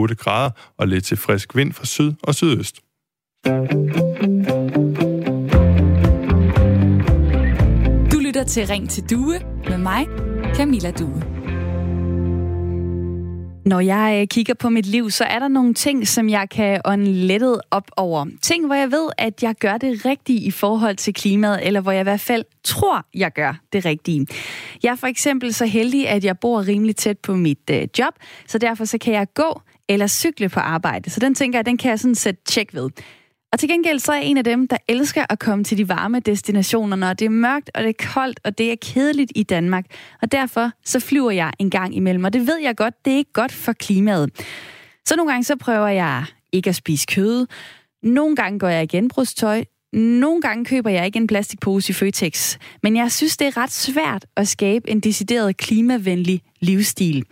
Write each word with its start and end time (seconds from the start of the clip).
8 0.00 0.14
grader 0.14 0.50
og 0.78 0.88
lidt 0.88 1.04
til 1.04 1.16
frisk 1.16 1.56
vind 1.56 1.72
fra 1.72 1.84
syd 1.84 2.12
og 2.22 2.34
sydøst. 2.34 2.80
Du 8.12 8.18
lytter 8.18 8.44
til 8.44 8.66
Ring 8.66 8.90
til 8.90 9.10
Due 9.10 9.40
med 9.68 9.78
mig, 9.78 10.06
Camilla 10.54 10.90
Due. 10.90 11.22
Når 13.64 13.80
jeg 13.80 14.18
øh, 14.20 14.26
kigger 14.26 14.54
på 14.54 14.68
mit 14.68 14.86
liv, 14.86 15.10
så 15.10 15.24
er 15.24 15.38
der 15.38 15.48
nogle 15.48 15.74
ting, 15.74 16.08
som 16.08 16.28
jeg 16.28 16.48
kan 16.50 16.80
ånde 16.84 17.04
lettet 17.04 17.60
op 17.70 17.90
over. 17.96 18.26
Ting, 18.42 18.66
hvor 18.66 18.74
jeg 18.74 18.92
ved, 18.92 19.08
at 19.18 19.42
jeg 19.42 19.54
gør 19.60 19.78
det 19.78 20.06
rigtige 20.06 20.40
i 20.40 20.50
forhold 20.50 20.96
til 20.96 21.14
klimaet, 21.14 21.66
eller 21.66 21.80
hvor 21.80 21.92
jeg 21.92 22.00
i 22.00 22.02
hvert 22.02 22.20
fald 22.20 22.44
tror, 22.64 23.06
jeg 23.14 23.32
gør 23.32 23.60
det 23.72 23.84
rigtige. 23.84 24.26
Jeg 24.82 24.90
er 24.90 24.96
for 24.96 25.06
eksempel 25.06 25.54
så 25.54 25.66
heldig, 25.66 26.08
at 26.08 26.24
jeg 26.24 26.38
bor 26.38 26.68
rimelig 26.68 26.96
tæt 26.96 27.18
på 27.18 27.34
mit 27.34 27.70
øh, 27.70 27.88
job, 27.98 28.14
så 28.46 28.58
derfor 28.58 28.84
så 28.84 28.98
kan 28.98 29.14
jeg 29.14 29.26
gå 29.34 29.60
eller 29.90 30.06
cykle 30.06 30.48
på 30.48 30.60
arbejde. 30.60 31.10
Så 31.10 31.20
den 31.20 31.34
tænker 31.34 31.58
jeg, 31.58 31.66
den 31.66 31.76
kan 31.76 31.90
jeg 31.90 32.00
sådan 32.00 32.14
sætte 32.14 32.40
tjek 32.44 32.74
ved. 32.74 32.90
Og 33.52 33.58
til 33.58 33.68
gengæld 33.68 33.98
så 33.98 34.12
er 34.12 34.16
jeg 34.16 34.24
en 34.24 34.36
af 34.36 34.44
dem, 34.44 34.68
der 34.68 34.76
elsker 34.88 35.24
at 35.30 35.38
komme 35.38 35.64
til 35.64 35.78
de 35.78 35.88
varme 35.88 36.20
destinationer, 36.20 36.96
når 36.96 37.12
det 37.12 37.24
er 37.24 37.30
mørkt, 37.30 37.70
og 37.74 37.82
det 37.82 37.88
er 37.88 38.06
koldt, 38.12 38.40
og 38.44 38.58
det 38.58 38.72
er 38.72 38.76
kedeligt 38.82 39.32
i 39.34 39.42
Danmark. 39.42 39.84
Og 40.22 40.32
derfor 40.32 40.70
så 40.84 41.00
flyver 41.00 41.30
jeg 41.30 41.52
en 41.58 41.70
gang 41.70 41.96
imellem, 41.96 42.24
og 42.24 42.32
det 42.32 42.46
ved 42.46 42.58
jeg 42.62 42.76
godt, 42.76 42.94
det 43.04 43.12
er 43.12 43.16
ikke 43.16 43.32
godt 43.32 43.52
for 43.52 43.72
klimaet. 43.72 44.30
Så 45.06 45.16
nogle 45.16 45.32
gange 45.32 45.44
så 45.44 45.56
prøver 45.56 45.88
jeg 45.88 46.24
ikke 46.52 46.68
at 46.68 46.76
spise 46.76 47.06
kød. 47.06 47.46
Nogle 48.02 48.36
gange 48.36 48.58
går 48.58 48.68
jeg 48.68 48.82
i 48.82 48.86
genbrugstøj. 48.86 49.64
Nogle 49.92 50.40
gange 50.40 50.64
køber 50.64 50.90
jeg 50.90 51.06
ikke 51.06 51.16
en 51.16 51.26
plastikpose 51.26 51.90
i 51.90 51.92
Føtex, 51.92 52.56
men 52.82 52.96
jeg 52.96 53.12
synes, 53.12 53.36
det 53.36 53.46
er 53.46 53.56
ret 53.56 53.72
svært 53.72 54.26
at 54.36 54.48
skabe 54.48 54.90
en 54.90 55.00
decideret 55.00 55.56
klimavenlig 55.56 56.42
livsstil. 56.60 57.24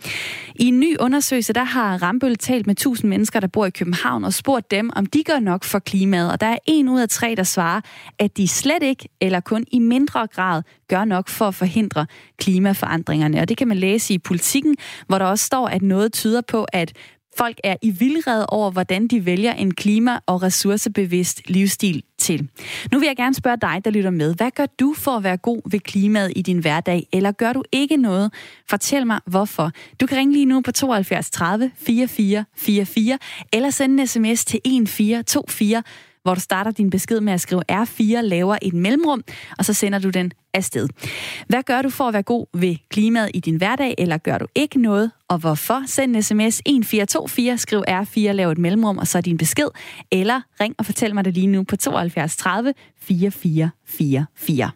I 0.55 0.65
en 0.65 0.79
ny 0.79 0.97
undersøgelse, 0.99 1.53
der 1.53 1.63
har 1.63 2.03
Rambøl 2.03 2.35
talt 2.37 2.67
med 2.67 2.75
1000 2.75 3.09
mennesker, 3.09 3.39
der 3.39 3.47
bor 3.47 3.65
i 3.65 3.69
København, 3.69 4.23
og 4.23 4.33
spurgt 4.33 4.71
dem, 4.71 4.89
om 4.95 5.05
de 5.05 5.23
gør 5.23 5.39
nok 5.39 5.63
for 5.63 5.79
klimaet. 5.79 6.31
Og 6.31 6.41
der 6.41 6.47
er 6.47 6.57
en 6.65 6.89
ud 6.89 6.99
af 6.99 7.09
tre, 7.09 7.33
der 7.37 7.43
svarer, 7.43 7.81
at 8.19 8.37
de 8.37 8.47
slet 8.47 8.83
ikke, 8.83 9.09
eller 9.21 9.39
kun 9.39 9.65
i 9.71 9.79
mindre 9.79 10.27
grad, 10.27 10.63
gør 10.87 11.05
nok 11.05 11.29
for 11.29 11.47
at 11.47 11.55
forhindre 11.55 12.05
klimaforandringerne. 12.37 13.41
Og 13.41 13.49
det 13.49 13.57
kan 13.57 13.67
man 13.67 13.77
læse 13.77 14.13
i 14.13 14.17
politikken, 14.17 14.75
hvor 15.07 15.17
der 15.17 15.25
også 15.25 15.45
står, 15.45 15.67
at 15.67 15.81
noget 15.81 16.13
tyder 16.13 16.41
på, 16.41 16.65
at 16.73 16.93
folk 17.39 17.57
er 17.63 17.75
i 17.81 17.89
vildred 17.89 18.45
over, 18.47 18.71
hvordan 18.71 19.07
de 19.07 19.25
vælger 19.25 19.53
en 19.53 19.73
klima- 19.73 20.19
og 20.25 20.43
ressourcebevidst 20.43 21.41
livsstil 21.49 22.03
til. 22.17 22.49
Nu 22.91 22.99
vil 22.99 23.07
jeg 23.07 23.15
gerne 23.15 23.35
spørge 23.35 23.57
dig, 23.61 23.81
der 23.85 23.91
lytter 23.91 24.09
med. 24.09 24.35
Hvad 24.35 24.51
gør 24.51 24.65
du 24.65 24.93
for 24.97 25.11
at 25.11 25.23
være 25.23 25.37
god 25.37 25.61
ved 25.71 25.79
klimaet 25.79 26.33
i 26.35 26.41
din 26.41 26.59
hverdag? 26.59 27.07
Eller 27.13 27.31
gør 27.31 27.53
du 27.53 27.63
ikke 27.71 27.97
noget? 27.97 28.33
Fortæl 28.69 29.07
mig, 29.07 29.19
hvorfor. 29.25 29.71
Du 30.01 30.05
kan 30.05 30.17
ringe 30.17 30.33
lige 30.33 30.45
nu 30.45 30.61
på 30.61 30.71
72 30.71 31.29
30 31.29 31.71
44 31.77 32.45
44, 32.55 33.17
eller 33.53 33.69
sende 33.69 34.01
en 34.01 34.07
sms 34.07 34.45
til 34.45 34.57
1424 34.65 35.83
hvor 36.23 36.33
du 36.33 36.39
starter 36.39 36.71
din 36.71 36.89
besked 36.89 37.21
med 37.21 37.33
at 37.33 37.41
skrive 37.41 37.63
R4, 37.71 38.21
laver 38.21 38.57
et 38.61 38.73
mellemrum, 38.73 39.23
og 39.57 39.65
så 39.65 39.73
sender 39.73 39.99
du 39.99 40.09
den 40.09 40.31
afsted. 40.53 40.87
Hvad 41.47 41.63
gør 41.63 41.81
du 41.81 41.89
for 41.89 42.03
at 42.03 42.13
være 42.13 42.23
god 42.23 42.45
ved 42.53 42.75
klimaet 42.89 43.31
i 43.33 43.39
din 43.39 43.55
hverdag, 43.55 43.95
eller 43.97 44.17
gør 44.17 44.37
du 44.37 44.45
ikke 44.55 44.81
noget, 44.81 45.11
og 45.27 45.37
hvorfor? 45.37 45.83
Send 45.87 46.15
en 46.15 46.23
sms 46.23 46.61
1424, 46.65 47.57
skriv 47.57 47.83
R4, 47.89 48.31
lav 48.31 48.51
et 48.51 48.57
mellemrum, 48.57 48.97
og 48.97 49.07
så 49.07 49.21
din 49.21 49.37
besked, 49.37 49.67
eller 50.11 50.41
ring 50.61 50.75
og 50.77 50.85
fortæl 50.85 51.15
mig 51.15 51.25
det 51.25 51.33
lige 51.33 51.47
nu 51.47 51.63
på 51.63 51.75
72 51.75 52.37
30 52.37 52.73
4444. 53.01 54.71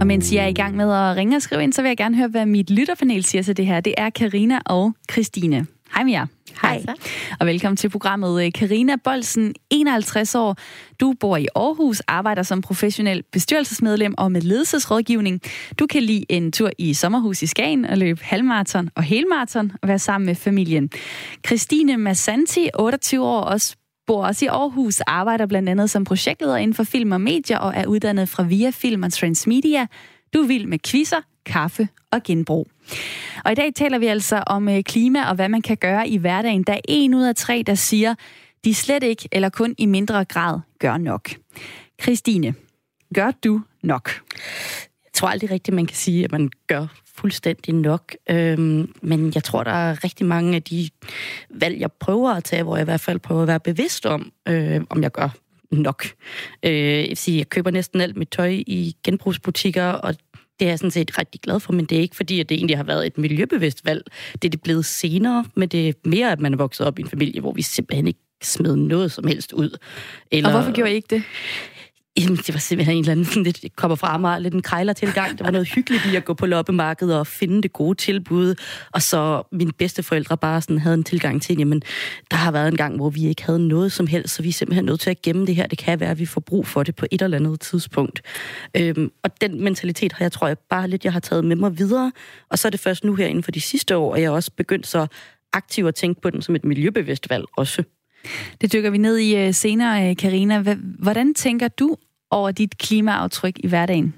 Og 0.00 0.06
mens 0.08 0.32
jeg 0.32 0.44
er 0.44 0.48
i 0.48 0.52
gang 0.52 0.76
med 0.76 0.84
at 0.84 1.16
ringe 1.16 1.36
og 1.36 1.42
skrive 1.42 1.62
ind, 1.62 1.72
så 1.72 1.82
vil 1.82 1.88
jeg 1.88 1.96
gerne 1.96 2.16
høre, 2.16 2.28
hvad 2.28 2.46
mit 2.46 2.70
lytterpanel 2.70 3.24
siger 3.24 3.42
til 3.42 3.56
det 3.56 3.66
her. 3.66 3.80
Det 3.80 3.94
er 3.96 4.10
Karina 4.10 4.58
og 4.66 4.94
Christine. 5.12 5.66
Hej 5.94 6.04
med 6.04 6.12
jer. 6.12 6.26
Hej. 6.62 6.84
Og 7.40 7.46
velkommen 7.46 7.76
til 7.76 7.88
programmet. 7.88 8.54
Karina 8.54 8.96
Bolsen, 9.04 9.54
51 9.70 10.34
år. 10.34 10.56
Du 11.00 11.14
bor 11.20 11.36
i 11.36 11.46
Aarhus, 11.54 12.00
arbejder 12.00 12.42
som 12.42 12.62
professionel 12.62 13.22
bestyrelsesmedlem 13.32 14.14
og 14.18 14.32
med 14.32 14.40
ledelsesrådgivning. 14.40 15.40
Du 15.78 15.86
kan 15.86 16.02
lide 16.02 16.24
en 16.28 16.52
tur 16.52 16.70
i 16.78 16.94
sommerhus 16.94 17.42
i 17.42 17.46
Skagen 17.46 17.84
og 17.84 17.98
løbe 17.98 18.24
halvmarathon 18.24 18.90
og 18.94 19.02
helmarathon 19.02 19.72
og 19.82 19.88
være 19.88 19.98
sammen 19.98 20.26
med 20.26 20.34
familien. 20.34 20.90
Christine 21.46 21.96
Massanti, 21.96 22.68
28 22.78 23.24
år, 23.24 23.40
også 23.40 23.76
bor 24.06 24.26
også 24.26 24.44
i 24.44 24.48
Aarhus, 24.48 25.00
arbejder 25.00 25.46
blandt 25.46 25.68
andet 25.68 25.90
som 25.90 26.04
projektleder 26.04 26.56
inden 26.56 26.74
for 26.74 26.84
film 26.84 27.12
og 27.12 27.20
medier 27.20 27.58
og 27.58 27.72
er 27.76 27.86
uddannet 27.86 28.28
fra 28.28 28.42
Via 28.42 28.70
Film 28.70 29.02
og 29.02 29.12
Transmedia. 29.12 29.86
Du 30.34 30.42
er 30.42 30.46
vild 30.46 30.66
med 30.66 30.78
quizzer, 30.78 31.20
kaffe 31.46 31.88
og 32.12 32.22
genbrug. 32.22 32.73
Og 33.44 33.52
i 33.52 33.54
dag 33.54 33.74
taler 33.74 33.98
vi 33.98 34.06
altså 34.06 34.42
om 34.46 34.68
øh, 34.68 34.82
klima 34.82 35.28
og 35.28 35.34
hvad 35.34 35.48
man 35.48 35.62
kan 35.62 35.76
gøre 35.76 36.08
i 36.08 36.16
hverdagen. 36.16 36.62
Der 36.62 36.72
er 36.72 36.80
en 36.88 37.14
ud 37.14 37.22
af 37.22 37.34
tre, 37.34 37.62
der 37.66 37.74
siger, 37.74 38.14
de 38.64 38.74
slet 38.74 39.02
ikke 39.02 39.28
eller 39.32 39.48
kun 39.48 39.74
i 39.78 39.86
mindre 39.86 40.24
grad 40.24 40.60
gør 40.78 40.96
nok. 40.96 41.30
Christine, 42.02 42.54
gør 43.14 43.30
du 43.44 43.60
nok? 43.82 44.10
Jeg 45.04 45.12
tror 45.12 45.28
aldrig 45.28 45.50
rigtigt, 45.50 45.74
man 45.74 45.86
kan 45.86 45.96
sige, 45.96 46.24
at 46.24 46.32
man 46.32 46.50
gør 46.66 46.86
fuldstændig 47.16 47.74
nok. 47.74 48.14
Øhm, 48.30 48.94
men 49.02 49.32
jeg 49.34 49.44
tror, 49.44 49.64
der 49.64 49.70
er 49.70 50.04
rigtig 50.04 50.26
mange 50.26 50.56
af 50.56 50.62
de 50.62 50.88
valg, 51.50 51.80
jeg 51.80 51.92
prøver 51.92 52.30
at 52.30 52.44
tage, 52.44 52.62
hvor 52.62 52.76
jeg 52.76 52.82
i 52.82 52.84
hvert 52.84 53.00
fald 53.00 53.18
prøver 53.18 53.42
at 53.42 53.48
være 53.48 53.60
bevidst 53.60 54.06
om, 54.06 54.32
øh, 54.48 54.80
om 54.90 55.02
jeg 55.02 55.12
gør 55.12 55.28
nok. 55.70 56.04
Øh, 56.62 57.08
jeg, 57.08 57.18
sige, 57.18 57.38
jeg 57.38 57.48
køber 57.48 57.70
næsten 57.70 58.00
alt 58.00 58.16
mit 58.16 58.28
tøj 58.28 58.48
i 58.66 58.96
genbrugsbutikker, 59.04 59.86
og 59.86 60.14
det 60.60 60.66
er 60.66 60.70
jeg 60.70 60.78
sådan 60.78 60.90
set 60.90 61.18
rigtig 61.18 61.40
glad 61.40 61.60
for, 61.60 61.72
men 61.72 61.84
det 61.84 61.98
er 61.98 62.02
ikke 62.02 62.16
fordi, 62.16 62.40
at 62.40 62.48
det 62.48 62.54
egentlig 62.54 62.76
har 62.76 62.84
været 62.84 63.06
et 63.06 63.18
miljøbevidst 63.18 63.84
valg. 63.84 64.02
Det 64.32 64.44
er 64.44 64.50
det 64.50 64.62
blevet 64.62 64.84
senere, 64.84 65.44
men 65.54 65.68
det 65.68 65.88
er 65.88 65.92
mere, 66.04 66.32
at 66.32 66.40
man 66.40 66.52
er 66.52 66.56
vokset 66.56 66.86
op 66.86 66.98
i 66.98 67.02
en 67.02 67.08
familie, 67.08 67.40
hvor 67.40 67.52
vi 67.52 67.62
simpelthen 67.62 68.06
ikke 68.06 68.20
smed 68.42 68.76
noget 68.76 69.12
som 69.12 69.26
helst 69.26 69.52
ud. 69.52 69.78
Eller, 70.30 70.48
og 70.48 70.54
hvorfor 70.56 70.72
gjorde 70.72 70.92
I 70.92 70.94
ikke 70.94 71.16
det? 71.16 71.22
Jamen, 72.18 72.36
det 72.36 72.54
var 72.54 72.60
simpelthen 72.60 72.96
en 72.96 73.00
eller 73.00 73.12
anden, 73.12 73.26
sådan 73.26 73.42
lidt, 73.42 73.62
det 73.62 73.76
kommer 73.76 73.94
fra 73.94 74.18
mig, 74.18 74.40
lidt 74.40 74.54
en 74.54 74.62
krejlertilgang. 74.62 75.38
Det 75.38 75.44
var 75.44 75.50
noget 75.50 75.68
hyggeligt 75.68 76.06
i 76.06 76.16
at 76.16 76.24
gå 76.24 76.34
på 76.34 76.46
loppemarkedet 76.46 77.18
og 77.18 77.26
finde 77.26 77.62
det 77.62 77.72
gode 77.72 77.94
tilbud. 77.94 78.54
Og 78.92 79.02
så 79.02 79.42
mine 79.52 79.72
bedsteforældre 79.72 80.36
bare 80.36 80.60
sådan 80.60 80.78
havde 80.78 80.94
en 80.94 81.04
tilgang 81.04 81.42
til, 81.42 81.58
jamen, 81.58 81.82
der 82.30 82.36
har 82.36 82.52
været 82.52 82.68
en 82.68 82.76
gang, 82.76 82.96
hvor 82.96 83.10
vi 83.10 83.26
ikke 83.26 83.44
havde 83.44 83.68
noget 83.68 83.92
som 83.92 84.06
helst, 84.06 84.34
så 84.34 84.42
vi 84.42 84.48
er 84.48 84.52
simpelthen 84.52 84.84
nødt 84.84 85.00
til 85.00 85.10
at 85.10 85.22
gemme 85.22 85.46
det 85.46 85.54
her. 85.54 85.66
Det 85.66 85.78
kan 85.78 86.00
være, 86.00 86.10
at 86.10 86.18
vi 86.18 86.26
får 86.26 86.40
brug 86.40 86.66
for 86.66 86.82
det 86.82 86.96
på 86.96 87.06
et 87.10 87.22
eller 87.22 87.36
andet 87.36 87.60
tidspunkt. 87.60 88.22
Øhm, 88.76 89.10
og 89.22 89.40
den 89.40 89.64
mentalitet 89.64 90.12
har 90.12 90.24
jeg, 90.24 90.32
tror 90.32 90.46
jeg, 90.46 90.58
bare 90.58 90.88
lidt, 90.88 91.04
jeg 91.04 91.12
har 91.12 91.20
taget 91.20 91.44
med 91.44 91.56
mig 91.56 91.78
videre. 91.78 92.12
Og 92.50 92.58
så 92.58 92.68
er 92.68 92.70
det 92.70 92.80
først 92.80 93.04
nu 93.04 93.14
her 93.14 93.26
inden 93.26 93.44
for 93.44 93.50
de 93.50 93.60
sidste 93.60 93.96
år, 93.96 94.14
at 94.14 94.22
jeg 94.22 94.30
også 94.30 94.50
begyndt 94.56 94.86
så 94.86 95.06
aktivt 95.52 95.88
at 95.88 95.94
tænke 95.94 96.20
på 96.20 96.30
den 96.30 96.42
som 96.42 96.54
et 96.54 96.64
miljøbevidst 96.64 97.30
valg 97.30 97.44
også. 97.56 97.82
Det 98.60 98.72
dykker 98.72 98.90
vi 98.90 98.98
ned 98.98 99.16
i 99.16 99.36
øh, 99.36 99.54
senere, 99.54 100.10
øh, 100.10 100.16
Karina. 100.16 100.76
Hvordan 100.98 101.34
tænker 101.34 101.68
du 101.68 101.96
over 102.34 102.50
dit 102.50 102.78
klimaaftryk 102.78 103.54
i 103.58 103.66
hverdagen? 103.66 104.14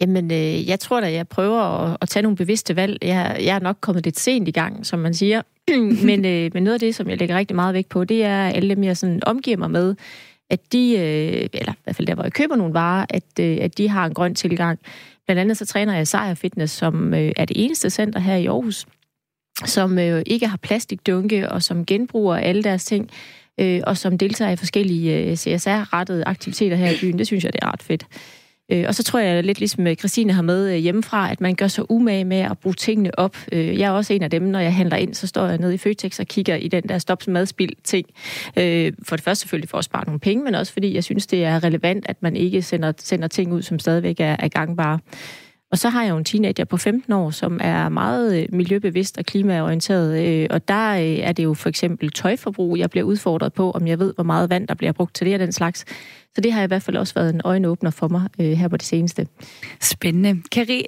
Jamen, 0.00 0.30
øh, 0.30 0.68
jeg 0.68 0.80
tror 0.80 1.00
da, 1.00 1.12
jeg 1.12 1.28
prøver 1.28 1.60
at, 1.60 1.96
at 2.00 2.08
tage 2.08 2.22
nogle 2.22 2.36
bevidste 2.36 2.76
valg. 2.76 2.98
Jeg, 3.02 3.36
jeg 3.40 3.56
er 3.56 3.60
nok 3.60 3.76
kommet 3.80 4.04
lidt 4.04 4.18
sent 4.18 4.48
i 4.48 4.50
gang, 4.50 4.86
som 4.86 4.98
man 4.98 5.14
siger. 5.14 5.42
men, 6.08 6.24
øh, 6.24 6.50
men 6.54 6.62
noget 6.62 6.74
af 6.74 6.80
det, 6.80 6.94
som 6.94 7.08
jeg 7.08 7.18
lægger 7.18 7.36
rigtig 7.36 7.56
meget 7.56 7.74
vægt 7.74 7.88
på, 7.88 8.04
det 8.04 8.24
er 8.24 8.46
alle 8.46 8.74
dem, 8.74 8.84
jeg 8.84 8.96
sådan 8.96 9.20
omgiver 9.26 9.56
mig 9.56 9.70
med, 9.70 9.94
at 10.50 10.72
de, 10.72 10.92
øh, 10.92 11.48
eller 11.52 11.72
i 11.72 11.82
hvert 11.84 11.96
fald 11.96 12.06
der, 12.06 12.14
hvor 12.14 12.22
jeg 12.22 12.32
køber 12.32 12.56
nogle 12.56 12.74
varer, 12.74 13.06
at, 13.10 13.24
øh, 13.40 13.58
at 13.60 13.78
de 13.78 13.88
har 13.88 14.06
en 14.06 14.14
grøn 14.14 14.34
tilgang. 14.34 14.78
Blandt 15.26 15.40
andet 15.40 15.56
så 15.56 15.66
træner 15.66 15.96
jeg 15.96 16.08
Sejr 16.08 16.34
Fitness, 16.34 16.74
som 16.74 17.14
øh, 17.14 17.32
er 17.36 17.44
det 17.44 17.64
eneste 17.64 17.90
center 17.90 18.20
her 18.20 18.36
i 18.36 18.46
Aarhus, 18.46 18.86
som 19.64 19.98
øh, 19.98 20.22
ikke 20.26 20.46
har 20.46 20.56
plastikdunke, 20.56 21.48
og 21.48 21.62
som 21.62 21.86
genbruger 21.86 22.36
alle 22.36 22.62
deres 22.62 22.84
ting, 22.84 23.10
øh, 23.60 23.80
og 23.86 23.96
som 23.96 24.18
deltager 24.18 24.50
i 24.50 24.56
forskellige 24.56 25.18
øh, 25.18 25.36
CSR-rettede 25.36 26.24
aktiviteter 26.26 26.76
her 26.76 26.90
i 26.90 26.96
byen. 27.00 27.18
Det 27.18 27.26
synes 27.26 27.44
jeg, 27.44 27.52
det 27.52 27.58
er 27.62 27.72
ret 27.72 27.82
fedt. 27.82 28.06
Øh, 28.72 28.84
og 28.88 28.94
så 28.94 29.02
tror 29.02 29.18
jeg 29.18 29.44
lidt 29.44 29.58
ligesom 29.58 29.86
øh, 29.86 29.96
Christine 29.96 30.32
har 30.32 30.42
med 30.42 30.70
øh, 30.70 30.76
hjemmefra, 30.76 31.30
at 31.30 31.40
man 31.40 31.54
gør 31.54 31.68
så 31.68 31.86
umage 31.88 32.24
med 32.24 32.36
at 32.36 32.58
bruge 32.58 32.74
tingene 32.74 33.18
op. 33.18 33.36
Øh, 33.52 33.78
jeg 33.78 33.86
er 33.86 33.90
også 33.90 34.12
en 34.12 34.22
af 34.22 34.30
dem, 34.30 34.42
når 34.42 34.60
jeg 34.60 34.74
handler 34.74 34.96
ind, 34.96 35.14
så 35.14 35.26
står 35.26 35.46
jeg 35.46 35.58
nede 35.58 35.74
i 35.74 35.78
Føtex 35.78 36.20
og 36.20 36.26
kigger 36.26 36.54
i 36.54 36.68
den 36.68 36.82
der 36.82 36.98
stops 36.98 37.28
madspild 37.28 37.72
ting. 37.84 38.06
Øh, 38.56 38.92
for 39.02 39.16
det 39.16 39.24
første 39.24 39.40
selvfølgelig 39.40 39.68
for 39.68 39.78
at 39.78 39.84
spare 39.84 40.04
nogle 40.06 40.20
penge, 40.20 40.44
men 40.44 40.54
også 40.54 40.72
fordi 40.72 40.94
jeg 40.94 41.04
synes, 41.04 41.26
det 41.26 41.44
er 41.44 41.64
relevant, 41.64 42.06
at 42.08 42.22
man 42.22 42.36
ikke 42.36 42.62
sender, 42.62 42.92
sender 42.98 43.28
ting 43.28 43.52
ud, 43.52 43.62
som 43.62 43.78
stadigvæk 43.78 44.20
er, 44.20 44.36
er 44.38 44.48
gangbare. 44.48 44.98
Og 45.72 45.78
så 45.78 45.88
har 45.88 46.02
jeg 46.02 46.10
jo 46.10 46.16
en 46.16 46.24
teenager 46.24 46.64
på 46.64 46.76
15 46.76 47.12
år, 47.12 47.30
som 47.30 47.60
er 47.62 47.88
meget 47.88 48.42
øh, 48.42 48.48
miljøbevidst 48.52 49.18
og 49.18 49.24
klimaorienteret. 49.24 50.26
Øh, 50.26 50.46
og 50.50 50.68
der 50.68 50.92
øh, 50.92 51.00
er 51.00 51.32
det 51.32 51.44
jo 51.44 51.54
for 51.54 51.68
eksempel 51.68 52.10
tøjforbrug, 52.10 52.78
jeg 52.78 52.90
bliver 52.90 53.04
udfordret 53.04 53.52
på, 53.52 53.70
om 53.70 53.86
jeg 53.86 53.98
ved, 53.98 54.14
hvor 54.14 54.24
meget 54.24 54.50
vand, 54.50 54.68
der 54.68 54.74
bliver 54.74 54.92
brugt 54.92 55.14
til 55.14 55.26
det 55.26 55.34
og 55.34 55.40
den 55.40 55.52
slags. 55.52 55.84
Så 56.34 56.40
det 56.40 56.52
har 56.52 56.62
i 56.62 56.66
hvert 56.66 56.82
fald 56.82 56.96
også 56.96 57.14
været 57.14 57.34
en 57.34 57.40
øjenåbner 57.44 57.90
for 57.90 58.08
mig 58.08 58.28
øh, 58.40 58.52
her 58.52 58.68
på 58.68 58.76
det 58.76 58.86
seneste. 58.86 59.26
Spændende. 59.80 60.42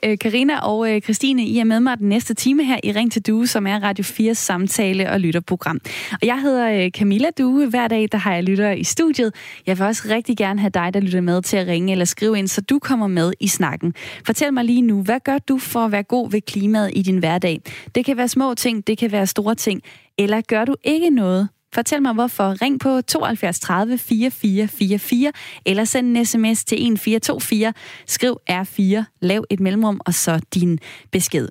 Øh, 0.04 0.18
Karina 0.18 0.58
og 0.58 0.90
øh, 0.90 1.00
Christine, 1.00 1.44
I 1.44 1.58
er 1.58 1.64
med 1.64 1.80
mig 1.80 1.98
den 1.98 2.08
næste 2.08 2.34
time 2.34 2.64
her 2.64 2.76
i 2.84 2.92
Ring 2.92 3.12
til 3.12 3.22
Due, 3.22 3.46
som 3.46 3.66
er 3.66 3.82
Radio 3.82 4.04
4 4.04 4.34
samtale- 4.34 5.10
og 5.10 5.20
lytterprogram. 5.20 5.80
Og 6.12 6.18
jeg 6.22 6.40
hedder 6.40 6.84
øh, 6.84 6.90
Camilla 6.90 7.28
Due. 7.38 7.66
Hver 7.66 7.88
dag 7.88 8.08
der 8.12 8.18
har 8.18 8.34
jeg 8.34 8.44
lytter 8.44 8.70
i 8.70 8.84
studiet. 8.84 9.34
Jeg 9.66 9.78
vil 9.78 9.86
også 9.86 10.02
rigtig 10.10 10.36
gerne 10.36 10.60
have 10.60 10.70
dig, 10.70 10.94
der 10.94 11.00
lytter 11.00 11.20
med 11.20 11.42
til 11.42 11.56
at 11.56 11.66
ringe 11.66 11.92
eller 11.92 12.04
skrive 12.04 12.38
ind, 12.38 12.48
så 12.48 12.60
du 12.60 12.78
kommer 12.78 13.06
med 13.06 13.32
i 13.40 13.48
snakken. 13.48 13.94
Fortæl 14.26 14.52
mig 14.52 14.64
lige 14.64 14.82
nu, 14.82 15.02
hvad 15.02 15.20
gør 15.24 15.38
du 15.38 15.58
for 15.58 15.80
at 15.80 15.92
være 15.92 16.02
god 16.02 16.30
ved 16.30 16.40
klimaet 16.40 16.90
i 16.94 17.02
din 17.02 17.18
hverdag? 17.18 17.60
Det 17.94 18.04
kan 18.04 18.16
være 18.16 18.28
små 18.28 18.54
ting, 18.54 18.86
det 18.86 18.98
kan 18.98 19.12
være 19.12 19.26
store 19.26 19.54
ting. 19.54 19.82
Eller 20.18 20.40
gør 20.40 20.64
du 20.64 20.74
ikke 20.84 21.10
noget? 21.10 21.48
Fortæl 21.74 22.02
mig 22.02 22.12
hvorfor. 22.12 22.62
Ring 22.62 22.80
på 22.80 23.00
72 23.00 23.60
30 23.60 23.98
4444 23.98 25.32
eller 25.66 25.84
send 25.84 26.16
en 26.16 26.24
sms 26.24 26.64
til 26.64 26.76
1424. 26.76 27.72
Skriv 28.06 28.36
R4, 28.50 29.04
lav 29.20 29.44
et 29.50 29.60
mellemrum 29.60 30.00
og 30.06 30.14
så 30.14 30.40
din 30.54 30.78
besked. 31.10 31.48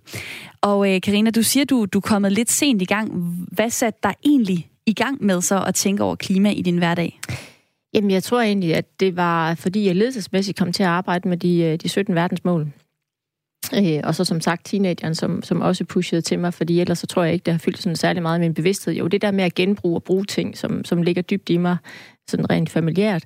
Og 0.61 0.93
øh, 0.93 1.01
Karina, 1.01 1.29
du 1.29 1.43
siger, 1.43 1.65
du, 1.65 1.85
du 1.85 1.97
er 1.97 2.01
kommet 2.01 2.31
lidt 2.31 2.51
sent 2.51 2.81
i 2.81 2.85
gang. 2.85 3.11
Hvad 3.51 3.69
satte 3.69 3.99
dig 4.03 4.13
egentlig 4.25 4.69
i 4.85 4.93
gang 4.93 5.25
med 5.25 5.41
så 5.41 5.63
at 5.63 5.75
tænke 5.75 6.03
over 6.03 6.15
klima 6.15 6.51
i 6.51 6.61
din 6.61 6.77
hverdag? 6.77 7.19
Jamen, 7.93 8.11
jeg 8.11 8.23
tror 8.23 8.41
egentlig, 8.41 8.75
at 8.75 8.99
det 8.99 9.15
var, 9.15 9.55
fordi 9.55 9.85
jeg 9.85 9.95
ledelsesmæssigt 9.95 10.57
kom 10.57 10.71
til 10.71 10.83
at 10.83 10.89
arbejde 10.89 11.29
med 11.29 11.37
de, 11.37 11.57
øh, 11.57 11.77
de 11.77 11.89
17 11.89 12.15
verdensmål. 12.15 12.67
Øh, 13.75 13.99
og 14.03 14.15
så 14.15 14.25
som 14.25 14.41
sagt 14.41 14.65
teenageren, 14.65 15.15
som, 15.15 15.43
som 15.43 15.61
også 15.61 15.85
pushede 15.85 16.21
til 16.21 16.39
mig, 16.39 16.53
fordi 16.53 16.79
ellers 16.79 16.99
så 16.99 17.07
tror 17.07 17.23
jeg 17.23 17.33
ikke, 17.33 17.43
det 17.43 17.53
har 17.53 17.59
fyldt 17.59 17.77
sådan 17.77 17.95
særlig 17.95 18.21
meget 18.21 18.37
i 18.37 18.41
min 18.41 18.53
bevidsthed. 18.53 18.93
Jo, 18.93 19.07
det 19.07 19.21
der 19.21 19.31
med 19.31 19.43
at 19.43 19.55
genbruge 19.55 19.95
og 19.95 20.03
bruge 20.03 20.25
ting, 20.25 20.57
som, 20.57 20.85
som 20.85 21.01
ligger 21.01 21.21
dybt 21.21 21.49
i 21.49 21.57
mig, 21.57 21.77
sådan 22.27 22.49
rent 22.49 22.69
familiært. 22.69 23.23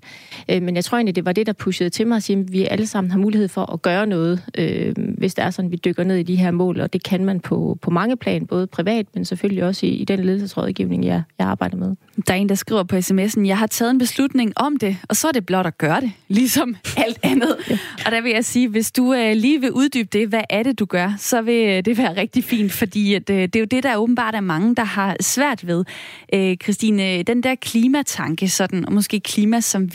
Øh, 0.50 0.62
men 0.62 0.76
jeg 0.76 0.86
tror 0.86 0.98
egentlig, 0.98 1.16
det 1.16 1.26
var 1.26 1.32
det, 1.32 1.48
der 1.48 1.54
pushede 1.54 1.90
til 1.90 2.08
mig 2.08 2.16
at 2.16 2.24
sige, 2.24 2.40
at 2.40 2.52
vi 2.52 2.64
alle 2.64 2.88
sammen 2.88 3.12
har 3.12 3.20
mulighed 3.20 3.48
for 3.48 3.74
at 3.74 3.82
gøre 3.82 4.08
noget, 4.08 4.44
øh, 4.58 4.94
hvis 5.18 5.34
det 5.34 5.46
er 5.46 5.50
sådan, 5.50 5.72
vi 5.72 5.76
dykker 5.86 6.04
ned 6.04 6.16
i 6.16 6.24
de 6.24 6.36
her 6.36 6.52
mål, 6.52 6.82
og 6.82 6.94
det 6.94 7.04
kan 7.04 7.26
man 7.26 7.40
på, 7.40 7.78
på 7.82 7.92
mange 7.92 8.18
plan, 8.18 8.48
både 8.48 8.68
privat, 8.68 9.06
men 9.14 9.26
selvfølgelig 9.26 9.64
også 9.64 9.86
i, 9.86 9.90
i 9.90 10.06
den 10.06 10.20
ledelsesrådgivning, 10.20 11.06
jeg, 11.06 11.24
jeg 11.40 11.48
arbejder 11.48 11.78
med. 11.78 11.96
Der 12.28 12.34
er 12.34 12.38
en, 12.38 12.50
der 12.50 12.56
skriver 12.56 12.84
på 12.84 12.96
sms'en, 12.96 13.46
jeg 13.46 13.58
har 13.58 13.68
taget 13.68 13.92
en 13.92 13.98
beslutning 13.98 14.54
om 14.56 14.78
det, 14.78 14.98
og 15.10 15.16
så 15.16 15.28
er 15.28 15.32
det 15.32 15.46
blot 15.46 15.66
at 15.66 15.78
gøre 15.78 16.02
det, 16.02 16.12
ligesom 16.28 16.76
alt 16.98 17.20
andet. 17.24 17.56
ja. 17.70 17.78
Og 18.06 18.12
der 18.12 18.22
vil 18.22 18.32
jeg 18.32 18.46
sige, 18.46 18.68
hvis 18.68 18.92
du 18.92 19.14
øh, 19.14 19.36
lige 19.36 19.62
vil 19.62 19.72
uddybe 19.72 20.10
det, 20.14 20.28
hvad 20.28 20.44
er 20.50 20.64
det, 20.64 20.80
du 20.80 20.86
gør, 20.86 21.14
så 21.18 21.42
vil 21.42 21.68
øh, 21.70 21.86
det 21.86 21.98
være 21.98 22.18
rigtig 22.18 22.44
fint, 22.44 22.72
fordi 22.72 23.14
at, 23.14 23.30
øh, 23.30 23.42
det 23.42 23.56
er 23.56 23.60
jo 23.60 23.66
det, 23.66 23.84
der 23.84 23.96
åbenbart 23.96 24.36
er 24.36 24.42
mange, 24.42 24.76
der 24.76 24.84
har 24.84 25.16
svært 25.22 25.68
ved. 25.68 25.86
Øh, 26.34 26.58
Christine, 26.64 27.24
den 27.24 27.44
der 27.44 27.56
klimatanke, 27.56 28.50
sådan 28.50 28.87
og 28.88 28.94
måske 28.94 29.20
klima 29.20 29.60
som. 29.60 29.90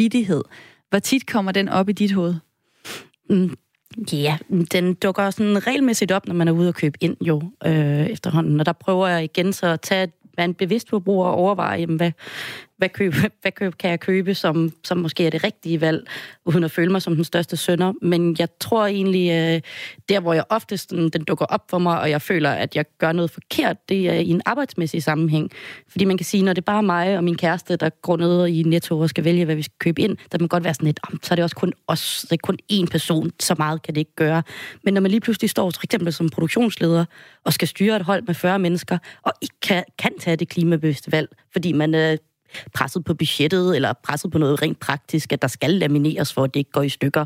Hvor 0.90 0.98
tit 0.98 1.26
kommer 1.26 1.52
den 1.52 1.68
op 1.68 1.88
i 1.88 1.92
dit 1.92 2.12
hoved? 2.12 2.34
Mm, 3.30 3.56
Ja, 4.12 4.38
den 4.72 4.94
dukker 4.94 5.30
sådan 5.30 5.66
regelmæssigt 5.66 6.12
op, 6.12 6.26
når 6.26 6.34
man 6.34 6.48
er 6.48 6.52
ude 6.52 6.68
og 6.68 6.74
købe 6.74 6.98
ind 7.00 7.16
jo 7.20 7.42
øh, 7.66 8.06
efterhånden. 8.06 8.60
Og 8.60 8.66
der 8.66 8.72
prøver 8.72 9.08
jeg 9.08 9.24
igen 9.24 9.52
så 9.52 9.66
at 9.66 9.80
tage, 9.80 10.12
være 10.36 10.44
en 10.44 10.54
bevidst 10.54 10.88
forbruger 10.88 11.26
og 11.26 11.34
overveje, 11.34 11.80
jamen, 11.80 11.96
hvad, 11.96 12.12
hvad, 12.82 12.88
køb, 12.88 13.14
hvad 13.42 13.52
køb 13.52 13.74
kan 13.78 13.90
jeg 13.90 14.00
købe, 14.00 14.34
som, 14.34 14.72
som 14.84 14.98
måske 14.98 15.26
er 15.26 15.30
det 15.30 15.44
rigtige 15.44 15.80
valg, 15.80 16.06
uden 16.44 16.64
at 16.64 16.70
føle 16.70 16.92
mig 16.92 17.02
som 17.02 17.14
den 17.14 17.24
største 17.24 17.56
sønder. 17.56 17.92
Men 18.02 18.36
jeg 18.38 18.48
tror 18.60 18.86
egentlig, 18.86 19.30
øh, 19.30 19.60
der 20.08 20.20
hvor 20.20 20.34
jeg 20.34 20.44
oftest 20.50 20.90
den, 20.90 21.08
den 21.08 21.24
dukker 21.24 21.44
op 21.44 21.70
for 21.70 21.78
mig, 21.78 22.00
og 22.00 22.10
jeg 22.10 22.22
føler, 22.22 22.50
at 22.50 22.76
jeg 22.76 22.84
gør 22.98 23.12
noget 23.12 23.30
forkert, 23.30 23.88
det 23.88 24.08
er 24.08 24.12
i 24.14 24.28
en 24.28 24.42
arbejdsmæssig 24.46 25.02
sammenhæng. 25.02 25.50
Fordi 25.88 26.04
man 26.04 26.16
kan 26.16 26.24
sige, 26.24 26.42
når 26.42 26.52
det 26.52 26.62
er 26.62 26.72
bare 26.72 26.82
mig 26.82 27.16
og 27.16 27.24
min 27.24 27.36
kæreste, 27.36 27.76
der 27.76 27.88
går 27.88 28.16
ned 28.16 28.46
i 28.46 28.62
Netto 28.62 28.98
og 28.98 29.08
skal 29.08 29.24
vælge, 29.24 29.44
hvad 29.44 29.54
vi 29.54 29.62
skal 29.62 29.78
købe 29.78 30.02
ind, 30.02 30.16
der 30.16 30.38
kan 30.38 30.40
man 30.40 30.48
godt 30.48 30.64
være 30.64 30.74
sådan 30.74 30.86
lidt, 30.86 31.00
så 31.22 31.34
er 31.34 31.36
det 31.36 31.42
også 31.42 31.56
kun 31.56 31.72
os, 31.86 32.26
det 32.30 32.32
er 32.32 32.42
kun 32.42 32.58
én 32.72 32.86
person, 32.90 33.30
så 33.40 33.54
meget 33.58 33.82
kan 33.82 33.94
det 33.94 34.00
ikke 34.00 34.14
gøre. 34.16 34.42
Men 34.84 34.94
når 34.94 35.00
man 35.00 35.10
lige 35.10 35.20
pludselig 35.20 35.50
står 35.50 35.70
for 35.70 35.84
eksempel 35.84 36.12
som 36.12 36.28
produktionsleder 36.28 37.04
og 37.44 37.52
skal 37.52 37.68
styre 37.68 37.96
et 37.96 38.02
hold 38.02 38.22
med 38.26 38.34
40 38.34 38.58
mennesker, 38.58 38.98
og 39.22 39.32
ikke 39.42 39.54
kan, 39.62 39.84
kan 39.98 40.12
tage 40.20 40.36
det 40.36 40.48
klimabevidste 40.48 41.12
valg, 41.12 41.28
fordi 41.52 41.72
man 41.72 41.94
øh, 41.94 42.18
presset 42.74 43.04
på 43.04 43.14
budgettet, 43.14 43.76
eller 43.76 43.92
presset 43.92 44.30
på 44.30 44.38
noget 44.38 44.62
rent 44.62 44.80
praktisk, 44.80 45.32
at 45.32 45.42
der 45.42 45.48
skal 45.48 45.70
lamineres, 45.70 46.32
for 46.32 46.44
at 46.44 46.54
det 46.54 46.60
ikke 46.60 46.70
går 46.70 46.82
i 46.82 46.88
stykker. 46.88 47.24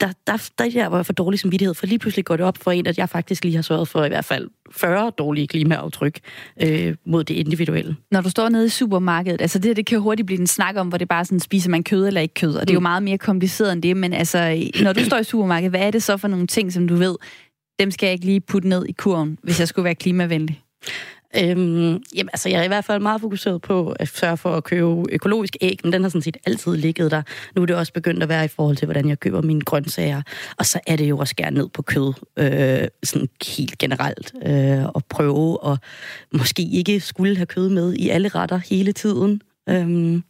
Der, 0.00 0.12
der, 0.26 0.48
der, 0.58 0.70
der 0.70 0.88
var 0.88 0.98
jeg 0.98 1.06
for 1.06 1.12
dårlig 1.12 1.40
samvittighed, 1.40 1.74
for 1.74 1.86
lige 1.86 1.98
pludselig 1.98 2.24
går 2.24 2.36
det 2.36 2.46
op 2.46 2.58
for 2.58 2.70
en, 2.70 2.86
at 2.86 2.98
jeg 2.98 3.08
faktisk 3.08 3.44
lige 3.44 3.54
har 3.54 3.62
sørget 3.62 3.88
for 3.88 4.04
i 4.04 4.08
hvert 4.08 4.24
fald 4.24 4.48
40 4.70 5.10
dårlige 5.18 5.46
klimaaftryk 5.46 6.20
øh, 6.62 6.94
mod 7.06 7.24
det 7.24 7.34
individuelle. 7.34 7.96
Når 8.10 8.20
du 8.20 8.30
står 8.30 8.48
nede 8.48 8.66
i 8.66 8.68
supermarkedet, 8.68 9.40
altså 9.40 9.58
det, 9.58 9.76
det 9.76 9.86
kan 9.86 10.00
hurtigt 10.00 10.26
blive 10.26 10.40
en 10.40 10.46
snak 10.46 10.76
om, 10.76 10.88
hvor 10.88 10.98
det 10.98 11.08
bare 11.08 11.24
sådan, 11.24 11.40
spiser 11.40 11.70
man 11.70 11.84
kød 11.84 12.06
eller 12.06 12.20
ikke 12.20 12.34
kød, 12.34 12.54
og 12.54 12.60
det 12.60 12.70
er 12.70 12.74
jo 12.74 12.80
mm. 12.80 12.82
meget 12.82 13.02
mere 13.02 13.18
kompliceret 13.18 13.72
end 13.72 13.82
det, 13.82 13.96
men 13.96 14.12
altså, 14.12 14.70
når 14.82 14.92
du 14.92 15.04
står 15.04 15.16
i 15.16 15.24
supermarkedet, 15.24 15.70
hvad 15.70 15.80
er 15.80 15.90
det 15.90 16.02
så 16.02 16.16
for 16.16 16.28
nogle 16.28 16.46
ting, 16.46 16.72
som 16.72 16.88
du 16.88 16.94
ved, 16.94 17.16
dem 17.78 17.90
skal 17.90 18.06
jeg 18.06 18.12
ikke 18.12 18.26
lige 18.26 18.40
putte 18.40 18.68
ned 18.68 18.86
i 18.86 18.92
kurven, 18.92 19.38
hvis 19.42 19.60
jeg 19.60 19.68
skulle 19.68 19.84
være 19.84 19.94
klimavenlig? 19.94 20.62
Øhm, 21.36 22.02
jamen, 22.14 22.30
altså, 22.32 22.48
jeg 22.48 22.60
er 22.60 22.64
i 22.64 22.68
hvert 22.68 22.84
fald 22.84 23.02
meget 23.02 23.20
fokuseret 23.20 23.62
på 23.62 23.94
at 24.00 24.08
sørge 24.08 24.36
for 24.36 24.56
at 24.56 24.64
købe 24.64 25.04
økologisk 25.12 25.56
æg, 25.60 25.80
men 25.84 25.92
den 25.92 26.02
har 26.02 26.08
sådan 26.08 26.22
set 26.22 26.36
altid 26.46 26.76
ligget 26.76 27.10
der. 27.10 27.22
Nu 27.56 27.62
er 27.62 27.66
det 27.66 27.76
også 27.76 27.92
begyndt 27.92 28.22
at 28.22 28.28
være 28.28 28.44
i 28.44 28.48
forhold 28.48 28.76
til, 28.76 28.86
hvordan 28.86 29.08
jeg 29.08 29.20
køber 29.20 29.42
mine 29.42 29.60
grøntsager. 29.60 30.22
Og 30.58 30.66
så 30.66 30.80
er 30.86 30.96
det 30.96 31.08
jo 31.08 31.18
også 31.18 31.36
gerne 31.36 31.56
ned 31.56 31.68
på 31.68 31.82
kød, 31.82 32.12
øh, 32.36 32.88
sådan 33.02 33.28
helt 33.56 33.78
generelt, 33.78 34.32
øh, 34.46 34.84
og 34.86 35.04
prøve 35.04 35.58
at 35.72 35.78
måske 36.32 36.62
ikke 36.62 37.00
skulle 37.00 37.36
have 37.36 37.46
kød 37.46 37.68
med 37.68 37.94
i 37.94 38.08
alle 38.08 38.28
retter 38.28 38.56
hele 38.56 38.92
tiden. 38.92 39.40
Øhm, 39.68 40.22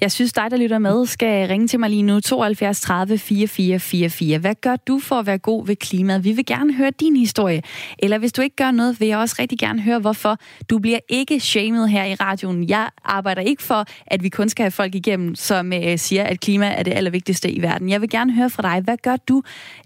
jeg 0.00 0.12
synes, 0.12 0.32
dig, 0.32 0.50
der 0.50 0.56
lytter 0.56 0.78
med, 0.78 1.06
skal 1.06 1.48
ringe 1.48 1.68
til 1.68 1.80
mig 1.80 1.90
lige 1.90 2.02
nu 2.02 2.20
72 2.20 2.80
30 2.80 3.18
44 3.18 3.78
44. 3.80 4.38
Hvad 4.38 4.54
gør 4.60 4.76
du 4.76 4.98
for 4.98 5.16
at 5.16 5.26
være 5.26 5.38
god 5.38 5.66
ved 5.66 5.76
klimaet? 5.76 6.24
Vi 6.24 6.32
vil 6.32 6.46
gerne 6.46 6.74
høre 6.74 6.90
din 6.90 7.16
historie. 7.16 7.62
Eller 7.98 8.18
hvis 8.18 8.32
du 8.32 8.42
ikke 8.42 8.56
gør 8.56 8.70
noget, 8.70 9.00
vil 9.00 9.08
jeg 9.08 9.18
også 9.18 9.36
rigtig 9.38 9.58
gerne 9.58 9.82
høre, 9.82 9.98
hvorfor. 9.98 10.38
Du 10.70 10.78
bliver 10.78 10.98
ikke 11.08 11.40
shamed 11.40 11.88
her 11.88 12.04
i 12.04 12.14
radioen. 12.14 12.68
Jeg 12.68 12.88
arbejder 13.04 13.42
ikke 13.42 13.62
for, 13.62 13.84
at 14.06 14.22
vi 14.22 14.28
kun 14.28 14.48
skal 14.48 14.62
have 14.62 14.70
folk 14.70 14.94
igennem, 14.94 15.34
som 15.34 15.72
øh, 15.72 15.98
siger, 15.98 16.24
at 16.24 16.40
klima 16.40 16.66
er 16.66 16.82
det 16.82 16.92
allervigtigste 16.92 17.50
i 17.50 17.62
verden. 17.62 17.88
Jeg 17.88 18.00
vil 18.00 18.10
gerne 18.10 18.32
høre 18.32 18.50
fra 18.50 18.62
dig, 18.62 18.80
hvad 18.80 18.96
gør 18.96 19.16
du, 19.16 19.42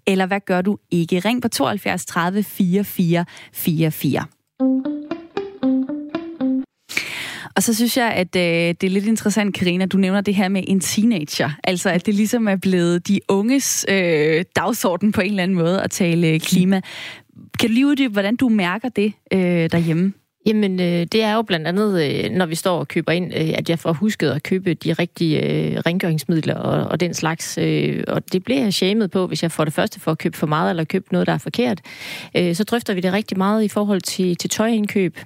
eller 0.07 0.27
hvad 0.27 0.41
gør 0.41 0.63
du 0.63 0.79
ikke? 0.91 1.19
Ring 1.19 1.43
på 1.43 1.49
72 1.49 2.07
30 2.07 2.43
44 2.43 3.25
44. 3.53 4.25
Og 7.57 7.63
så 7.63 7.75
synes 7.75 7.97
jeg, 7.97 8.13
at 8.13 8.37
øh, 8.37 8.43
det 8.81 8.85
er 8.85 8.91
lidt 8.91 9.07
interessant, 9.07 9.55
Karina, 9.55 9.87
du 9.87 9.97
nævner 9.97 10.21
det 10.21 10.35
her 10.35 10.49
med 10.49 10.65
en 10.67 10.81
teenager. 10.81 11.51
Altså, 11.65 11.91
at 11.91 12.07
det 12.07 12.15
ligesom 12.15 12.49
er 12.49 12.57
blevet 12.57 13.09
de 13.09 13.21
unges 13.29 13.87
øh, 13.89 14.45
dagsorden 14.57 15.13
på 15.13 15.21
en 15.21 15.31
eller 15.31 15.43
anden 15.43 15.57
måde 15.57 15.83
at 15.83 15.91
tale 15.91 16.29
øh, 16.29 16.41
klima. 16.41 16.81
Kan 17.59 17.69
du 17.69 17.73
lige 17.73 17.87
uddybe, 17.87 18.13
hvordan 18.13 18.37
du 18.37 18.49
mærker 18.49 18.89
det 18.89 19.13
øh, 19.33 19.71
derhjemme? 19.71 20.13
Jamen, 20.47 20.81
øh, 20.81 21.07
det 21.13 21.23
er 21.23 21.35
jo 21.35 21.43
blandt 21.43 21.67
andet, 21.67 22.05
øh, 22.05 22.31
når 22.31 22.47
vi 22.47 22.55
står 22.55 22.79
og 22.79 22.89
køber 22.89 23.13
ind, 23.13 23.33
øh, 23.37 23.51
at 23.55 23.71
jeg 23.71 23.79
får 23.79 23.93
husket 23.93 24.31
at 24.31 24.43
købe 24.43 24.75
de 24.75 24.93
rigtige 24.93 25.41
øh, 25.41 25.79
rengøringsmidler 25.87 26.55
og, 26.55 26.91
og 26.91 27.01
den 27.01 27.15
slags. 27.15 27.59
Øh, 27.59 28.05
og 28.09 28.33
det 28.33 28.45
bliver 28.45 28.61
jeg 28.61 28.75
shamed 28.75 29.09
på, 29.09 29.27
hvis 29.27 29.43
jeg 29.43 29.53
for 29.53 29.65
det 29.65 29.75
første 29.75 30.01
får 30.01 30.15
købt 30.15 30.37
for 30.37 30.47
meget 30.47 30.71
eller 30.71 30.85
købt 30.85 31.13
noget, 31.13 31.27
der 31.27 31.33
er 31.33 31.39
forkert. 31.39 31.81
Øh, 32.37 32.55
så 32.55 32.65
drøfter 32.65 32.95
vi 32.95 33.01
det 33.01 33.13
rigtig 33.13 33.39
meget 33.39 33.65
i 33.65 33.69
forhold 33.69 34.01
til, 34.01 34.37
til 34.37 34.51
tøjindkøb 34.51 35.19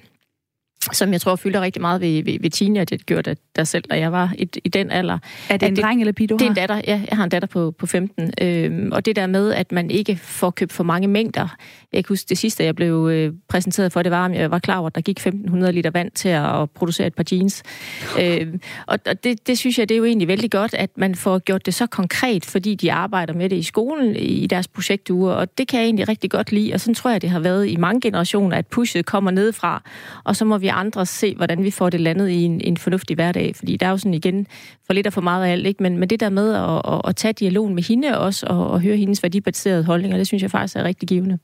som 0.92 1.12
jeg 1.12 1.20
tror 1.20 1.36
fylder 1.36 1.60
rigtig 1.60 1.82
meget 1.82 2.00
ved, 2.00 2.22
ved, 2.24 2.36
ved 2.40 2.50
teenager. 2.50 2.84
Det 2.84 3.06
gjorde 3.06 3.30
det 3.30 3.38
der 3.56 3.64
selv, 3.64 3.84
da 3.90 3.98
jeg 3.98 4.12
var 4.12 4.32
i, 4.38 4.48
i 4.64 4.68
den 4.68 4.90
alder. 4.90 5.18
Er 5.50 5.56
det 5.56 5.68
en 5.68 5.76
det, 5.76 5.84
dreng 5.84 6.00
eller 6.00 6.12
pige, 6.12 6.26
du 6.26 6.34
har? 6.34 6.38
Det 6.38 6.46
er 6.46 6.50
en 6.50 6.56
datter, 6.56 6.80
ja. 6.86 7.02
Jeg 7.10 7.16
har 7.16 7.24
en 7.24 7.30
datter 7.30 7.48
på, 7.48 7.70
på 7.70 7.86
15. 7.86 8.32
Øhm, 8.42 8.92
og 8.92 9.06
det 9.06 9.16
der 9.16 9.26
med, 9.26 9.52
at 9.52 9.72
man 9.72 9.90
ikke 9.90 10.16
får 10.16 10.50
købt 10.50 10.72
for 10.72 10.84
mange 10.84 11.08
mængder. 11.08 11.56
Jeg 11.92 12.04
kan 12.04 12.08
huske, 12.08 12.28
det 12.28 12.38
sidste, 12.38 12.64
jeg 12.64 12.76
blev 12.76 13.08
øh, 13.12 13.32
præsenteret 13.48 13.92
for, 13.92 14.02
det 14.02 14.12
var, 14.12 14.24
at 14.24 14.34
jeg 14.34 14.50
var 14.50 14.58
klar 14.58 14.78
over, 14.78 14.86
at 14.86 14.94
der 14.94 15.00
gik 15.00 15.16
1500 15.16 15.72
liter 15.72 15.90
vand 15.90 16.10
til 16.10 16.28
at 16.28 16.70
producere 16.70 17.06
et 17.06 17.14
par 17.14 17.24
jeans. 17.32 17.62
øhm, 18.22 18.60
og 18.86 18.98
og 19.06 19.24
det, 19.24 19.46
det 19.46 19.58
synes 19.58 19.78
jeg, 19.78 19.88
det 19.88 19.94
er 19.94 19.98
jo 19.98 20.04
egentlig 20.04 20.28
vældig 20.28 20.50
godt, 20.50 20.74
at 20.74 20.90
man 20.96 21.14
får 21.14 21.38
gjort 21.38 21.66
det 21.66 21.74
så 21.74 21.86
konkret, 21.86 22.44
fordi 22.44 22.74
de 22.74 22.92
arbejder 22.92 23.34
med 23.34 23.50
det 23.50 23.56
i 23.56 23.62
skolen 23.62 24.16
i 24.16 24.46
deres 24.46 24.68
projektuger. 24.68 25.32
Og 25.32 25.58
det 25.58 25.68
kan 25.68 25.80
jeg 25.80 25.86
egentlig 25.86 26.08
rigtig 26.08 26.30
godt 26.30 26.52
lide. 26.52 26.74
Og 26.74 26.80
sådan 26.80 26.94
tror 26.94 27.10
jeg, 27.10 27.22
det 27.22 27.30
har 27.30 27.40
været 27.40 27.68
i 27.68 27.76
mange 27.76 28.00
generationer, 28.00 28.56
at 28.56 28.66
pushet 28.66 29.06
kommer 29.06 29.30
nedefra, 29.30 29.82
og 30.24 30.36
så 30.36 30.44
må 30.44 30.58
vi 30.58 30.66
andre 30.78 31.06
se, 31.06 31.34
hvordan 31.34 31.64
vi 31.64 31.70
får 31.70 31.90
det 31.90 32.00
landet 32.00 32.28
i 32.28 32.42
en, 32.42 32.60
en 32.60 32.76
fornuftig 32.76 33.14
hverdag. 33.14 33.56
Fordi 33.56 33.76
der 33.76 33.86
er 33.86 33.90
jo 33.90 33.96
sådan 33.96 34.14
igen 34.14 34.46
for 34.86 34.92
lidt 34.92 35.06
og 35.06 35.12
for 35.12 35.20
meget 35.20 35.46
af 35.46 35.52
alt, 35.52 35.66
ikke? 35.66 35.82
Men, 35.82 35.98
men 35.98 36.10
det 36.10 36.20
der 36.20 36.30
med 36.30 36.54
at, 36.54 36.94
at, 36.94 37.00
at 37.08 37.16
tage 37.16 37.32
dialogen 37.32 37.74
med 37.74 37.82
hende 37.82 38.18
også, 38.18 38.46
og, 38.46 38.70
og 38.70 38.80
høre 38.80 38.96
hendes 38.96 39.22
værdibaserede 39.22 39.84
holdninger, 39.84 40.16
det 40.16 40.26
synes 40.26 40.42
jeg 40.42 40.50
faktisk 40.50 40.76
er 40.76 40.84
rigtig 40.84 41.08
givende. 41.08 41.38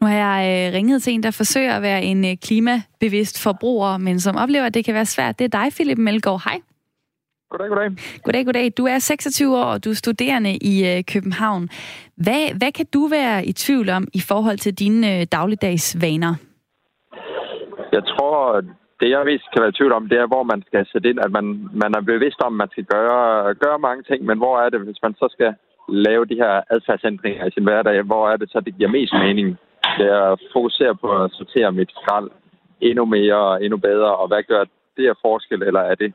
Nu 0.00 0.06
har 0.06 0.14
jeg 0.14 0.68
øh, 0.68 0.74
ringet 0.74 1.02
til 1.02 1.12
en, 1.12 1.22
der 1.22 1.30
forsøger 1.30 1.76
at 1.76 1.82
være 1.82 2.04
en 2.04 2.24
øh, 2.24 2.36
klimabevidst 2.36 3.42
forbruger, 3.42 3.96
men 3.96 4.20
som 4.20 4.36
oplever, 4.36 4.64
at 4.64 4.74
det 4.74 4.84
kan 4.84 4.94
være 4.94 5.06
svært. 5.06 5.38
Det 5.38 5.44
er 5.44 5.62
dig, 5.62 5.72
Philip 5.72 5.98
Melgaard. 5.98 6.42
Hej. 6.44 6.60
Goddag, 7.50 7.68
goddag. 7.68 7.90
Goddag, 8.22 8.44
goddag. 8.44 8.72
Du 8.76 8.86
er 8.86 8.98
26 8.98 9.56
år, 9.58 9.64
og 9.64 9.84
du 9.84 9.90
er 9.90 9.94
studerende 9.94 10.56
i 10.56 10.86
øh, 10.86 11.04
København. 11.04 11.68
Hvad, 12.16 12.54
hvad 12.58 12.72
kan 12.72 12.86
du 12.94 13.06
være 13.06 13.46
i 13.46 13.52
tvivl 13.52 13.88
om 13.88 14.08
i 14.12 14.20
forhold 14.20 14.58
til 14.58 14.74
dine 14.74 15.24
dagligdags 15.24 16.00
vaner? 16.00 16.34
Jeg 17.96 18.04
tror, 18.12 18.60
det, 19.00 19.08
jeg 19.10 19.28
mest 19.30 19.46
kan 19.52 19.62
være 19.62 19.72
i 19.74 19.78
tvivl 19.78 19.92
om, 19.98 20.08
det 20.08 20.18
er, 20.18 20.26
hvor 20.32 20.44
man 20.52 20.60
skal 20.68 20.82
sætte 20.92 21.08
ind, 21.10 21.20
at 21.26 21.32
man, 21.36 21.46
man 21.82 21.92
er 21.98 22.10
bevidst 22.12 22.40
om, 22.46 22.52
at 22.54 22.60
man 22.62 22.70
skal 22.74 22.84
gøre, 22.94 23.54
gøre 23.64 23.78
mange 23.78 24.02
ting, 24.02 24.20
men 24.24 24.38
hvor 24.38 24.54
er 24.62 24.68
det, 24.70 24.80
hvis 24.80 25.02
man 25.06 25.14
så 25.20 25.26
skal 25.34 25.54
lave 26.06 26.24
de 26.30 26.40
her 26.42 26.54
adfærdsændringer 26.74 27.44
i 27.46 27.54
sin 27.54 27.64
hverdag, 27.64 28.02
hvor 28.02 28.24
er 28.30 28.36
det 28.36 28.48
så, 28.50 28.60
det 28.60 28.76
giver 28.76 28.96
mest 28.98 29.14
mening? 29.24 29.48
Det 29.98 30.06
er 30.16 30.22
at 30.32 30.40
fokusere 30.52 30.94
på 31.02 31.08
at 31.22 31.30
sortere 31.32 31.72
mit 31.72 31.90
skrald 31.98 32.30
endnu 32.80 33.04
mere 33.04 33.36
og 33.36 33.64
endnu 33.64 33.78
bedre, 33.78 34.16
og 34.16 34.28
hvad 34.28 34.42
gør 34.42 34.64
det 34.96 35.04
her 35.08 35.14
forskel, 35.22 35.62
eller 35.62 35.80
er 35.80 35.94
det, 35.94 36.12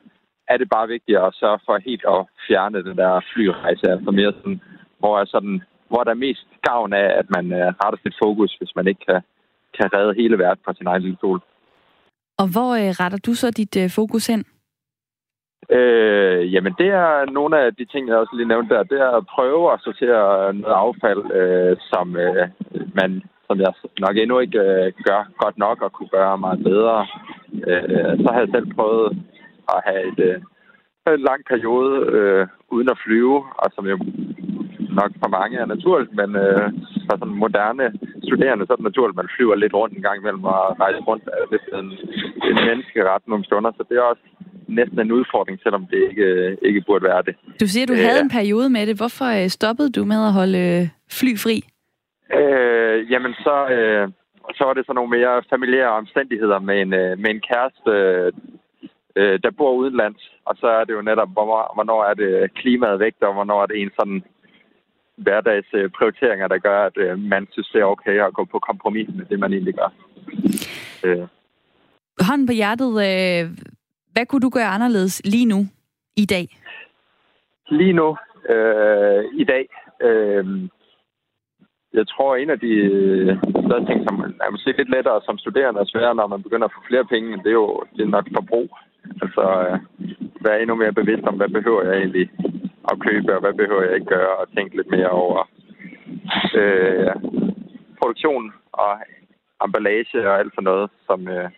er 0.48 0.58
det 0.58 0.70
bare 0.70 0.88
vigtigt 0.88 1.18
at 1.18 1.36
sørge 1.42 1.60
for 1.66 1.78
helt 1.78 2.06
at 2.16 2.26
fjerne 2.48 2.84
den 2.84 2.98
der 2.98 3.22
flyrejse, 3.34 3.88
altså 3.92 4.12
mere 4.12 4.34
sådan, 4.38 4.62
hvor 5.00 5.20
er 5.20 5.26
sådan, 5.26 5.62
hvor 5.90 6.04
der 6.04 6.12
er 6.12 6.26
mest 6.28 6.48
gavn 6.68 6.94
af, 6.94 7.08
at 7.20 7.28
man 7.36 7.46
øh, 7.60 7.68
retter 7.82 8.00
sit 8.04 8.16
fokus, 8.24 8.56
hvis 8.60 8.76
man 8.76 8.88
ikke 8.88 9.06
kan, 9.10 9.22
kan 9.78 9.94
redde 9.94 10.14
hele 10.22 10.38
verden 10.38 10.62
fra 10.66 10.74
sin 10.74 10.88
egen 10.88 11.02
lille 11.02 11.18
stol. 11.18 11.42
Og 12.42 12.48
hvor 12.54 12.72
øh, 12.82 12.90
retter 13.02 13.20
du 13.28 13.34
så 13.34 13.48
dit 13.52 13.78
øh, 13.84 13.90
fokus 13.90 14.28
hen? 14.28 14.42
Øh, 15.78 16.54
jamen, 16.54 16.74
det 16.78 16.88
er 16.88 17.32
nogle 17.32 17.56
af 17.64 17.76
de 17.76 17.86
ting, 17.86 18.08
jeg 18.08 18.18
også 18.18 18.36
lige 18.36 18.52
nævnte 18.54 18.76
der. 18.76 18.84
Det 18.84 19.00
er 19.02 19.12
at 19.20 19.26
prøve 19.36 19.74
at 19.74 19.82
sortere 19.84 20.48
øh, 20.48 20.54
noget 20.62 20.78
affald, 20.86 21.24
øh, 21.40 21.78
som 21.92 22.06
øh, 22.18 22.48
man 23.00 23.12
som 23.48 23.60
jeg 23.60 23.74
nok 24.00 24.16
endnu 24.18 24.40
ikke 24.40 24.60
øh, 24.60 24.94
gør 25.08 25.22
godt 25.44 25.58
nok 25.58 25.82
og 25.82 25.92
kunne 25.92 26.12
gøre 26.18 26.38
meget 26.38 26.64
bedre. 26.64 27.08
Øh, 27.70 28.12
så 28.22 28.28
har 28.32 28.40
jeg 28.40 28.50
selv 28.56 28.68
prøvet 28.76 29.10
at 29.74 29.80
have 29.88 30.04
et, 30.12 30.20
øh, 30.30 30.38
en 31.16 31.24
lang 31.30 31.42
periode 31.52 31.94
øh, 32.16 32.48
uden 32.76 32.90
at 32.90 33.02
flyve, 33.06 33.38
og 33.62 33.68
som 33.76 33.86
jo 33.88 33.98
nok 35.00 35.12
for 35.22 35.30
mange 35.38 35.58
er 35.58 35.66
naturligt, 35.66 36.14
men 36.20 36.30
øh, 36.36 36.68
for 37.08 37.16
sådan 37.20 37.42
moderne 37.44 37.88
studerende, 38.32 38.66
så 38.66 38.72
er 38.74 38.80
det 38.80 38.90
naturligt, 38.90 39.16
at 39.16 39.22
man 39.24 39.34
flyver 39.36 39.56
lidt 39.56 39.74
rundt 39.74 39.94
en 39.96 40.06
gang 40.08 40.18
imellem 40.20 40.44
og 40.44 40.80
rejser 40.84 41.04
rundt. 41.10 41.24
Det 41.52 41.60
er 41.74 41.80
en, 41.80 41.92
en 42.50 42.58
menneskeret 42.70 43.28
nogle 43.28 43.46
stunder, 43.46 43.72
så 43.78 43.84
det 43.90 43.96
er 43.98 44.02
også 44.12 44.26
næsten 44.68 45.00
en 45.00 45.12
udfordring, 45.12 45.60
selvom 45.64 45.84
det 45.92 46.00
ikke, 46.10 46.28
ikke 46.68 46.82
burde 46.88 47.04
være 47.12 47.22
det. 47.28 47.36
Du 47.62 47.68
siger, 47.68 47.86
du 47.86 47.94
havde 48.06 48.22
en 48.28 48.36
periode 48.40 48.70
med 48.70 48.84
det. 48.88 48.96
Hvorfor 49.02 49.30
øh, 49.40 49.48
stoppede 49.58 49.92
du 49.98 50.02
med 50.12 50.20
at 50.28 50.34
holde 50.40 50.60
øh, 50.68 50.82
fly 51.20 51.32
fri? 51.44 51.58
Øh, 52.40 53.12
jamen, 53.12 53.34
så, 53.46 53.56
øh, 53.76 54.06
så 54.58 54.64
var 54.68 54.74
det 54.74 54.86
så 54.86 54.94
nogle 54.94 55.12
mere 55.18 55.44
familiære 55.50 55.92
omstændigheder 56.02 56.60
med 56.60 56.82
en, 56.82 56.94
øh, 56.94 57.20
med 57.20 57.30
en 57.36 57.42
kæreste, 57.50 57.92
øh, 59.16 59.40
der 59.44 59.52
bor 59.58 59.74
udenlands. 59.82 60.24
Og 60.46 60.56
så 60.62 60.68
er 60.68 60.84
det 60.84 60.94
jo 60.94 61.02
netop, 61.02 61.30
hvornår, 61.76 62.04
er 62.04 62.14
det 62.14 62.54
klimaet 62.54 63.00
vægt, 63.00 63.24
og 63.24 63.34
hvornår 63.34 63.62
er 63.62 63.66
det 63.66 63.82
en 63.82 63.92
sådan 64.00 64.24
hverdags 65.18 65.68
prioriteringer, 65.98 66.48
der 66.48 66.58
gør, 66.58 66.86
at 66.86 66.98
øh, 66.98 67.20
man 67.20 67.48
synes, 67.52 67.70
det 67.74 67.82
er 67.82 67.86
okay 67.86 68.26
at 68.28 68.34
gå 68.34 68.46
på 68.46 68.60
kompromis 68.60 69.10
med 69.16 69.26
det, 69.26 69.40
man 69.40 69.54
egentlig 69.54 69.76
gør. 69.76 69.90
Øh. 71.06 71.28
Hånden 72.28 72.48
på 72.48 72.54
hjertet, 72.54 72.90
øh, 72.90 73.44
hvad 74.14 74.26
kunne 74.26 74.42
du 74.42 74.50
gøre 74.50 74.74
anderledes 74.76 75.22
lige 75.26 75.46
nu, 75.46 75.66
i 76.16 76.26
dag? 76.26 76.48
Lige 77.70 77.94
nu, 77.94 78.18
øh, 78.54 79.24
i 79.34 79.44
dag, 79.44 79.66
øh, 80.02 80.46
jeg 81.94 82.08
tror, 82.08 82.36
en 82.36 82.50
af 82.50 82.60
de 82.60 82.76
største 83.66 83.88
ting, 83.90 84.00
som 84.08 84.16
er 84.46 84.52
måske 84.52 84.78
lidt 84.78 84.90
lettere 84.96 85.22
som 85.26 85.38
studerende 85.38 85.80
og 85.80 85.88
sværere, 85.88 86.16
når 86.16 86.28
man 86.28 86.44
begynder 86.44 86.68
at 86.68 86.76
få 86.76 86.82
flere 86.88 87.06
penge, 87.06 87.38
det 87.38 87.48
er 87.48 87.60
jo 87.64 87.84
det 87.96 88.02
er 88.04 88.16
nok 88.16 88.28
forbrug. 88.36 88.70
Altså, 89.22 89.44
øh, 89.68 89.80
være 90.46 90.62
endnu 90.62 90.76
mere 90.76 90.94
bevidst 90.94 91.24
om, 91.28 91.36
hvad 91.36 91.50
behøver 91.50 91.84
jeg 91.84 91.98
egentlig 91.98 92.30
at 92.92 92.98
købe, 93.08 93.30
og 93.36 93.42
hvad 93.42 93.54
behøver 93.54 93.84
jeg 93.84 93.96
ikke 93.96 94.14
gøre, 94.18 94.34
og 94.42 94.46
tænke 94.56 94.76
lidt 94.78 94.90
mere 94.96 95.10
over 95.24 95.38
øh, 96.62 97.14
produktion 98.00 98.54
og 98.84 98.92
emballage 99.66 100.20
og 100.30 100.40
alt 100.40 100.54
for 100.56 100.62
noget, 100.70 100.90
som, 101.08 101.20
øh, 101.28 101.50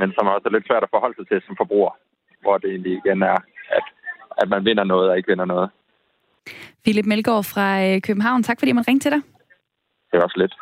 men 0.00 0.08
som 0.16 0.26
også 0.26 0.46
er 0.46 0.54
lidt 0.54 0.66
svært 0.66 0.86
at 0.86 0.94
forholde 0.94 1.16
sig 1.16 1.26
til 1.28 1.38
som 1.46 1.56
forbruger, 1.62 1.92
hvor 2.42 2.58
det 2.58 2.70
egentlig 2.70 2.92
igen 2.92 3.22
er, 3.22 3.38
at, 3.78 3.86
at 4.40 4.48
man 4.48 4.64
vinder 4.64 4.84
noget 4.84 5.10
og 5.10 5.16
ikke 5.16 5.28
vinder 5.32 5.44
noget. 5.44 5.70
Philip 6.84 7.06
Melgaard 7.06 7.44
fra 7.44 7.68
øh, 7.86 8.00
København, 8.00 8.42
tak 8.42 8.58
fordi 8.58 8.72
man 8.72 8.88
ringte 8.88 9.04
til 9.04 9.12
dig. 9.12 9.22
Det 10.12 10.20
var 10.22 10.28
så 10.28 10.38
lidt. 10.38 10.54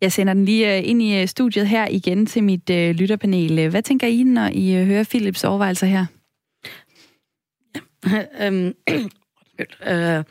Jeg 0.00 0.12
sender 0.12 0.34
den 0.34 0.44
lige 0.44 0.76
øh, 0.76 0.88
ind 0.90 1.02
i 1.02 1.20
øh, 1.20 1.26
studiet 1.26 1.66
her 1.66 1.86
igen 1.90 2.26
til 2.26 2.44
mit 2.44 2.70
lytterpanel. 2.70 3.70
Hvad 3.70 3.82
tænker 3.82 4.06
I, 4.06 4.22
når 4.22 4.48
I 4.52 4.84
hører 4.84 5.08
Philips 5.10 5.44
overvejelser 5.44 5.86
her? 5.86 6.04
øhm, 8.42 8.74
øh, 9.90 10.24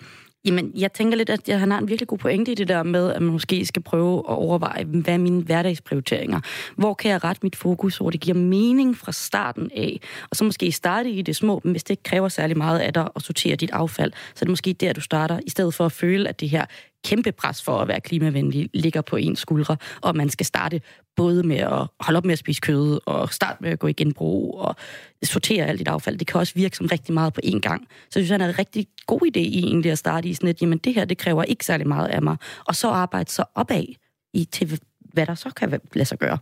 Jamen, 0.45 0.71
jeg 0.75 0.93
tænker 0.93 1.17
lidt, 1.17 1.29
at 1.29 1.59
han 1.59 1.71
har 1.71 1.79
en 1.79 1.87
virkelig 1.87 2.07
god 2.07 2.17
pointe 2.17 2.51
i 2.51 2.55
det 2.55 2.67
der 2.67 2.83
med, 2.83 3.13
at 3.13 3.21
man 3.21 3.31
måske 3.31 3.65
skal 3.65 3.81
prøve 3.81 4.17
at 4.17 4.35
overveje, 4.35 4.83
hvad 4.83 5.13
er 5.13 5.17
mine 5.17 5.43
hverdagsprioriteringer? 5.43 6.39
Hvor 6.75 6.93
kan 6.93 7.11
jeg 7.11 7.23
rette 7.23 7.39
mit 7.43 7.55
fokus, 7.55 7.97
hvor 7.97 8.09
det 8.09 8.19
giver 8.19 8.37
mening 8.37 8.97
fra 8.97 9.11
starten 9.11 9.71
af? 9.75 9.99
Og 10.29 10.35
så 10.35 10.43
måske 10.43 10.71
starte 10.71 11.09
i 11.09 11.21
det 11.21 11.35
små, 11.35 11.61
men 11.63 11.71
hvis 11.71 11.83
det 11.83 11.89
ikke 11.89 12.03
kræver 12.03 12.29
særlig 12.29 12.57
meget 12.57 12.79
af 12.79 12.93
dig 12.93 13.09
at 13.15 13.21
sortere 13.21 13.55
dit 13.55 13.71
affald, 13.71 14.11
så 14.13 14.37
er 14.37 14.45
det 14.45 14.49
måske 14.49 14.73
der, 14.73 14.93
du 14.93 15.01
starter, 15.01 15.39
i 15.45 15.49
stedet 15.49 15.73
for 15.73 15.85
at 15.85 15.91
føle, 15.91 16.29
at 16.29 16.39
det 16.39 16.49
her 16.49 16.65
kæmpe 17.03 17.31
pres 17.31 17.63
for 17.63 17.77
at 17.77 17.87
være 17.87 18.01
klimavenlig 18.01 18.69
ligger 18.73 19.01
på 19.01 19.15
ens 19.15 19.39
skuldre, 19.39 19.77
og 20.01 20.15
man 20.15 20.29
skal 20.29 20.45
starte 20.45 20.81
både 21.15 21.43
med 21.43 21.57
at 21.57 21.87
holde 21.99 22.17
op 22.17 22.25
med 22.25 22.33
at 22.33 22.39
spise 22.39 22.61
kød, 22.61 22.99
og 23.05 23.33
starte 23.33 23.57
med 23.63 23.69
at 23.69 23.79
gå 23.79 23.87
i 23.87 23.93
genbrug, 23.93 24.59
og 24.59 24.75
sortere 25.23 25.65
alt 25.65 25.79
dit 25.79 25.87
affald. 25.87 26.17
Det 26.17 26.27
kan 26.27 26.39
også 26.39 26.53
virke 26.55 26.77
som 26.77 26.85
rigtig 26.91 27.13
meget 27.13 27.33
på 27.33 27.41
én 27.43 27.59
gang. 27.59 27.87
Så 28.09 28.19
jeg 28.19 28.25
synes, 28.25 28.29
han 28.29 28.41
er 28.41 28.47
en 28.47 28.59
rigtig 28.59 28.87
god 29.07 29.21
idé 29.21 29.39
i 29.39 29.59
egentlig 29.59 29.91
at 29.91 29.97
starte 29.97 30.29
i 30.29 30.33
sådan 30.33 30.49
et, 30.49 30.61
jamen 30.61 30.77
det 30.77 30.93
her, 30.93 31.05
det 31.05 31.17
kræver 31.17 31.43
ikke 31.43 31.65
særlig 31.65 31.87
meget 31.87 32.07
af 32.07 32.21
mig, 32.21 32.37
og 32.65 32.75
så 32.75 32.87
arbejde 32.87 33.31
så 33.31 33.43
opad 33.55 33.85
i 34.33 34.45
til, 34.45 34.79
hvad 35.13 35.25
der 35.25 35.35
så 35.35 35.49
kan 35.49 35.79
lade 35.93 36.05
sig 36.05 36.19
gøre. 36.19 36.37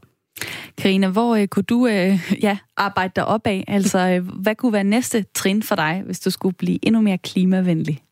Karina, 0.78 1.08
hvor 1.08 1.36
øh, 1.36 1.48
kunne 1.48 1.64
du 1.64 1.88
øh, 1.88 2.32
ja, 2.42 2.58
arbejde 2.78 3.12
dig 3.16 3.26
opad? 3.26 3.64
Altså, 3.68 4.00
øh, 4.00 4.28
hvad 4.42 4.56
kunne 4.56 4.74
være 4.74 4.84
næste 4.84 5.26
trin 5.36 5.64
for 5.64 5.76
dig, 5.76 6.02
hvis 6.06 6.20
du 6.20 6.30
skulle 6.30 6.56
blive 6.56 6.86
endnu 6.86 7.02
mere 7.02 7.18
klimavenlig? 7.18 8.04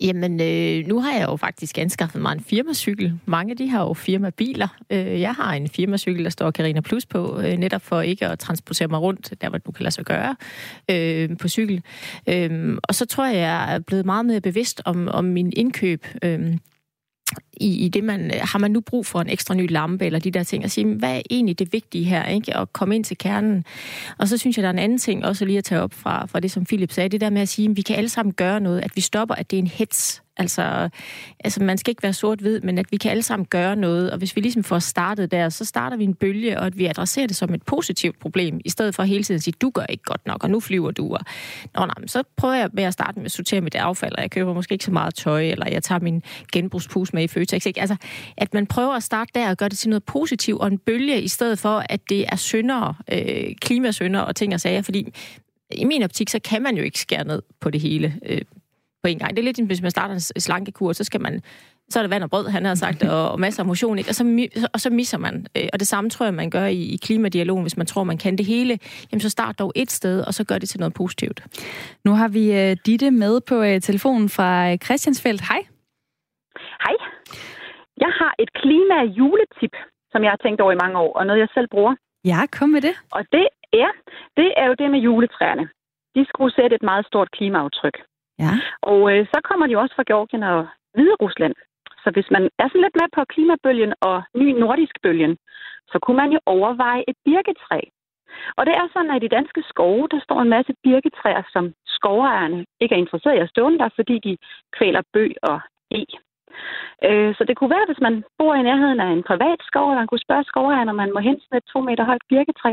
Jamen, 0.00 0.40
øh, 0.40 0.86
nu 0.86 1.00
har 1.00 1.12
jeg 1.12 1.28
jo 1.28 1.36
faktisk 1.36 1.78
anskaffet 1.78 2.22
mig 2.22 2.32
en 2.32 2.40
firmacykel. 2.40 3.20
Mange 3.26 3.54
de 3.54 3.68
har 3.68 3.82
jo 3.82 3.94
firmabiler. 3.94 4.68
Øh, 4.90 5.20
jeg 5.20 5.34
har 5.34 5.54
en 5.54 5.68
firmacykel, 5.68 6.24
der 6.24 6.30
står 6.30 6.50
Carina 6.50 6.80
Plus 6.80 7.06
på, 7.06 7.40
øh, 7.40 7.56
netop 7.56 7.82
for 7.82 8.00
ikke 8.00 8.26
at 8.26 8.38
transportere 8.38 8.88
mig 8.88 9.00
rundt, 9.00 9.34
der 9.40 9.48
hvor 9.48 9.58
du 9.58 9.72
kan 9.72 9.82
lade 9.82 9.94
sig 9.94 10.04
gøre, 10.04 10.36
øh, 10.90 11.36
på 11.38 11.48
cykel. 11.48 11.82
Øh, 12.28 12.78
og 12.82 12.94
så 12.94 13.06
tror 13.06 13.26
jeg, 13.26 13.36
jeg 13.36 13.74
er 13.74 13.78
blevet 13.78 14.06
meget 14.06 14.26
mere 14.26 14.40
bevidst 14.40 14.82
om, 14.84 15.08
om 15.08 15.24
min 15.24 15.52
indkøb. 15.56 16.06
Øh, 16.24 16.56
i, 17.60 17.84
i 17.84 17.88
det, 17.88 18.04
man 18.04 18.26
øh, 18.34 18.40
har 18.42 18.58
man 18.58 18.70
nu 18.70 18.80
brug 18.80 19.06
for 19.06 19.20
en 19.20 19.28
ekstra 19.28 19.54
ny 19.54 19.70
lampe 19.70 20.06
eller 20.06 20.18
de 20.18 20.30
der 20.30 20.42
ting, 20.42 20.64
og 20.64 20.70
sige, 20.70 20.86
hvad 20.86 21.16
er 21.16 21.22
egentlig 21.30 21.58
det 21.58 21.72
vigtige 21.72 22.04
her, 22.04 22.24
ikke? 22.24 22.56
At 22.56 22.72
komme 22.72 22.94
ind 22.94 23.04
til 23.04 23.18
kernen. 23.18 23.64
Og 24.18 24.28
så 24.28 24.38
synes 24.38 24.56
jeg, 24.56 24.62
der 24.62 24.68
er 24.68 24.72
en 24.72 24.78
anden 24.78 24.98
ting 24.98 25.24
også 25.24 25.44
lige 25.44 25.58
at 25.58 25.64
tage 25.64 25.80
op 25.80 25.94
fra, 25.94 26.26
fra 26.26 26.40
det, 26.40 26.50
som 26.50 26.64
Philip 26.64 26.92
sagde, 26.92 27.08
det 27.08 27.20
der 27.20 27.30
med 27.30 27.42
at 27.42 27.48
sige, 27.48 27.70
at 27.70 27.76
vi 27.76 27.82
kan 27.82 27.96
alle 27.96 28.08
sammen 28.08 28.32
gøre 28.32 28.60
noget, 28.60 28.80
at 28.80 28.90
vi 28.94 29.00
stopper, 29.00 29.34
at 29.34 29.50
det 29.50 29.56
er 29.56 29.62
en 29.62 29.66
hets 29.66 30.22
Altså, 30.40 30.88
altså, 31.40 31.62
man 31.62 31.78
skal 31.78 31.90
ikke 31.90 32.02
være 32.02 32.12
sort-hvid, 32.12 32.60
men 32.60 32.78
at 32.78 32.86
vi 32.90 32.96
kan 32.96 33.10
alle 33.10 33.22
sammen 33.22 33.46
gøre 33.46 33.76
noget, 33.76 34.10
og 34.10 34.18
hvis 34.18 34.36
vi 34.36 34.40
ligesom 34.40 34.64
får 34.64 34.78
startet 34.78 35.30
der, 35.30 35.48
så 35.48 35.64
starter 35.64 35.96
vi 35.96 36.04
en 36.04 36.14
bølge, 36.14 36.58
og 36.58 36.66
at 36.66 36.78
vi 36.78 36.86
adresserer 36.86 37.26
det 37.26 37.36
som 37.36 37.54
et 37.54 37.62
positivt 37.62 38.18
problem, 38.18 38.60
i 38.64 38.68
stedet 38.70 38.94
for 38.94 39.02
hele 39.02 39.24
tiden 39.24 39.36
at 39.36 39.42
sige, 39.42 39.54
du 39.60 39.70
gør 39.70 39.84
ikke 39.88 40.04
godt 40.04 40.26
nok, 40.26 40.44
og 40.44 40.50
nu 40.50 40.60
flyver 40.60 40.90
du. 40.90 41.14
Og, 41.14 41.20
Nå, 41.74 41.80
nej, 41.80 42.06
så 42.06 42.22
prøver 42.36 42.54
jeg 42.54 42.70
med 42.72 42.84
at 42.84 42.92
starte 42.92 43.18
med 43.18 43.24
at 43.24 43.32
sortere 43.32 43.60
mit 43.60 43.74
affald, 43.74 44.12
og 44.16 44.22
jeg 44.22 44.30
køber 44.30 44.54
måske 44.54 44.72
ikke 44.72 44.84
så 44.84 44.92
meget 44.92 45.14
tøj, 45.14 45.42
eller 45.42 45.68
jeg 45.70 45.82
tager 45.82 46.00
min 46.00 46.22
genbrugspus 46.52 47.12
med 47.12 47.22
i 47.22 47.28
Føtex. 47.50 47.66
Ikke? 47.66 47.80
Altså, 47.80 47.96
at 48.36 48.54
man 48.54 48.66
prøver 48.66 48.92
at 48.92 49.02
starte 49.02 49.30
der 49.34 49.50
og 49.50 49.56
gøre 49.56 49.68
det 49.68 49.78
til 49.78 49.90
noget 49.90 50.04
positivt 50.04 50.60
og 50.60 50.66
en 50.66 50.78
bølge, 50.78 51.22
i 51.22 51.28
stedet 51.28 51.58
for, 51.58 51.84
at 51.88 52.00
det 52.08 52.26
er 52.28 52.36
syndere, 52.36 52.94
øh, 53.12 53.54
klimasyndere 53.60 54.24
og 54.24 54.36
ting 54.36 54.54
og 54.54 54.60
sager, 54.60 54.82
fordi 54.82 55.12
i 55.70 55.84
min 55.84 56.02
optik, 56.02 56.28
så 56.28 56.38
kan 56.44 56.62
man 56.62 56.76
jo 56.76 56.82
ikke 56.82 56.98
skære 56.98 57.24
ned 57.24 57.42
på 57.60 57.70
det 57.70 57.80
hele. 57.80 58.14
Øh, 58.26 58.42
på 59.02 59.08
en 59.08 59.18
gang. 59.18 59.30
Det 59.30 59.38
er 59.38 59.44
lidt, 59.44 59.66
hvis 59.66 59.82
man 59.82 59.90
starter 59.90 60.14
en 60.14 60.20
slankekur, 60.20 60.92
så 60.92 61.04
skal 61.04 61.20
man 61.20 61.42
så 61.90 61.98
er 61.98 62.02
det 62.02 62.10
vand 62.10 62.22
og 62.22 62.30
brød, 62.30 62.48
han 62.48 62.64
har 62.64 62.74
sagt, 62.74 63.02
og, 63.02 63.30
og 63.30 63.40
masser 63.40 63.62
af 63.62 63.66
motion, 63.66 63.98
ikke? 63.98 64.10
Og, 64.10 64.14
så, 64.14 64.48
og 64.72 64.80
så 64.80 64.90
misser 64.90 65.18
man. 65.18 65.46
Øh, 65.56 65.68
og 65.72 65.80
det 65.80 65.88
samme 65.88 66.10
tror 66.10 66.26
jeg, 66.26 66.34
man 66.34 66.50
gør 66.50 66.66
i, 66.66 66.82
i 66.82 66.96
klimadialogen, 66.96 67.62
hvis 67.62 67.76
man 67.76 67.86
tror, 67.86 68.04
man 68.04 68.18
kan 68.18 68.38
det 68.38 68.46
hele. 68.46 68.78
Jamen, 69.12 69.20
så 69.20 69.28
start 69.28 69.58
dog 69.58 69.72
et 69.74 69.90
sted, 69.90 70.20
og 70.20 70.34
så 70.34 70.44
gør 70.44 70.58
det 70.58 70.68
til 70.68 70.80
noget 70.80 70.94
positivt. 70.94 71.42
Nu 72.04 72.12
har 72.12 72.28
vi 72.28 72.70
uh, 72.70 72.76
Ditte 72.86 73.10
med 73.10 73.40
på 73.40 73.60
uh, 73.60 73.80
telefonen 73.82 74.28
fra 74.28 74.76
Christiansfeldt. 74.76 75.42
Hej. 75.48 75.69
Jeg 78.04 78.12
har 78.20 78.32
et 78.38 78.52
klima-juletip, 78.52 79.74
som 80.12 80.22
jeg 80.24 80.30
har 80.32 80.40
tænkt 80.44 80.60
over 80.60 80.72
i 80.72 80.82
mange 80.84 80.98
år, 80.98 81.12
og 81.18 81.26
noget, 81.26 81.40
jeg 81.40 81.48
selv 81.54 81.68
bruger. 81.68 81.94
Ja, 82.24 82.40
kom 82.58 82.68
med 82.68 82.80
det. 82.80 82.94
Og 83.16 83.22
det 83.32 83.46
er, 83.72 83.90
det 84.36 84.48
er 84.56 84.66
jo 84.66 84.74
det 84.74 84.90
med 84.90 85.00
juletræerne. 85.00 85.68
De 86.16 86.26
skulle 86.28 86.54
sætte 86.54 86.76
et 86.76 86.82
meget 86.82 87.06
stort 87.06 87.30
klimaaftryk. 87.30 87.96
Ja. 88.38 88.52
Og 88.82 89.00
øh, 89.12 89.26
så 89.32 89.40
kommer 89.44 89.66
de 89.66 89.78
også 89.78 89.94
fra 89.94 90.08
Georgien 90.10 90.42
og 90.42 90.66
Hvide 90.94 91.16
Rusland. 91.22 91.54
Så 92.02 92.10
hvis 92.14 92.30
man 92.30 92.42
er 92.58 92.68
sådan 92.68 92.84
lidt 92.84 92.96
med 93.00 93.08
på 93.16 93.24
klimabølgen 93.32 93.92
og 94.00 94.22
ny 94.34 94.48
nordisk 94.62 94.94
bølgen, 95.02 95.36
så 95.92 95.98
kunne 96.02 96.16
man 96.22 96.32
jo 96.32 96.40
overveje 96.46 97.04
et 97.08 97.16
birketræ. 97.24 97.80
Og 98.58 98.66
det 98.66 98.74
er 98.74 98.88
sådan, 98.92 99.10
at 99.10 99.22
i 99.22 99.26
de 99.26 99.34
danske 99.38 99.62
skove, 99.70 100.08
der 100.10 100.20
står 100.20 100.40
en 100.42 100.54
masse 100.56 100.72
birketræer, 100.84 101.42
som 101.52 101.64
skovejerne 101.86 102.66
ikke 102.80 102.94
er 102.94 102.98
interesseret 102.98 103.36
i 103.36 103.44
at 103.44 103.48
stå 103.48 103.70
der, 103.70 103.88
fordi 103.98 104.18
de 104.26 104.36
kvæler 104.76 105.02
bøg 105.12 105.32
og 105.42 105.60
e. 105.90 106.04
Øh, 107.08 107.30
så 107.36 107.42
det 107.48 107.54
kunne 107.56 107.74
være, 107.76 107.88
hvis 107.88 108.04
man 108.06 108.14
bor 108.38 108.54
i 108.54 108.66
nærheden 108.68 109.00
af 109.00 109.10
en 109.16 109.22
privat 109.30 109.60
skov, 109.68 109.86
og 109.90 109.96
man 110.00 110.06
kunne 110.06 110.26
spørge 110.26 110.44
skovejeren, 110.50 110.88
om 110.92 110.96
man 111.02 111.12
må 111.14 111.20
hente 111.28 111.42
sådan 111.44 111.58
et 111.58 111.70
to 111.72 111.78
meter 111.88 112.04
højt 112.10 112.24
birketræ. 112.28 112.72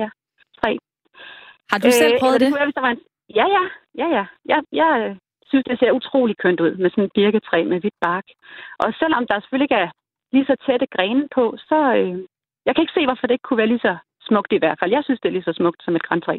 Træ. 0.60 0.72
Har 1.72 1.80
du 1.84 1.92
selv 1.92 2.14
Øh, 2.14 2.20
prøvet 2.20 2.36
eller 2.36 2.46
det? 2.46 2.52
Kunne 2.52 2.60
være, 2.62 2.70
hvis 2.70 2.80
der 2.80 2.88
var 2.88 2.94
en... 2.96 3.04
Ja, 3.40 3.46
ja. 3.58 3.64
Ja, 4.02 4.08
ja. 4.18 4.26
Jeg, 4.52 4.60
jeg 4.82 4.92
øh, 5.02 5.16
synes, 5.50 5.66
det 5.70 5.80
ser 5.80 5.98
utrolig 6.00 6.36
kønt 6.44 6.60
ud 6.66 6.74
med 6.82 6.90
sådan 6.90 7.04
et 7.04 7.16
birketræ 7.18 7.60
med 7.72 7.80
hvidt 7.82 8.00
bark. 8.08 8.28
Og 8.84 8.90
selvom 9.00 9.28
der 9.28 9.40
selvfølgelig 9.40 9.68
ikke 9.68 9.82
er 9.86 9.90
lige 10.34 10.50
så 10.50 10.56
tætte 10.66 10.88
grene 10.96 11.28
på, 11.36 11.44
så... 11.70 11.80
Øh, 12.00 12.16
jeg 12.66 12.76
kan 12.76 12.84
ikke 12.84 12.98
se, 12.98 13.06
hvorfor 13.06 13.28
det 13.28 13.36
ikke 13.36 13.48
kunne 13.48 13.62
være 13.64 13.74
lige 13.74 13.86
så 13.90 13.96
smukt 14.28 14.52
i 14.54 14.62
hvert 14.62 14.80
fald. 14.80 14.92
Jeg 14.92 15.04
synes, 15.04 15.20
det 15.20 15.30
er 15.30 15.38
lige 15.38 15.50
så 15.50 15.54
smukt 15.54 15.84
som 15.84 15.96
et 15.96 16.04
græntræ. 16.04 16.36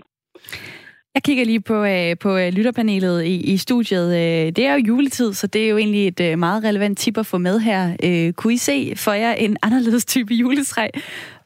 Jeg 1.14 1.22
kigger 1.22 1.44
lige 1.44 1.60
på, 1.60 1.84
øh, 1.84 2.18
på 2.18 2.36
øh, 2.36 2.52
lytterpanelet 2.52 3.24
i, 3.24 3.40
i 3.40 3.56
studiet. 3.56 4.08
Øh, 4.08 4.52
det 4.52 4.58
er 4.58 4.72
jo 4.74 4.78
juletid, 4.78 5.34
så 5.34 5.46
det 5.46 5.64
er 5.64 5.68
jo 5.68 5.76
egentlig 5.76 6.08
et 6.08 6.20
øh, 6.20 6.38
meget 6.38 6.64
relevant 6.64 6.98
tip 6.98 7.18
at 7.18 7.26
få 7.26 7.38
med 7.38 7.60
her. 7.60 7.96
Øh, 8.02 8.32
kunne 8.32 8.54
I 8.54 8.56
se 8.56 8.92
for 8.96 9.12
jer 9.12 9.32
en 9.32 9.56
anderledes 9.62 10.04
type 10.04 10.34
juletræ? 10.34 10.88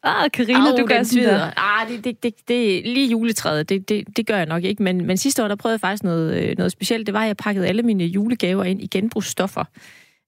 Ah, 0.03 0.31
Karina, 0.31 0.77
du 0.79 0.87
gør 0.87 1.03
sådan 1.03 1.25
der. 1.25 1.51
Ah, 1.57 1.89
det, 1.89 2.05
det, 2.05 2.23
det, 2.23 2.35
det, 2.49 2.87
lige 2.87 3.11
juletræet, 3.11 3.69
det, 3.69 3.89
det, 3.89 4.17
det 4.17 4.27
gør 4.27 4.37
jeg 4.37 4.47
nok 4.47 4.65
ikke. 4.65 4.83
Men, 4.83 5.07
men 5.07 5.17
sidste 5.17 5.45
år, 5.45 5.49
der 5.49 5.57
prøvede 5.57 5.75
jeg 5.75 5.81
faktisk 5.81 6.03
noget, 6.03 6.59
noget 6.59 6.73
specielt. 6.73 7.07
Det 7.07 7.15
var, 7.15 7.21
at 7.21 7.27
jeg 7.27 7.37
pakkede 7.37 7.67
alle 7.67 7.83
mine 7.83 8.05
julegaver 8.05 8.65
ind 8.65 8.83
i 8.83 8.87
genbrugsstoffer. 8.87 9.65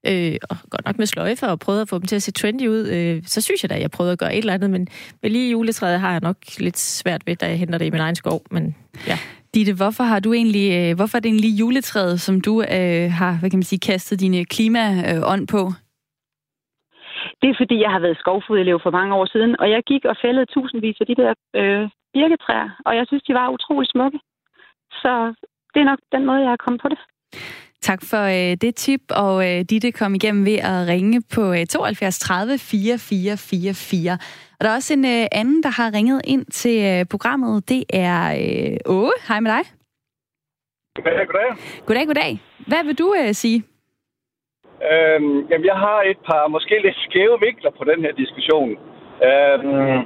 Øh, 0.09 0.35
og 0.49 0.55
godt 0.69 0.85
nok 0.85 0.97
med 0.97 1.05
sløjfer 1.05 1.47
og 1.47 1.59
prøvede 1.59 1.81
at 1.81 1.89
få 1.89 1.99
dem 1.99 2.05
til 2.05 2.15
at 2.15 2.23
se 2.23 2.31
trendy 2.31 2.67
ud. 2.67 2.87
Øh, 2.95 3.23
så 3.25 3.41
synes 3.41 3.63
jeg 3.63 3.69
da, 3.69 3.75
at 3.75 3.81
jeg 3.81 3.91
prøvede 3.91 4.13
at 4.13 4.19
gøre 4.19 4.33
et 4.35 4.37
eller 4.37 4.53
andet. 4.53 4.69
Men, 4.69 4.87
men 5.21 5.31
lige 5.31 5.51
juletræet 5.51 5.99
har 5.99 6.11
jeg 6.11 6.21
nok 6.21 6.37
lidt 6.59 6.77
svært 6.77 7.21
ved, 7.27 7.35
da 7.35 7.45
jeg 7.45 7.59
henter 7.59 7.77
det 7.77 7.85
i 7.85 7.89
min 7.89 8.01
egen 8.01 8.15
skov. 8.15 8.41
Men 8.51 8.75
ja. 9.07 9.17
Ditte, 9.53 9.73
hvorfor 9.73 10.03
har 10.03 10.19
du 10.19 10.33
egentlig, 10.33 10.67
øh, 10.79 10.95
hvorfor 10.95 11.17
er 11.17 11.21
det 11.21 11.29
egentlig 11.29 11.59
juletræet, 11.59 12.21
som 12.21 12.41
du 12.41 12.61
øh, 12.61 13.11
har, 13.19 13.39
hvad 13.39 13.49
kan 13.49 13.59
man 13.59 13.71
sige, 13.71 13.79
kastet 13.79 14.19
dine 14.19 14.45
klimaånd 14.45 15.47
på? 15.47 15.61
Det 17.41 17.49
er, 17.49 17.59
fordi 17.61 17.75
jeg 17.81 17.91
har 17.91 17.99
været 17.99 18.17
skovfodelev 18.17 18.79
for 18.83 18.91
mange 18.91 19.15
år 19.15 19.25
siden, 19.25 19.59
og 19.59 19.69
jeg 19.69 19.83
gik 19.91 20.05
og 20.05 20.15
fældede 20.23 20.45
tusindvis 20.45 20.97
af 21.01 21.05
de 21.07 21.15
der 21.21 21.33
øh, 21.59 21.89
birketræer, 22.13 22.69
og 22.85 22.95
jeg 22.95 23.05
synes, 23.07 23.23
de 23.23 23.33
var 23.33 23.49
utrolig 23.55 23.89
smukke. 23.89 24.19
Så 25.01 25.13
det 25.73 25.79
er 25.81 25.89
nok 25.91 25.99
den 26.15 26.25
måde, 26.25 26.41
jeg 26.45 26.51
er 26.51 26.63
kommet 26.65 26.81
på 26.81 26.89
det. 26.93 26.99
Tak 27.89 28.01
for 28.11 28.23
øh, 28.35 28.51
det 28.63 28.75
tip, 28.75 29.03
og 29.23 29.35
øh, 29.47 29.59
Ditte 29.69 29.91
kom 29.91 30.15
igennem 30.15 30.45
ved 30.45 30.59
at 30.71 30.79
ringe 30.93 31.17
på 31.35 31.43
øh, 31.57 31.65
72 31.65 32.19
30 32.19 32.57
4444. 32.57 34.17
Og 34.57 34.61
der 34.63 34.69
er 34.71 34.75
også 34.75 34.93
en 34.99 35.05
øh, 35.15 35.25
anden, 35.41 35.59
der 35.65 35.71
har 35.79 35.87
ringet 35.97 36.21
ind 36.33 36.45
til 36.61 36.77
øh, 36.91 37.05
programmet. 37.13 37.69
Det 37.69 37.83
er 38.07 38.21
øh, 38.43 38.77
Åge. 38.95 39.15
Hej 39.27 39.39
med 39.39 39.51
dig. 39.55 39.63
Goddag, 41.05 41.27
goddag. 41.31 41.51
Goddag, 41.87 42.05
goddag. 42.09 42.31
Hvad 42.69 42.81
vil 42.87 42.95
du 43.03 43.07
øh, 43.19 43.31
sige? 43.41 43.59
Øhm, 44.91 45.37
jamen, 45.49 45.65
jeg 45.71 45.77
har 45.85 45.99
et 46.11 46.19
par 46.29 46.43
måske 46.55 46.75
lidt 46.85 46.97
skæve 47.07 47.37
vinkler 47.45 47.71
på 47.79 47.83
den 47.91 47.99
her 48.05 48.13
diskussion. 48.21 48.71
Øhm, 49.29 50.01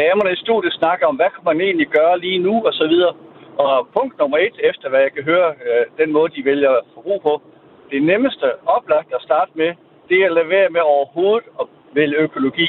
damerne 0.00 0.30
i 0.32 0.42
studiet 0.44 0.74
snakker 0.80 1.06
om, 1.10 1.16
hvad 1.16 1.30
kan 1.34 1.44
man 1.50 1.60
egentlig 1.60 1.88
gøre 1.98 2.20
lige 2.24 2.40
nu, 2.46 2.54
og 2.68 2.72
så 2.80 2.86
videre. 2.92 3.14
Og 3.58 3.88
punkt 3.96 4.18
nummer 4.18 4.38
et, 4.38 4.56
efter 4.70 4.88
hvad 4.88 5.00
jeg 5.00 5.12
kan 5.12 5.24
høre, 5.24 5.48
øh, 5.66 5.84
den 5.98 6.12
måde, 6.12 6.32
de 6.36 6.44
vælger 6.44 6.70
at 6.70 6.84
forbruge 6.94 7.20
på, 7.20 7.42
det 7.90 8.02
nemmeste 8.02 8.46
oplagt 8.66 9.14
at 9.14 9.22
starte 9.22 9.50
med, 9.54 9.70
det 10.08 10.16
er 10.20 10.26
at 10.26 10.32
lade 10.32 10.48
være 10.48 10.70
med 10.70 10.80
overhovedet 10.80 11.48
at 11.60 11.66
vælge 11.92 12.16
økologi. 12.16 12.68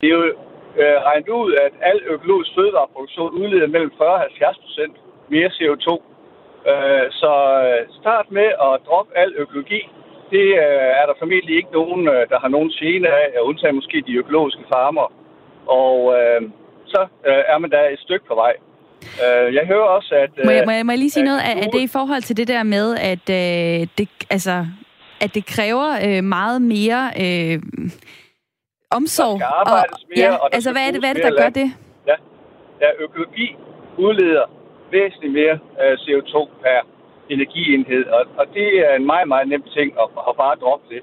Det 0.00 0.06
er 0.06 0.16
jo 0.20 0.24
øh, 0.80 0.98
regnet 1.08 1.28
ud, 1.28 1.54
at 1.54 1.72
al 1.80 2.00
økologisk 2.14 2.50
fødevareproduktion 2.54 3.30
udleder 3.30 3.66
mellem 3.66 3.92
40 3.98 4.14
og 4.14 4.20
70 4.20 4.58
procent 4.58 4.96
mere 5.28 5.50
CO2. 5.58 5.88
Øh, 6.70 7.06
så 7.10 7.32
øh, 7.66 7.80
start 8.00 8.26
med 8.30 8.48
at 8.66 8.80
droppe 8.86 9.16
al 9.16 9.32
økologi. 9.36 9.80
Det 10.30 10.46
øh, 10.64 10.90
er 11.00 11.06
der 11.06 11.14
formentlig 11.18 11.56
ikke 11.56 11.72
nogen, 11.72 12.08
øh, 12.08 12.28
der 12.28 12.38
har 12.38 12.48
nogen 12.48 12.70
gene 12.70 13.08
af, 13.08 13.40
undtagen 13.42 13.74
måske 13.74 14.04
de 14.06 14.16
økologiske 14.22 14.64
farmer. 14.72 15.12
Og 15.66 15.96
øh, 16.18 16.42
så 16.86 17.00
øh, 17.26 17.42
er 17.52 17.58
man 17.58 17.70
da 17.70 17.88
et 17.92 18.00
stykke 18.00 18.26
på 18.26 18.34
vej. 18.34 18.54
Øh, 19.24 19.54
jeg 19.54 19.64
hører 19.66 19.88
også, 19.96 20.14
at... 20.14 20.30
Må 20.44 20.50
jeg, 20.50 20.60
øh, 20.60 20.66
må 20.66 20.72
jeg, 20.72 20.86
må 20.86 20.92
jeg 20.92 20.98
lige 20.98 21.10
sige 21.10 21.24
noget? 21.24 21.40
Er, 21.40 21.54
er 21.64 21.70
det 21.70 21.80
i 21.80 21.86
forhold 21.86 22.22
til 22.22 22.36
det 22.36 22.48
der 22.48 22.62
med, 22.62 22.86
at 23.12 23.24
øh, 23.30 23.86
det, 23.98 24.08
altså, 24.30 24.66
at 25.20 25.34
det 25.34 25.46
kræver 25.46 25.88
øh, 26.06 26.24
meget 26.24 26.62
mere 26.62 27.02
øh, 27.24 27.56
omsorg? 28.98 29.40
Der 29.40 29.46
skal 29.46 29.54
arbejdes 29.62 30.02
og, 30.02 30.08
mere, 30.16 30.26
ja, 30.26 30.36
og 30.42 30.48
der 30.50 30.56
altså, 30.56 30.72
hvad 30.72 30.82
er 30.86 30.90
det, 30.94 31.00
hvad 31.00 31.10
er 31.10 31.14
det 31.14 31.24
der 31.28 31.42
gør 31.42 31.50
det? 31.60 31.68
Ja, 32.10 32.16
ja 32.82 32.88
økologi 33.04 33.56
udleder 33.98 34.44
væsentligt 34.90 35.32
mere 35.40 35.56
øh, 35.82 35.94
CO2 36.04 36.34
per 36.62 36.78
energienhed, 37.36 38.04
og, 38.16 38.22
og 38.40 38.46
det 38.54 38.68
er 38.88 38.94
en 39.00 39.06
meget, 39.12 39.28
meget 39.28 39.48
nem 39.48 39.64
ting 39.76 39.88
at, 40.02 40.08
at 40.28 40.34
bare 40.42 40.56
droppe 40.62 40.86
det. 40.94 41.02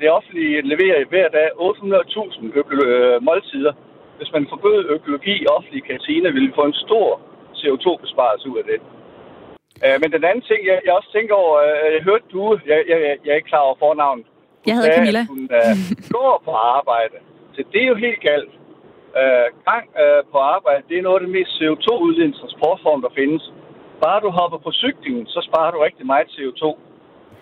Det 0.00 0.10
offentlige 0.10 0.62
leverer 0.72 1.04
hver 1.12 1.28
dag 1.28 1.48
800.000 1.50 2.58
øko- 2.60 2.86
øh, 2.86 3.22
måltider. 3.22 3.72
Hvis 4.18 4.32
man 4.32 4.46
forbød 4.52 4.80
økologi 4.96 5.34
i 5.42 5.46
offentlige 5.56 5.88
kantiner, 5.90 6.30
ville 6.32 6.48
vi 6.48 6.58
få 6.60 6.64
en 6.64 6.80
stor 6.86 7.20
CO2-besparelse 7.66 8.48
ud 8.52 8.58
af 8.62 8.66
det. 8.70 8.80
Øh, 9.84 9.96
men 10.02 10.08
den 10.16 10.24
anden 10.28 10.44
ting, 10.50 10.60
jeg, 10.70 10.78
jeg 10.86 10.92
også 10.98 11.10
tænker 11.16 11.34
over, 11.44 11.56
øh, 11.66 11.88
jeg 11.96 12.02
hørte 12.08 12.26
du, 12.32 12.42
jeg, 12.70 12.78
jeg, 12.90 12.98
jeg 13.24 13.30
er 13.32 13.40
ikke 13.40 13.52
klar 13.52 13.66
over 13.68 13.76
fornavnet. 13.86 14.26
Jeg 14.66 14.74
hedder 14.74 14.92
sagde, 14.92 14.98
Camilla. 14.98 15.22
Hun 15.34 15.42
øh, 15.58 15.74
går 16.16 16.32
på 16.48 16.52
arbejde. 16.76 17.16
Så 17.54 17.60
det 17.72 17.80
er 17.82 17.88
jo 17.92 17.98
helt 18.06 18.20
galt. 18.30 18.52
Øh, 19.20 19.46
gang 19.70 19.86
øh, 20.02 20.20
på 20.32 20.38
arbejde, 20.56 20.82
det 20.88 20.96
er 20.98 21.06
noget 21.06 21.18
af 21.18 21.24
det 21.26 21.34
mest 21.36 21.52
CO2-udledende 21.58 22.38
transportform, 22.40 23.00
der 23.06 23.12
findes. 23.20 23.42
Bare 24.04 24.20
du 24.24 24.30
hopper 24.38 24.58
på 24.66 24.70
cyklingen, 24.82 25.26
så 25.34 25.40
sparer 25.48 25.70
du 25.72 25.78
rigtig 25.88 26.06
meget 26.12 26.28
CO2. 26.36 26.64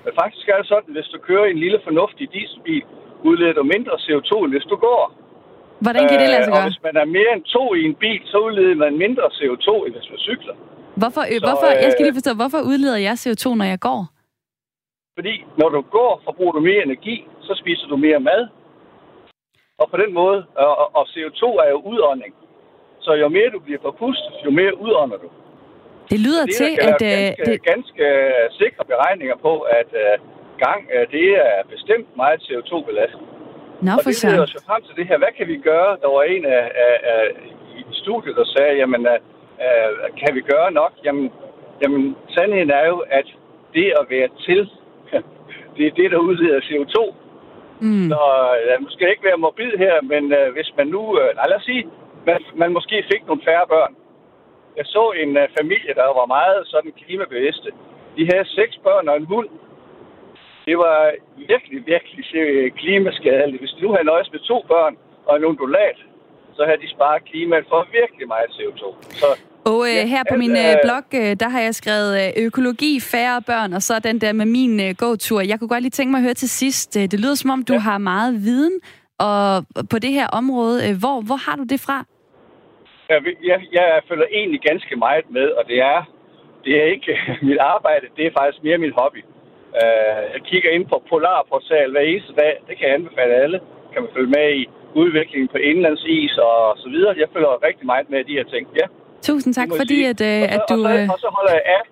Men 0.05 0.13
faktisk 0.23 0.47
er 0.49 0.57
det 0.61 0.67
sådan, 0.73 0.91
at 0.91 0.97
hvis 0.97 1.13
du 1.15 1.19
kører 1.29 1.47
i 1.47 1.55
en 1.57 1.63
lille 1.65 1.81
fornuftig 1.89 2.25
dieselbil, 2.35 2.85
udleder 3.29 3.53
du 3.53 3.63
mindre 3.75 3.95
CO2, 4.07 4.31
end 4.45 4.53
hvis 4.55 4.71
du 4.73 4.77
går. 4.77 5.03
Hvordan 5.85 6.03
kan 6.11 6.17
det 6.23 6.29
lade 6.35 6.45
sig 6.45 6.53
Øh, 6.53 6.57
Og 6.57 6.61
gøre? 6.61 6.69
hvis 6.71 6.83
man 6.89 6.97
er 7.03 7.07
mere 7.19 7.31
end 7.37 7.45
to 7.57 7.65
i 7.81 7.83
en 7.91 7.95
bil, 8.05 8.21
så 8.33 8.37
udleder 8.47 8.75
man 8.85 8.93
mindre 9.05 9.25
CO2, 9.39 9.69
end 9.87 9.93
hvis 9.97 10.09
man 10.13 10.21
cykler. 10.29 10.55
Hvorfor, 11.03 11.23
øh, 11.33 11.39
Så, 11.41 11.45
hvorfor, 11.49 11.69
jeg 11.85 11.91
skal 11.93 12.03
øh, 12.05 12.07
lige 12.09 12.19
forstå, 12.21 12.33
hvorfor 12.41 12.61
udleder 12.71 12.99
jeg 13.09 13.15
CO2, 13.25 13.45
når 13.61 13.67
jeg 13.75 13.81
går? 13.89 14.01
Fordi 15.19 15.35
når 15.61 15.69
du 15.77 15.81
går, 15.99 16.13
forbruger 16.27 16.53
du 16.59 16.61
mere 16.71 16.83
energi, 16.89 17.17
så 17.47 17.53
spiser 17.63 17.87
du 17.93 17.97
mere 18.07 18.21
mad. 18.31 18.43
Og 19.83 19.87
på 19.93 19.97
den 20.03 20.11
måde, 20.21 20.39
og, 20.65 20.73
og- 20.83 20.91
og 20.99 21.05
CO2 21.13 21.43
er 21.65 21.69
jo 21.75 21.79
udånding. 21.93 22.35
Så 23.05 23.11
jo 23.23 23.29
mere 23.37 23.49
du 23.57 23.61
bliver 23.67 23.81
forpustet, 23.89 24.33
jo 24.47 24.51
mere 24.61 24.73
udånder 24.85 25.17
du. 25.25 25.29
Det 26.13 26.21
lyder 26.27 26.45
Det 26.47 26.55
til, 26.61 26.71
der 26.77 26.95
at... 26.95 27.01
være 27.03 27.21
Øh, 27.21 27.37
ganske, 27.37 27.45
det, 27.51 27.63
ganske 27.73 28.05
sikre 28.61 28.85
beregninger 28.93 29.37
på, 29.47 29.53
at 29.81 29.91
gang, 30.65 30.81
det 31.17 31.27
er 31.49 31.57
bestemt 31.75 32.09
meget 32.23 32.39
CO2-belastende. 32.47 33.27
Nå, 33.87 33.93
og 33.99 34.05
det 34.05 34.25
leder 34.25 34.47
os 34.47 34.55
jo 34.57 34.61
frem 34.69 34.83
til 34.87 34.95
det 34.99 35.07
her. 35.09 35.19
Hvad 35.19 35.33
kan 35.39 35.47
vi 35.53 35.57
gøre? 35.71 35.91
Der 36.03 36.09
var 36.17 36.23
en 36.35 36.45
af, 36.59 36.65
af, 36.87 36.95
af 37.13 37.23
i 37.81 37.83
studiet, 38.03 38.37
der 38.37 38.47
sagde, 38.55 38.75
jamen, 38.83 39.03
uh, 39.13 39.19
uh, 39.67 39.93
kan 40.21 40.31
vi 40.37 40.41
gøre 40.53 40.71
nok? 40.81 40.93
Jamen, 41.07 41.27
jamen, 41.83 42.17
sandheden 42.35 42.71
er 42.71 42.87
jo, 42.93 42.99
at 43.19 43.27
det 43.75 43.89
at 44.01 44.05
være 44.15 44.29
til, 44.47 44.61
det 45.77 45.85
er 45.87 45.95
det, 46.01 46.11
der 46.11 46.19
udleder 46.29 46.61
CO2. 46.69 46.97
Mm. 47.81 48.09
Så 48.11 48.21
jeg 48.69 48.79
skal 48.89 49.11
ikke 49.11 49.29
være 49.29 49.43
morbid 49.45 49.73
her, 49.85 49.95
men 50.13 50.25
uh, 50.39 50.49
hvis 50.55 50.71
man 50.79 50.87
nu, 50.87 51.03
uh, 51.21 51.29
nej 51.37 51.47
lad 51.49 51.57
os 51.57 51.69
sige, 51.71 51.85
man, 52.27 52.39
man 52.55 52.73
måske 52.73 52.97
fik 53.13 53.23
nogle 53.27 53.43
færre 53.49 53.67
børn. 53.75 53.95
Jeg 54.79 54.87
så 54.87 55.05
en 55.23 55.31
uh, 55.37 55.45
familie, 55.59 55.93
der 56.01 56.07
var 56.21 56.27
meget 56.39 56.61
sådan 56.73 56.93
klimabevidste. 57.01 57.71
De 58.17 58.29
havde 58.33 58.47
seks 58.59 58.75
børn 58.87 59.09
og 59.09 59.17
en 59.17 59.31
hund. 59.33 59.49
Det 60.69 60.77
var 60.79 60.99
virkelig, 61.53 61.79
virkelig 61.87 62.25
øh, 62.43 62.71
klimaskadeligt. 62.81 63.61
Hvis 63.63 63.71
de 63.77 63.83
nu 63.85 63.91
havde 63.95 64.07
nøjes 64.13 64.29
med 64.33 64.41
to 64.41 64.65
børn 64.73 64.95
og 65.27 65.37
en 65.37 65.45
undulat, 65.45 65.99
så 66.57 66.63
havde 66.65 66.81
de 66.85 66.91
sparet 66.91 67.25
klimaet 67.31 67.65
for 67.69 67.87
virkelig 67.93 68.29
meget 68.29 68.49
CO2. 68.57 68.83
Så 69.21 69.27
Og 69.73 69.81
øh, 69.91 70.01
her 70.13 70.23
på 70.31 70.37
min 70.37 70.51
øh, 70.51 70.75
blog, 70.85 71.05
øh, 71.21 71.31
der 71.43 71.49
har 71.49 71.61
jeg 71.61 71.75
skrevet 71.75 72.13
øh, 72.23 72.45
økologi, 72.47 72.93
færre 73.13 73.43
børn, 73.47 73.73
og 73.73 73.83
så 73.83 73.95
den 74.05 74.21
der 74.21 74.33
med 74.33 74.47
min 74.47 74.81
øh, 74.81 74.95
gåtur. 74.99 75.41
Jeg 75.41 75.59
kunne 75.59 75.69
godt 75.69 75.83
lige 75.83 75.91
tænke 75.99 76.11
mig 76.11 76.19
at 76.19 76.25
høre 76.25 76.35
til 76.35 76.51
sidst. 76.51 76.97
Øh, 76.97 77.03
det 77.03 77.21
lyder 77.21 77.35
som 77.35 77.51
om, 77.51 77.63
du 77.65 77.73
Ja. 77.73 77.79
har 77.79 77.99
meget 77.99 78.33
viden 78.35 78.81
og 79.19 79.65
på 79.91 79.99
det 79.99 80.13
her 80.19 80.27
område. 80.41 80.77
Øh, 80.89 80.95
hvor, 81.03 81.17
hvor 81.29 81.39
har 81.47 81.57
du 81.57 81.65
det 81.73 81.81
fra? 81.87 81.99
jeg, 83.09 83.21
jeg, 83.51 83.59
jeg 83.73 84.01
følger 84.09 84.27
egentlig 84.39 84.61
ganske 84.71 84.97
meget 84.97 85.25
med, 85.31 85.49
og 85.59 85.63
det 85.71 85.79
er, 85.93 86.01
det 86.65 86.73
er 86.83 86.87
ikke 86.95 87.13
mit 87.49 87.59
arbejde, 87.59 88.07
det 88.17 88.27
er 88.27 88.31
faktisk 88.39 88.63
mere 88.65 88.79
min 88.79 88.93
hobby. 89.01 89.21
Uh, 89.83 90.23
jeg 90.35 90.43
kigger 90.51 90.71
ind 90.77 90.85
på 90.93 90.97
Polarportal 91.11 91.91
hver 91.91 92.05
eneste 92.11 92.33
dag. 92.43 92.53
Det 92.69 92.75
kan 92.79 92.87
jeg 92.89 92.95
anbefale 92.95 93.35
alle. 93.45 93.59
Kan 93.93 94.03
man 94.03 94.11
følge 94.17 94.31
med 94.39 94.47
i 94.61 94.63
udviklingen 95.01 95.49
på 95.55 95.59
indlandsis 95.71 96.33
og 96.49 96.79
så 96.83 96.89
videre. 96.95 97.15
Jeg 97.23 97.29
følger 97.35 97.63
rigtig 97.69 97.87
meget 97.87 98.11
med 98.11 98.25
de 98.25 98.37
her 98.39 98.47
ting. 98.55 98.65
Ja. 98.81 98.87
Tusind 99.31 99.53
tak, 99.55 99.69
fordi 99.83 99.99
sige. 100.01 100.09
at, 100.13 100.21
øh, 100.31 100.43
og, 100.43 100.49
så, 100.49 100.55
at 100.57 100.63
du... 100.71 100.79
og, 100.85 100.91
så, 100.91 101.01
Øh, 101.01 101.15
og 101.15 101.19
så 101.25 101.29
holder 101.37 101.53
jeg 101.59 101.65
af, 101.79 101.85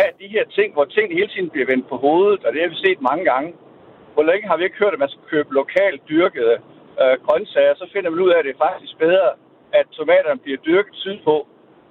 af 0.00 0.06
de 0.20 0.28
her 0.34 0.44
ting, 0.56 0.68
hvor 0.74 0.84
tingene 0.84 1.14
hele 1.20 1.30
tiden 1.34 1.50
bliver 1.54 1.66
vendt 1.72 1.86
på 1.92 1.96
hovedet, 2.04 2.40
og 2.44 2.50
det 2.52 2.60
har 2.62 2.68
vi 2.74 2.78
set 2.86 3.00
mange 3.10 3.24
gange. 3.32 3.50
Hvor 4.14 4.24
længe 4.30 4.48
har 4.48 4.56
vi 4.56 4.64
ikke 4.64 4.80
hørt, 4.82 4.94
at 4.96 5.02
man 5.04 5.12
skal 5.12 5.24
købe 5.34 5.54
lokalt 5.60 6.00
dyrkede 6.12 6.56
øh, 7.02 7.14
grøntsager, 7.26 7.74
så 7.80 7.86
finder 7.92 8.10
man 8.10 8.20
ud 8.24 8.30
af, 8.30 8.38
at 8.38 8.44
det 8.46 8.54
er 8.54 8.64
faktisk 8.68 8.94
bedre, 9.06 9.30
at 9.78 9.86
tomaterne 9.98 10.40
bliver 10.44 10.60
dyrket 10.68 10.94
sydpå 11.04 11.36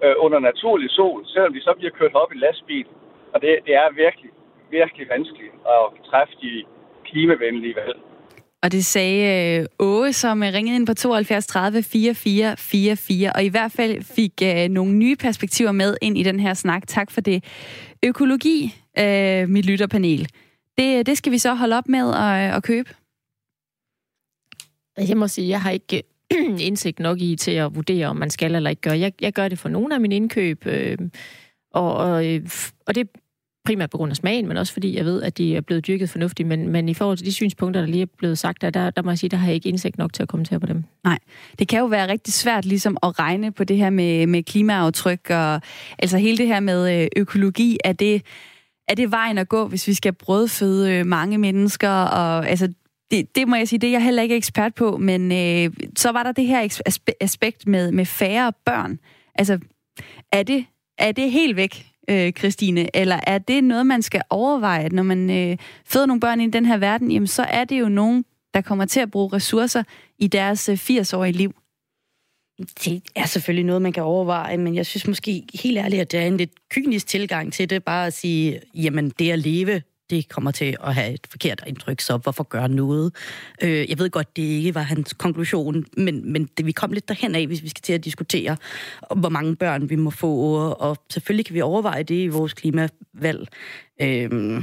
øh, 0.03 0.15
under 0.25 0.39
naturlig 0.39 0.89
sol, 0.99 1.19
selvom 1.33 1.53
de 1.53 1.61
så 1.67 1.73
bliver 1.77 1.93
kørt 1.99 2.15
op 2.21 2.31
i 2.35 2.37
lastbil. 2.37 2.87
Og 3.33 3.41
det, 3.41 3.51
det 3.65 3.73
er 3.75 3.87
virkelig, 4.05 4.31
virkelig 4.71 5.09
vanskeligt 5.09 5.53
at 5.75 5.83
træffe 6.09 6.33
de 6.41 6.63
klimavenlige 7.05 7.75
valg. 7.75 7.97
Og 8.63 8.71
det 8.71 8.85
sagde 8.85 9.59
øh, 9.59 9.65
Åge, 9.79 10.13
som 10.13 10.43
øh, 10.43 10.53
ringede 10.53 10.75
ind 10.75 10.87
på 10.87 10.93
72 10.93 11.47
30 11.47 11.83
44 11.83 12.57
44, 12.57 13.31
og 13.35 13.43
i 13.43 13.47
hvert 13.47 13.71
fald 13.71 14.03
fik 14.03 14.33
øh, 14.43 14.67
nogle 14.69 14.93
nye 14.93 15.15
perspektiver 15.15 15.71
med 15.71 15.97
ind 16.01 16.17
i 16.17 16.23
den 16.23 16.39
her 16.39 16.53
snak. 16.53 16.87
Tak 16.87 17.11
for 17.11 17.21
det. 17.21 17.43
Økologi, 18.05 18.75
øh, 18.99 19.49
mit 19.49 19.65
lytterpanel. 19.65 20.29
Det, 20.77 21.05
det 21.05 21.17
skal 21.17 21.31
vi 21.31 21.37
så 21.37 21.53
holde 21.53 21.77
op 21.77 21.87
med 21.87 22.13
at, 22.15 22.55
at 22.55 22.63
købe. 22.63 22.89
Jeg 24.97 25.17
må 25.17 25.27
sige, 25.27 25.49
jeg 25.49 25.61
har 25.61 25.71
ikke 25.71 26.03
indsigt 26.67 26.99
nok 26.99 27.21
i 27.21 27.35
til 27.35 27.51
at 27.51 27.75
vurdere, 27.75 28.07
om 28.07 28.15
man 28.15 28.29
skal 28.29 28.55
eller 28.55 28.69
ikke 28.69 28.81
gøre. 28.81 28.99
Jeg, 28.99 29.13
jeg 29.21 29.33
gør 29.33 29.47
det 29.47 29.59
for 29.59 29.69
nogle 29.69 29.95
af 29.95 30.01
mine 30.01 30.15
indkøb, 30.15 30.65
øh, 30.65 30.97
og, 31.71 31.93
og, 31.97 32.27
øh, 32.27 32.49
og 32.87 32.95
det 32.95 33.09
primært 33.67 33.89
på 33.89 33.97
grund 33.97 34.11
af 34.11 34.15
smagen, 34.15 34.47
men 34.47 34.57
også 34.57 34.73
fordi 34.73 34.95
jeg 34.95 35.05
ved, 35.05 35.21
at 35.21 35.37
de 35.37 35.55
er 35.55 35.61
blevet 35.61 35.87
dyrket 35.87 36.09
fornuftigt. 36.09 36.47
Men, 36.47 36.69
men 36.69 36.89
i 36.89 36.93
forhold 36.93 37.17
til 37.17 37.25
de 37.25 37.33
synspunkter, 37.33 37.81
der 37.81 37.87
lige 37.87 38.01
er 38.01 38.05
blevet 38.17 38.37
sagt, 38.37 38.61
der, 38.61 38.69
der, 38.69 38.89
der 38.89 39.01
må 39.01 39.11
jeg 39.11 39.17
sige, 39.19 39.29
der 39.29 39.37
har 39.37 39.47
jeg 39.47 39.55
ikke 39.55 39.69
indsigt 39.69 39.97
nok 39.97 40.13
til 40.13 40.23
at 40.23 40.29
kommentere 40.29 40.59
på 40.59 40.65
dem. 40.65 40.83
Nej, 41.03 41.19
det 41.59 41.67
kan 41.67 41.79
jo 41.79 41.85
være 41.85 42.07
rigtig 42.07 42.33
svært 42.33 42.65
ligesom 42.65 42.97
at 43.03 43.19
regne 43.19 43.51
på 43.51 43.63
det 43.63 43.77
her 43.77 43.89
med, 43.89 44.27
med 44.27 44.43
klimaaftryk, 44.43 45.29
og 45.29 45.61
altså 45.99 46.17
hele 46.17 46.37
det 46.37 46.47
her 46.47 46.59
med 46.59 47.01
øh, 47.01 47.07
økologi, 47.15 47.77
er 47.83 47.93
det, 47.93 48.21
er 48.87 48.95
det 48.95 49.11
vejen 49.11 49.37
at 49.37 49.49
gå, 49.49 49.67
hvis 49.67 49.87
vi 49.87 49.93
skal 49.93 50.13
brødføde 50.13 50.91
øh, 50.91 51.05
mange 51.05 51.37
mennesker, 51.37 51.89
og 51.89 52.49
altså 52.49 52.73
det, 53.11 53.35
det 53.35 53.47
må 53.47 53.55
jeg 53.55 53.67
sige, 53.67 53.79
det 53.79 53.87
er 53.87 53.91
jeg 53.91 54.03
heller 54.03 54.23
ikke 54.23 54.35
ekspert 54.35 54.75
på, 54.75 54.97
men 54.97 55.31
øh, 55.31 55.73
så 55.97 56.11
var 56.11 56.23
der 56.23 56.31
det 56.31 56.47
her 56.47 56.81
aspekt 57.21 57.67
med, 57.67 57.91
med 57.91 58.05
færre 58.05 58.53
børn. 58.65 58.99
Altså, 59.35 59.59
er 60.31 60.43
det, 60.43 60.65
er 60.97 61.11
det 61.11 61.31
helt 61.31 61.55
væk, 61.55 61.85
øh, 62.09 62.31
Christine, 62.31 62.95
eller 62.95 63.19
er 63.27 63.37
det 63.37 63.63
noget, 63.63 63.85
man 63.85 64.01
skal 64.01 64.21
overveje, 64.29 64.83
at 64.83 64.91
når 64.91 65.03
man 65.03 65.29
øh, 65.29 65.57
føder 65.85 66.05
nogle 66.05 66.19
børn 66.19 66.41
i 66.41 66.49
den 66.49 66.65
her 66.65 66.77
verden, 66.77 67.11
jamen 67.11 67.27
så 67.27 67.43
er 67.43 67.63
det 67.63 67.79
jo 67.79 67.89
nogen, 67.89 68.25
der 68.53 68.61
kommer 68.61 68.85
til 68.85 68.99
at 68.99 69.11
bruge 69.11 69.33
ressourcer 69.33 69.83
i 70.17 70.27
deres 70.27 70.69
øh, 70.69 70.75
80-årige 70.75 71.33
liv? 71.33 71.53
Det 72.85 73.03
er 73.15 73.25
selvfølgelig 73.25 73.65
noget, 73.65 73.81
man 73.81 73.93
kan 73.93 74.03
overveje, 74.03 74.57
men 74.57 74.75
jeg 74.75 74.85
synes 74.85 75.07
måske 75.07 75.43
helt 75.53 75.77
ærligt, 75.77 76.01
at 76.01 76.11
det 76.11 76.19
er 76.19 76.25
en 76.25 76.37
lidt 76.37 76.69
kynisk 76.69 77.07
tilgang 77.07 77.53
til 77.53 77.69
det, 77.69 77.83
bare 77.83 78.07
at 78.07 78.13
sige, 78.13 78.59
jamen 78.75 79.09
det 79.09 79.31
at 79.31 79.39
leve 79.39 79.81
det 80.09 80.29
kommer 80.29 80.51
til 80.51 80.75
at 80.83 80.95
have 80.95 81.13
et 81.13 81.27
forkert 81.29 81.63
indtryk, 81.67 82.01
så 82.01 82.17
hvorfor 82.17 82.43
gøre 82.43 82.69
noget? 82.69 83.15
Øh, 83.63 83.89
jeg 83.89 83.99
ved 83.99 84.09
godt, 84.09 84.35
det 84.35 84.43
ikke 84.43 84.75
var 84.75 84.81
hans 84.81 85.13
konklusion, 85.13 85.85
men, 85.97 86.31
men 86.31 86.49
det, 86.57 86.65
vi 86.65 86.71
kom 86.71 86.91
lidt 86.91 87.07
derhen 87.07 87.35
af, 87.35 87.47
hvis 87.47 87.63
vi 87.63 87.69
skal 87.69 87.81
til 87.81 87.93
at 87.93 88.05
diskutere, 88.05 88.57
hvor 89.15 89.29
mange 89.29 89.55
børn 89.55 89.89
vi 89.89 89.95
må 89.95 90.09
få, 90.09 90.55
og 90.71 90.97
selvfølgelig 91.09 91.45
kan 91.45 91.55
vi 91.55 91.61
overveje 91.61 92.03
det 92.03 92.15
i 92.15 92.27
vores 92.27 92.53
klimavalg. 92.53 93.47
Øh, 94.01 94.61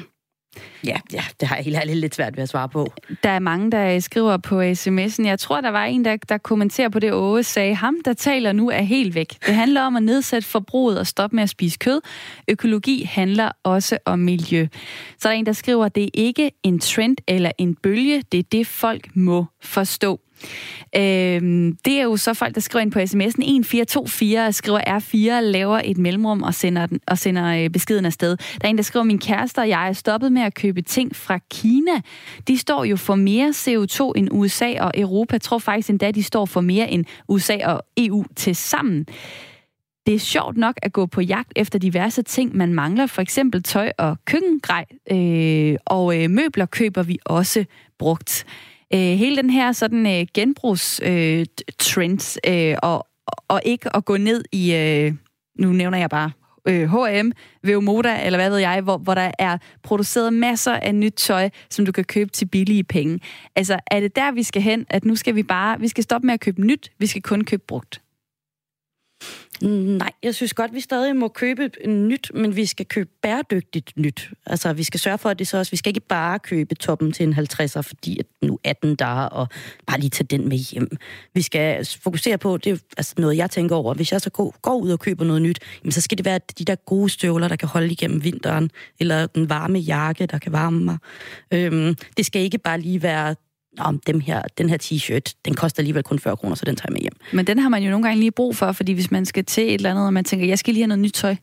Ja, 0.85 0.97
ja, 1.13 1.25
det 1.41 1.49
har 1.49 1.57
jeg 1.57 1.65
helt 1.65 1.77
ærligt 1.77 1.99
lidt 1.99 2.15
svært 2.15 2.37
ved 2.37 2.43
at 2.43 2.49
svare 2.49 2.69
på. 2.69 2.93
Der 3.23 3.31
er 3.31 3.39
mange, 3.39 3.71
der 3.71 4.01
skriver 4.01 4.37
på 4.37 4.63
sms'en. 4.63 5.27
Jeg 5.27 5.39
tror, 5.39 5.61
der 5.61 5.71
var 5.71 5.85
en, 5.85 6.05
der, 6.05 6.17
der 6.29 6.39
kommenterer 6.39 6.89
på 6.89 6.99
det, 6.99 7.13
Åge 7.13 7.43
sagde, 7.43 7.75
ham, 7.75 7.97
der 8.05 8.13
taler 8.13 8.53
nu, 8.53 8.71
er 8.71 8.83
helt 8.83 9.15
væk. 9.15 9.37
Det 9.47 9.55
handler 9.55 9.83
om 9.83 9.97
at 9.97 10.03
nedsætte 10.03 10.49
forbruget 10.49 10.99
og 10.99 11.07
stoppe 11.07 11.37
med 11.37 11.43
at 11.43 11.51
spise 11.51 11.79
kød. 11.79 12.01
Økologi 12.49 13.03
handler 13.03 13.51
også 13.63 13.99
om 14.05 14.19
miljø. 14.19 14.67
Så 15.19 15.29
er 15.29 15.33
der 15.33 15.39
en, 15.39 15.47
der 15.47 15.53
skriver, 15.53 15.89
det 15.89 16.05
er 16.05 16.09
ikke 16.15 16.51
en 16.63 16.79
trend 16.79 17.17
eller 17.29 17.51
en 17.59 17.75
bølge, 17.75 18.23
det 18.33 18.39
er 18.39 18.45
det, 18.53 18.67
folk 18.67 19.17
må 19.17 19.45
forstå. 19.63 20.21
Øh, 20.97 21.73
det 21.85 21.99
er 21.99 22.03
jo 22.03 22.17
så 22.17 22.35
folk, 22.35 22.55
der 22.55 22.61
skriver 22.61 22.83
ind 22.83 22.93
på 22.93 22.99
sms'en 22.99 23.25
1424, 23.25 24.53
skriver 24.53 24.81
R4, 24.81 25.41
laver 25.41 25.81
et 25.85 25.99
mellemrum 25.99 26.43
og 26.43 26.55
sender, 26.55 26.87
den, 26.87 27.01
og 27.07 27.19
sender 27.19 27.65
øh, 27.65 27.71
beskeden 27.71 28.05
afsted. 28.05 28.37
Der 28.37 28.65
er 28.65 28.69
en, 28.69 28.77
der 28.77 28.83
skriver, 28.83 29.05
min 29.05 29.19
kæreste 29.19 29.59
og 29.59 29.69
jeg 29.69 29.89
er 29.89 29.93
stoppet 29.93 30.33
med 30.33 30.43
at 30.43 30.55
købe 30.55 30.83
ting 30.83 31.17
fra 31.17 31.39
Kina. 31.51 32.01
De 32.49 32.59
står 32.59 32.85
jo 32.85 32.97
for 32.97 33.15
mere 33.15 33.49
CO2 33.49 34.13
end 34.17 34.29
USA 34.33 34.75
og 34.81 34.91
Europa. 34.95 35.35
Jeg 35.35 35.41
tror 35.41 35.59
faktisk 35.59 35.91
endda, 35.91 36.11
de 36.11 36.23
står 36.23 36.47
for 36.47 36.61
mere 36.61 36.91
end 36.91 37.05
USA 37.29 37.57
og 37.65 37.83
EU 37.97 38.25
til 38.37 38.57
sammen. 38.57 39.07
Det 40.07 40.15
er 40.15 40.19
sjovt 40.19 40.57
nok 40.57 40.75
at 40.83 40.93
gå 40.93 41.07
på 41.07 41.21
jagt 41.21 41.53
efter 41.57 41.79
diverse 41.79 42.23
ting, 42.23 42.57
man 42.57 42.75
mangler, 42.75 43.07
for 43.07 43.23
eksempel 43.23 43.63
tøj 43.63 43.93
og 43.99 44.17
køkkengrej, 44.25 44.85
øh, 45.11 45.77
og 45.87 46.23
øh, 46.23 46.31
møbler 46.31 46.67
køber 46.67 47.03
vi 47.03 47.19
også 47.25 47.65
brugt 47.99 48.47
øh, 48.95 49.01
hele 49.01 49.37
den 49.37 49.51
her 49.51 49.73
sådan 49.73 50.07
øh, 50.07 50.27
genbrugstrend, 50.35 52.39
øh, 52.47 52.71
øh, 52.71 52.77
og, 52.83 53.07
og 53.49 53.61
ikke 53.65 53.97
at 53.97 54.05
gå 54.05 54.17
ned 54.17 54.45
i, 54.53 54.75
øh, 54.75 55.13
nu 55.59 55.73
nævner 55.73 55.99
jeg 55.99 56.11
bare 56.11 56.31
øh, 56.69 56.91
H&M, 56.91 57.33
Veomoda, 57.63 58.27
eller 58.27 58.39
hvad 58.39 58.51
ved 58.51 58.59
jeg, 58.59 58.81
hvor, 58.81 58.99
hvor 58.99 59.15
der 59.15 59.31
er 59.39 59.59
produceret 59.83 60.33
masser 60.33 60.73
af 60.73 60.95
nyt 60.95 61.13
tøj, 61.13 61.51
som 61.71 61.87
du 61.87 61.93
kan 61.93 62.05
købe 62.05 62.31
til 62.31 62.47
billige 62.47 62.85
penge. 62.85 63.21
Altså, 63.57 63.79
er 63.87 64.01
det 64.01 64.17
der, 64.17 64.33
vi 64.33 64.43
skal 64.43 64.63
hen, 64.63 64.87
at 64.91 65.05
nu 65.05 65.17
skal 65.17 65.35
vi 65.35 65.43
bare, 65.43 65.81
vi 65.81 65.89
skal 65.89 66.05
stoppe 66.05 66.27
med 66.27 66.35
at 66.35 66.41
købe 66.41 66.67
nyt, 66.67 66.93
vi 66.99 67.07
skal 67.07 67.23
kun 67.23 67.45
købe 67.45 67.63
brugt? 67.69 68.04
Nej, 69.63 70.11
jeg 70.23 70.35
synes 70.35 70.55
godt, 70.55 70.75
vi 70.75 70.81
stadig 70.81 71.17
må 71.17 71.29
købe 71.29 71.71
nyt, 71.87 72.31
men 72.35 72.57
vi 72.57 72.67
skal 72.67 72.87
købe 72.87 73.11
bæredygtigt 73.23 73.93
nyt. 73.97 74.31
Altså, 74.47 74.73
vi 74.73 74.83
skal 74.83 75.01
sørge 75.01 75.19
for, 75.19 75.31
at 75.31 75.39
det 75.39 75.49
så 75.49 75.59
også... 75.59 75.71
Vi 75.71 75.77
skal 75.77 75.91
ikke 75.91 76.01
bare 76.01 76.39
købe 76.39 76.75
toppen 76.75 77.13
til 77.13 77.27
en 77.27 77.35
50'er, 77.35 77.81
fordi 77.81 78.19
at 78.19 78.27
nu 78.43 78.59
er 78.65 78.73
den 78.73 78.95
der, 78.95 79.07
og 79.07 79.49
bare 79.87 80.01
lige 80.01 80.11
tage 80.11 80.27
den 80.27 80.49
med 80.49 80.57
hjem. 80.57 80.97
Vi 81.35 81.43
skal 81.43 81.87
fokusere 82.03 82.39
på, 82.39 82.57
det 82.57 82.73
er 82.73 82.77
altså 82.97 83.15
noget, 83.19 83.37
jeg 83.37 83.51
tænker 83.51 83.77
over. 83.77 83.95
Hvis 83.95 84.13
jeg 84.13 84.21
så 84.21 84.31
går, 84.31 84.55
går 84.63 84.75
ud 84.75 84.91
og 84.91 84.99
køber 84.99 85.25
noget 85.25 85.43
nyt, 85.43 85.59
jamen, 85.85 85.93
så 85.93 86.01
skal 86.01 86.19
det 86.19 86.25
være 86.25 86.41
de 86.59 86.65
der 86.65 86.75
gode 86.75 87.09
støvler, 87.09 87.49
der 87.49 87.57
kan 87.57 87.69
holde 87.69 87.93
igennem 87.93 88.25
vinteren, 88.25 88.71
eller 89.01 89.27
den 89.27 89.49
varme 89.49 89.79
jakke, 89.79 90.27
der 90.27 90.39
kan 90.39 90.53
varme 90.53 90.85
mig. 90.85 90.99
Øhm, 91.51 91.97
det 92.17 92.27
skal 92.27 92.43
ikke 92.43 92.59
bare 92.59 92.81
lige 92.81 93.03
være 93.03 93.35
om 93.79 94.01
dem 94.07 94.21
her, 94.21 94.43
den 94.59 94.71
her 94.71 94.79
t-shirt, 94.83 95.35
den 95.45 95.55
koster 95.55 95.81
alligevel 95.81 96.03
kun 96.03 96.19
40 96.19 96.37
kroner, 96.37 96.55
så 96.55 96.65
den 96.65 96.77
tager 96.77 96.87
jeg 96.89 96.93
med 96.93 97.01
hjem. 97.01 97.13
Men 97.33 97.47
den 97.47 97.59
har 97.59 97.69
man 97.69 97.83
jo 97.83 97.91
nogle 97.91 98.07
gange 98.07 98.21
lige 98.21 98.31
brug 98.31 98.57
for, 98.57 98.73
fordi 98.73 98.93
hvis 98.93 99.11
man 99.11 99.25
skal 99.25 99.45
til 99.45 99.65
et 99.65 99.75
eller 99.75 99.91
andet, 99.91 100.07
og 100.07 100.13
man 100.13 100.25
tænker, 100.25 100.47
jeg 100.47 100.59
skal 100.59 100.75
lige 100.75 100.83
have 100.83 100.89
noget 100.89 101.03
nyt 101.03 101.13
tøj. 101.13 101.37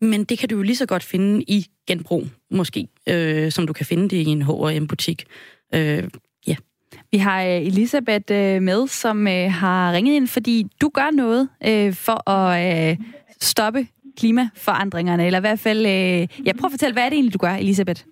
Men 0.00 0.24
det 0.24 0.38
kan 0.38 0.48
du 0.48 0.56
jo 0.56 0.62
lige 0.62 0.76
så 0.76 0.86
godt 0.86 1.02
finde 1.02 1.42
i 1.42 1.66
genbrug, 1.86 2.26
måske, 2.50 2.88
øh, 3.06 3.52
som 3.52 3.66
du 3.66 3.72
kan 3.72 3.86
finde 3.86 4.08
det 4.08 4.16
i 4.16 4.24
en 4.24 4.42
H&M-butik. 4.42 5.24
Øh, 5.74 6.04
ja. 6.46 6.56
Vi 7.12 7.18
har 7.18 7.42
øh, 7.42 7.66
Elisabeth 7.66 8.32
øh, 8.32 8.62
med, 8.62 8.88
som 8.88 9.28
øh, 9.28 9.52
har 9.52 9.92
ringet 9.92 10.14
ind, 10.14 10.28
fordi 10.28 10.66
du 10.80 10.90
gør 10.94 11.10
noget 11.10 11.48
øh, 11.66 11.94
for 11.94 12.30
at 12.30 12.90
øh, 12.90 12.96
stoppe 13.40 13.86
klimaforandringerne, 14.16 15.26
eller 15.26 15.38
i 15.38 15.40
hvert 15.40 15.60
fald... 15.60 15.78
Øh, 15.78 16.46
ja, 16.46 16.52
prøv 16.52 16.66
at 16.66 16.72
fortælle, 16.72 16.92
hvad 16.92 17.02
er 17.02 17.08
det 17.08 17.16
egentlig, 17.16 17.34
du 17.34 17.38
gør, 17.38 17.54
Elisabeth? 17.54 18.02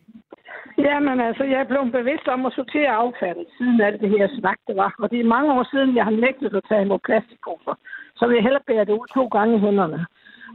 Jamen 0.86 1.20
altså, 1.20 1.44
jeg 1.44 1.60
er 1.60 1.70
blevet 1.70 1.92
bevidst 1.92 2.28
om 2.28 2.46
at 2.46 2.52
sortere 2.52 2.92
affaldet, 3.02 3.46
siden 3.56 3.80
alt 3.80 4.00
det 4.00 4.10
her 4.10 4.28
snak, 4.38 4.58
det 4.68 4.76
var. 4.76 4.94
Og 4.98 5.10
det 5.10 5.20
er 5.20 5.34
mange 5.36 5.52
år 5.52 5.64
siden, 5.72 5.96
jeg 5.96 6.04
har 6.04 6.16
nægtet 6.26 6.54
at 6.54 6.64
tage 6.68 6.82
imod 6.82 6.98
plastikposer. 6.98 7.74
Så 8.16 8.26
vil 8.26 8.34
jeg 8.34 8.42
hellere 8.42 8.66
bære 8.66 8.84
det 8.84 8.98
ud 9.00 9.06
to 9.14 9.24
gange 9.26 9.56
i 9.56 9.60
hænderne. 9.60 10.06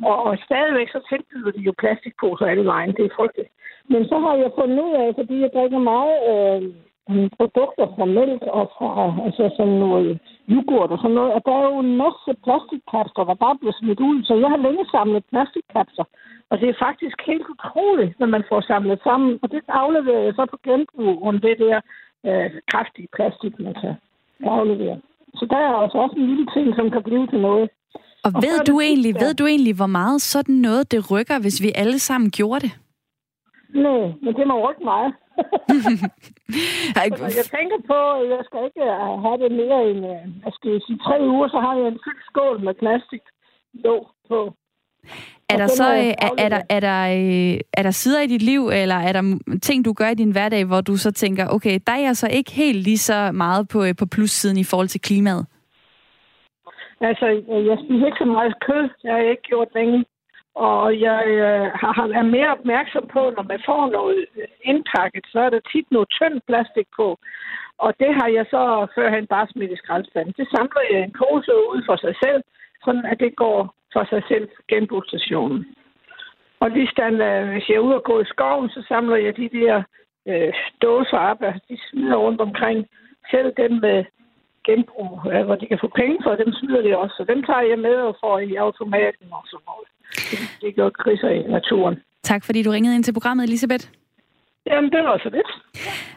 Og, 0.09 0.23
og 0.23 0.37
stadigvæk 0.45 0.89
så 0.89 0.99
tilbyder 1.09 1.51
de 1.51 1.61
jo 1.67 1.73
plastikposer 1.77 2.45
alle 2.45 2.65
vejen. 2.65 2.95
Det 2.97 3.05
er 3.05 3.15
frygteligt. 3.15 3.51
Men 3.91 4.01
så 4.11 4.17
har 4.19 4.35
jeg 4.35 4.51
fundet 4.59 4.79
ud 4.87 4.93
af, 5.03 5.09
fordi 5.19 5.35
jeg 5.41 5.51
drikker 5.55 5.79
meget 5.93 6.15
øh, 6.31 6.61
produkter 7.37 7.87
fra 7.95 8.05
mælk 8.05 8.41
og 8.59 8.65
fra 8.75 8.89
altså 9.25 9.43
sådan 9.57 9.77
noget 9.85 10.19
yoghurt 10.53 10.91
og 10.91 10.99
sådan 11.01 11.17
noget, 11.19 11.31
at 11.37 11.41
der 11.45 11.55
er 11.61 11.65
jo 11.73 11.79
en 11.87 11.95
masse 12.03 12.31
plastikkapsler, 12.45 13.23
der 13.29 13.43
bare 13.45 13.57
bliver 13.59 13.75
smidt 13.79 13.99
ud. 14.09 14.17
Så 14.27 14.33
jeg 14.43 14.49
har 14.53 14.65
længe 14.65 14.85
samlet 14.95 15.23
plastikkapsler. 15.31 16.05
Og 16.51 16.55
det 16.59 16.67
er 16.69 16.83
faktisk 16.87 17.17
helt 17.31 17.47
utroligt, 17.53 18.19
når 18.19 18.27
man 18.35 18.43
får 18.49 18.61
samlet 18.61 18.99
sammen. 19.07 19.39
Og 19.41 19.47
det 19.51 19.61
afleverer 19.67 20.23
jeg 20.27 20.33
så 20.35 20.45
på 20.53 20.57
genbrug 20.67 21.15
om 21.29 21.35
det 21.45 21.55
der 21.63 21.77
øh, 22.27 22.49
kraftige 22.71 23.09
plastik, 23.15 23.53
man 23.59 23.73
kan 23.81 23.93
aflevere. 24.55 24.97
Så 25.39 25.43
der 25.49 25.57
er 25.67 25.73
altså 25.83 25.97
også 25.97 26.15
en 26.17 26.27
lille 26.31 26.47
ting, 26.55 26.67
som 26.75 26.91
kan 26.91 27.03
blive 27.03 27.27
til 27.27 27.39
noget. 27.39 27.69
Og, 28.25 28.31
og 28.35 28.41
ved, 28.45 28.57
du 28.69 28.79
egentlig, 28.79 29.13
ved 29.23 29.33
du 29.33 29.45
egentlig, 29.45 29.75
hvor 29.75 29.91
meget 29.99 30.21
sådan 30.21 30.55
noget 30.55 30.91
det 30.91 31.11
rykker, 31.11 31.39
hvis 31.39 31.61
vi 31.63 31.71
alle 31.75 31.99
sammen 31.99 32.29
gjorde 32.31 32.59
det? 32.65 32.73
Nej, 33.73 34.13
men 34.21 34.35
det 34.37 34.47
må 34.47 34.69
rykke 34.69 34.83
meget. 34.83 35.13
jeg 37.39 37.47
tænker 37.57 37.79
på, 37.91 37.99
at 38.19 38.29
jeg 38.29 38.41
skal 38.45 38.59
ikke 38.65 38.83
øh, 38.83 39.21
have 39.23 39.37
det 39.43 39.51
mere 39.61 39.79
end, 39.89 40.01
øh, 40.13 40.23
jeg 40.45 40.53
skal 40.57 40.81
sige, 40.85 40.99
tre 41.05 41.15
uger, 41.33 41.47
så 41.47 41.59
har 41.59 41.75
jeg 41.75 41.87
en 41.87 41.99
fyldt 42.05 42.23
skål 42.29 42.63
med 42.65 42.73
plastik 42.73 43.21
jo 43.85 44.07
på. 44.27 44.53
Er 45.49 45.57
der 45.57 45.67
så 45.67 45.93
øh, 45.93 46.13
er, 46.25 46.29
er, 46.37 46.49
der, 46.49 46.61
er, 46.69 46.79
der, 46.79 46.99
er 47.73 47.83
der 47.83 47.91
sider 47.91 48.21
i 48.21 48.27
dit 48.27 48.41
liv, 48.41 48.69
eller 48.69 48.95
er 48.95 49.13
der 49.13 49.39
ting, 49.61 49.85
du 49.85 49.93
gør 49.93 50.09
i 50.09 50.15
din 50.15 50.31
hverdag, 50.31 50.65
hvor 50.65 50.81
du 50.81 50.97
så 50.97 51.11
tænker, 51.11 51.47
okay, 51.47 51.79
der 51.87 51.93
er 51.93 51.99
jeg 51.99 52.15
så 52.15 52.27
ikke 52.27 52.51
helt 52.51 52.83
lige 52.83 52.97
så 52.97 53.31
meget 53.31 53.67
på, 53.67 53.79
på 53.99 54.05
plussiden 54.05 54.57
i 54.57 54.63
forhold 54.63 54.87
til 54.87 55.01
klimaet? 55.01 55.45
Altså, 57.01 57.25
jeg 57.69 57.77
spiser 57.83 58.05
ikke 58.05 58.17
så 58.17 58.25
meget 58.25 58.53
kød. 58.67 58.89
Jeg 59.03 59.13
har 59.13 59.21
ikke 59.21 59.41
gjort 59.41 59.67
længe. 59.75 60.05
Og 60.55 60.99
jeg 60.99 61.23
øh, 61.27 61.71
har, 61.81 62.07
er 62.19 62.33
mere 62.35 62.51
opmærksom 62.57 63.07
på, 63.07 63.21
når 63.37 63.43
man 63.43 63.61
får 63.65 63.89
noget 63.89 64.25
indpakket, 64.63 65.25
så 65.31 65.39
er 65.39 65.49
der 65.49 65.59
tit 65.71 65.87
noget 65.91 66.09
tynd 66.09 66.41
plastik 66.47 66.87
på. 66.95 67.17
Og 67.77 67.93
det 67.99 68.11
har 68.19 68.27
jeg 68.27 68.45
så 68.49 68.87
førhen 68.95 69.27
bare 69.27 69.47
smidt 69.47 69.71
i 69.71 69.75
skraldespanden. 69.75 70.33
Det 70.37 70.47
samler 70.55 70.83
jeg 70.91 70.99
en 71.01 71.15
pose 71.19 71.51
ud 71.73 71.81
for 71.85 71.95
sig 71.95 72.15
selv, 72.23 72.43
sådan 72.85 73.05
at 73.05 73.19
det 73.19 73.35
går 73.35 73.75
for 73.93 74.03
sig 74.09 74.23
selv 74.27 74.49
genbrugsstationen. 74.67 75.75
Og 76.59 76.69
lige 76.69 76.93
stand, 76.95 77.23
øh, 77.23 77.49
hvis 77.51 77.69
jeg 77.69 77.75
er 77.75 77.85
ude 77.87 77.95
og 77.95 78.03
gå 78.03 78.19
i 78.21 78.31
skoven, 78.33 78.69
så 78.69 78.85
samler 78.87 79.15
jeg 79.15 79.37
de 79.37 79.49
der 79.49 79.83
øh, 80.27 80.53
dåser 80.81 81.17
op, 81.17 81.41
altså 81.41 81.61
de 81.69 81.77
smider 81.89 82.15
rundt 82.15 82.41
omkring. 82.41 82.87
Selv 83.31 83.53
dem 83.57 83.71
med 83.71 84.05
genbrug, 84.67 85.09
ja, 85.33 85.39
hvor 85.47 85.55
de 85.61 85.65
kan 85.71 85.79
få 85.83 85.89
penge 86.01 86.17
for, 86.23 86.31
dem 86.43 86.51
smider 86.59 86.81
de 86.87 86.91
også. 87.03 87.13
Så 87.19 87.23
dem 87.31 87.39
tager 87.47 87.65
jeg 87.71 87.79
med 87.87 87.95
og 88.09 88.13
får 88.23 88.35
i 88.39 88.55
automaten 88.65 89.27
og 89.39 89.43
sådan 89.51 89.65
noget. 89.71 89.87
Det, 90.61 90.75
gør 90.75 90.89
kriser 91.03 91.29
i 91.29 91.41
naturen. 91.57 91.95
Tak 92.23 92.41
fordi 92.45 92.63
du 92.63 92.71
ringede 92.71 92.95
ind 92.95 93.03
til 93.03 93.13
programmet, 93.13 93.43
Elisabeth. 93.43 93.85
Jamen, 94.65 94.91
det 94.91 95.03
var 95.03 95.17
så 95.23 95.29
det. 95.29 95.43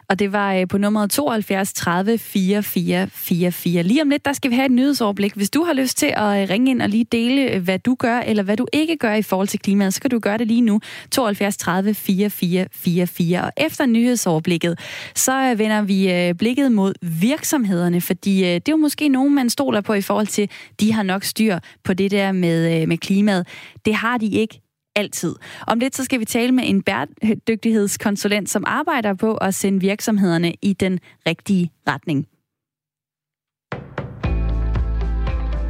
Og 0.09 0.19
det 0.19 0.31
var 0.31 0.53
øh, 0.53 0.67
på 0.67 0.77
nummeret 0.77 1.11
72 1.11 1.73
30 1.73 2.17
44 2.17 3.07
44. 3.07 3.83
Lige 3.83 4.01
om 4.01 4.09
lidt, 4.09 4.25
der 4.25 4.33
skal 4.33 4.51
vi 4.51 4.55
have 4.55 4.65
et 4.65 4.71
nyhedsoverblik. 4.71 5.33
Hvis 5.33 5.49
du 5.49 5.63
har 5.63 5.73
lyst 5.73 5.97
til 5.97 6.13
at 6.17 6.41
øh, 6.41 6.49
ringe 6.49 6.71
ind 6.71 6.81
og 6.81 6.89
lige 6.89 7.03
dele, 7.03 7.51
øh, 7.51 7.63
hvad 7.63 7.79
du 7.79 7.95
gør, 7.95 8.19
eller 8.19 8.43
hvad 8.43 8.57
du 8.57 8.67
ikke 8.73 8.97
gør 8.97 9.13
i 9.13 9.21
forhold 9.21 9.47
til 9.47 9.59
klimaet, 9.59 9.93
så 9.93 10.01
kan 10.01 10.09
du 10.09 10.19
gøre 10.19 10.37
det 10.37 10.47
lige 10.47 10.61
nu. 10.61 10.79
72 11.11 11.57
30 11.57 11.93
44 11.93 12.67
44. 12.71 13.41
Og 13.41 13.51
efter 13.57 13.85
nyhedsoverblikket, 13.85 14.79
så 15.15 15.55
vender 15.57 15.81
vi 15.81 16.33
blikket 16.33 16.71
mod 16.71 16.93
virksomhederne, 17.21 18.01
fordi 18.01 18.41
det 18.41 18.69
er 18.69 18.71
jo 18.71 18.77
måske 18.77 19.09
nogen, 19.09 19.35
man 19.35 19.49
stoler 19.49 19.81
på 19.81 19.93
i 19.93 20.01
forhold 20.01 20.27
til, 20.27 20.49
de 20.79 20.93
har 20.93 21.03
nok 21.03 21.23
styr 21.23 21.59
på 21.83 21.93
det 21.93 22.11
der 22.11 22.31
med, 22.31 22.87
med 22.87 22.97
klimaet. 22.97 23.47
Det 23.85 23.95
har 23.95 24.17
de 24.17 24.27
ikke 24.27 24.61
altid. 24.97 25.35
Om 25.67 25.79
lidt 25.79 25.95
så 25.95 26.03
skal 26.03 26.19
vi 26.19 26.25
tale 26.25 26.51
med 26.51 26.63
en 26.67 26.81
bæredygtighedskonsulent, 26.81 28.49
som 28.49 28.63
arbejder 28.67 29.13
på 29.13 29.35
at 29.37 29.55
sende 29.55 29.79
virksomhederne 29.79 30.53
i 30.61 30.73
den 30.73 30.99
rigtige 31.27 31.71
retning. 31.87 32.27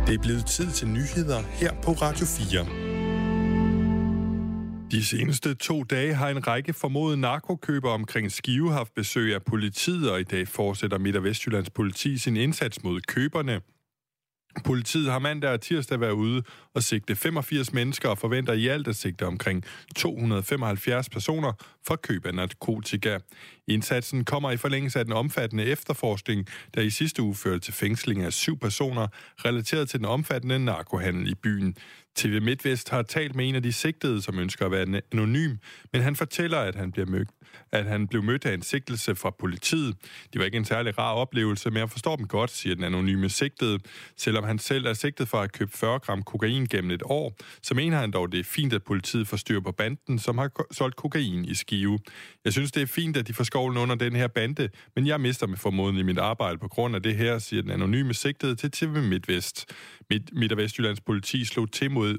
Det 0.07 0.15
er 0.15 0.21
blevet 0.21 0.45
tid 0.45 0.71
til 0.71 0.87
nyheder 0.87 1.41
her 1.41 1.73
på 1.83 1.91
Radio 1.91 2.25
4. 2.25 2.87
De 4.91 5.05
seneste 5.05 5.55
to 5.55 5.83
dage 5.83 6.13
har 6.13 6.29
en 6.29 6.47
række 6.47 6.73
formodede 6.73 7.21
narkokøbere 7.21 7.91
omkring 7.91 8.31
Skive 8.31 8.71
haft 8.73 8.93
besøg 8.93 9.35
af 9.35 9.43
politiet, 9.43 10.11
og 10.11 10.19
i 10.19 10.23
dag 10.23 10.47
fortsætter 10.47 10.97
Midt- 10.97 11.15
og 11.15 11.23
Vestjyllands 11.23 11.69
politi 11.69 12.17
sin 12.17 12.37
indsats 12.37 12.83
mod 12.83 13.01
køberne. 13.01 13.61
Politiet 14.65 15.11
har 15.11 15.19
mandag 15.19 15.51
og 15.51 15.61
tirsdag 15.61 15.99
været 15.99 16.11
ude 16.11 16.43
at 16.77 16.83
sigte 16.83 17.15
85 17.15 17.73
mennesker 17.73 18.09
og 18.09 18.17
forventer 18.17 18.53
i 18.53 18.67
alt 18.67 18.87
at 18.87 18.95
sigte 18.95 19.25
omkring 19.25 19.63
275 19.95 21.09
personer 21.09 21.53
for 21.87 21.95
køb 21.95 22.25
af 22.25 22.35
narkotika. 22.35 23.17
Indsatsen 23.67 24.25
kommer 24.25 24.51
i 24.51 24.57
forlængelse 24.57 24.99
af 24.99 25.05
den 25.05 25.13
omfattende 25.13 25.65
efterforskning, 25.65 26.47
der 26.75 26.81
i 26.81 26.89
sidste 26.89 27.21
uge 27.21 27.35
førte 27.35 27.59
til 27.59 27.73
fængsling 27.73 28.23
af 28.23 28.33
syv 28.33 28.59
personer 28.59 29.07
relateret 29.45 29.89
til 29.89 29.99
den 29.99 30.05
omfattende 30.05 30.59
narkohandel 30.59 31.31
i 31.31 31.35
byen. 31.35 31.75
TV 32.17 32.41
MidtVest 32.41 32.89
har 32.89 33.01
talt 33.01 33.35
med 33.35 33.49
en 33.49 33.55
af 33.55 33.63
de 33.63 33.73
sigtede, 33.73 34.21
som 34.21 34.39
ønsker 34.39 34.65
at 34.65 34.71
være 34.71 35.01
anonym, 35.11 35.55
men 35.93 36.01
han 36.01 36.15
fortæller, 36.15 36.57
at 36.57 36.75
han, 36.75 36.91
bliver 36.91 37.05
mødt, 37.05 37.29
at 37.71 37.85
han 37.85 38.07
blev 38.07 38.23
mødt 38.23 38.45
af 38.45 38.53
en 38.53 38.61
sigtelse 38.61 39.15
fra 39.15 39.29
politiet. 39.29 39.95
Det 40.33 40.39
var 40.39 40.45
ikke 40.45 40.57
en 40.57 40.65
særlig 40.65 40.97
rar 40.97 41.13
oplevelse, 41.13 41.69
men 41.69 41.79
jeg 41.79 41.89
forstår 41.89 42.15
dem 42.15 42.27
godt, 42.27 42.51
siger 42.51 42.75
den 42.75 42.83
anonyme 42.83 43.29
sigtede. 43.29 43.79
Selvom 44.17 44.43
han 44.43 44.59
selv 44.59 44.85
er 44.85 44.93
sigtet 44.93 45.27
for 45.27 45.37
at 45.37 45.51
købe 45.51 45.71
40 45.77 45.99
gram 45.99 46.23
kokain 46.23 46.66
gennem 46.69 46.91
et 46.91 47.03
år, 47.05 47.35
så 47.63 47.75
mener 47.75 47.99
han 47.99 48.11
dog, 48.11 48.31
det 48.31 48.39
er 48.39 48.43
fint, 48.43 48.73
at 48.73 48.83
politiet 48.83 49.27
får 49.27 49.37
styr 49.37 49.59
på 49.59 49.71
banden, 49.71 50.19
som 50.19 50.37
har 50.37 50.51
solgt 50.71 50.95
kokain 50.95 51.45
i 51.45 51.53
Skive. 51.53 51.99
Jeg 52.45 52.53
synes, 52.53 52.71
det 52.71 52.81
er 52.81 52.87
fint, 52.87 53.17
at 53.17 53.27
de 53.27 53.33
får 53.33 53.43
skovlen 53.43 53.77
under 53.77 53.95
den 53.95 54.15
her 54.15 54.27
bande, 54.27 54.69
men 54.95 55.07
jeg 55.07 55.21
mister 55.21 55.47
med 55.47 55.57
formodentlig 55.57 56.05
mit 56.05 56.17
arbejde 56.17 56.57
på 56.57 56.67
grund 56.67 56.95
af 56.95 57.03
det 57.03 57.15
her, 57.15 57.39
siger 57.39 57.61
den 57.61 57.71
anonyme 57.71 58.13
sigtede 58.13 58.55
til 58.55 58.71
TV 58.71 59.03
MidtVest. 59.03 59.65
Midt, 60.09 60.33
Midt- 60.33 60.51
og 60.51 60.57
Vestjyllands 60.57 61.01
politi 61.01 61.45
slog 61.45 61.71
til 61.71 61.91
mod 61.91 62.17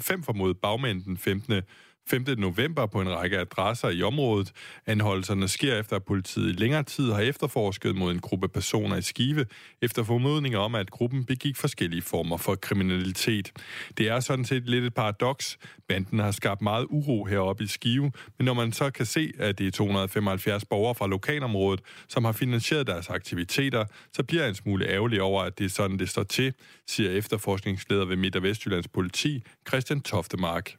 fem 0.00 0.22
formodede 0.22 0.58
bagmænd 0.62 1.04
den 1.04 1.18
15. 1.18 1.62
5. 2.10 2.24
november 2.38 2.86
på 2.86 3.00
en 3.00 3.10
række 3.10 3.38
adresser 3.38 3.88
i 3.88 4.02
området. 4.02 4.52
Anholdelserne 4.86 5.48
sker 5.48 5.78
efter, 5.78 5.96
at 5.96 6.04
politiet 6.04 6.48
i 6.48 6.52
længere 6.52 6.82
tid 6.82 7.12
har 7.12 7.20
efterforsket 7.20 7.96
mod 7.96 8.12
en 8.12 8.20
gruppe 8.20 8.48
personer 8.48 8.96
i 8.96 9.02
Skive, 9.02 9.46
efter 9.82 10.02
formodninger 10.02 10.58
om, 10.58 10.74
at 10.74 10.90
gruppen 10.90 11.24
begik 11.24 11.56
forskellige 11.56 12.02
former 12.02 12.36
for 12.36 12.54
kriminalitet. 12.54 13.52
Det 13.98 14.08
er 14.08 14.20
sådan 14.20 14.44
set 14.44 14.68
lidt 14.68 14.84
et 14.84 14.94
paradoks. 14.94 15.58
Banden 15.88 16.18
har 16.18 16.30
skabt 16.30 16.62
meget 16.62 16.86
uro 16.90 17.24
heroppe 17.24 17.64
i 17.64 17.66
Skive, 17.66 18.12
men 18.38 18.44
når 18.44 18.54
man 18.54 18.72
så 18.72 18.90
kan 18.90 19.06
se, 19.06 19.32
at 19.38 19.58
det 19.58 19.66
er 19.66 19.70
275 19.70 20.64
borgere 20.64 20.94
fra 20.94 21.06
lokalområdet, 21.06 21.80
som 22.08 22.24
har 22.24 22.32
finansieret 22.32 22.86
deres 22.86 23.08
aktiviteter, 23.08 23.84
så 24.12 24.22
bliver 24.22 24.42
jeg 24.42 24.48
en 24.48 24.54
smule 24.54 24.88
ærgerlig 24.88 25.22
over, 25.22 25.42
at 25.42 25.58
det 25.58 25.64
er 25.64 25.70
sådan, 25.70 25.98
det 25.98 26.08
står 26.08 26.22
til, 26.22 26.52
siger 26.86 27.10
efterforskningsleder 27.10 28.04
ved 28.04 28.16
Midt- 28.16 28.36
og 28.36 28.42
Vestjyllands 28.42 28.88
politi, 28.88 29.42
Christian 29.68 30.00
Toftemark. 30.00 30.76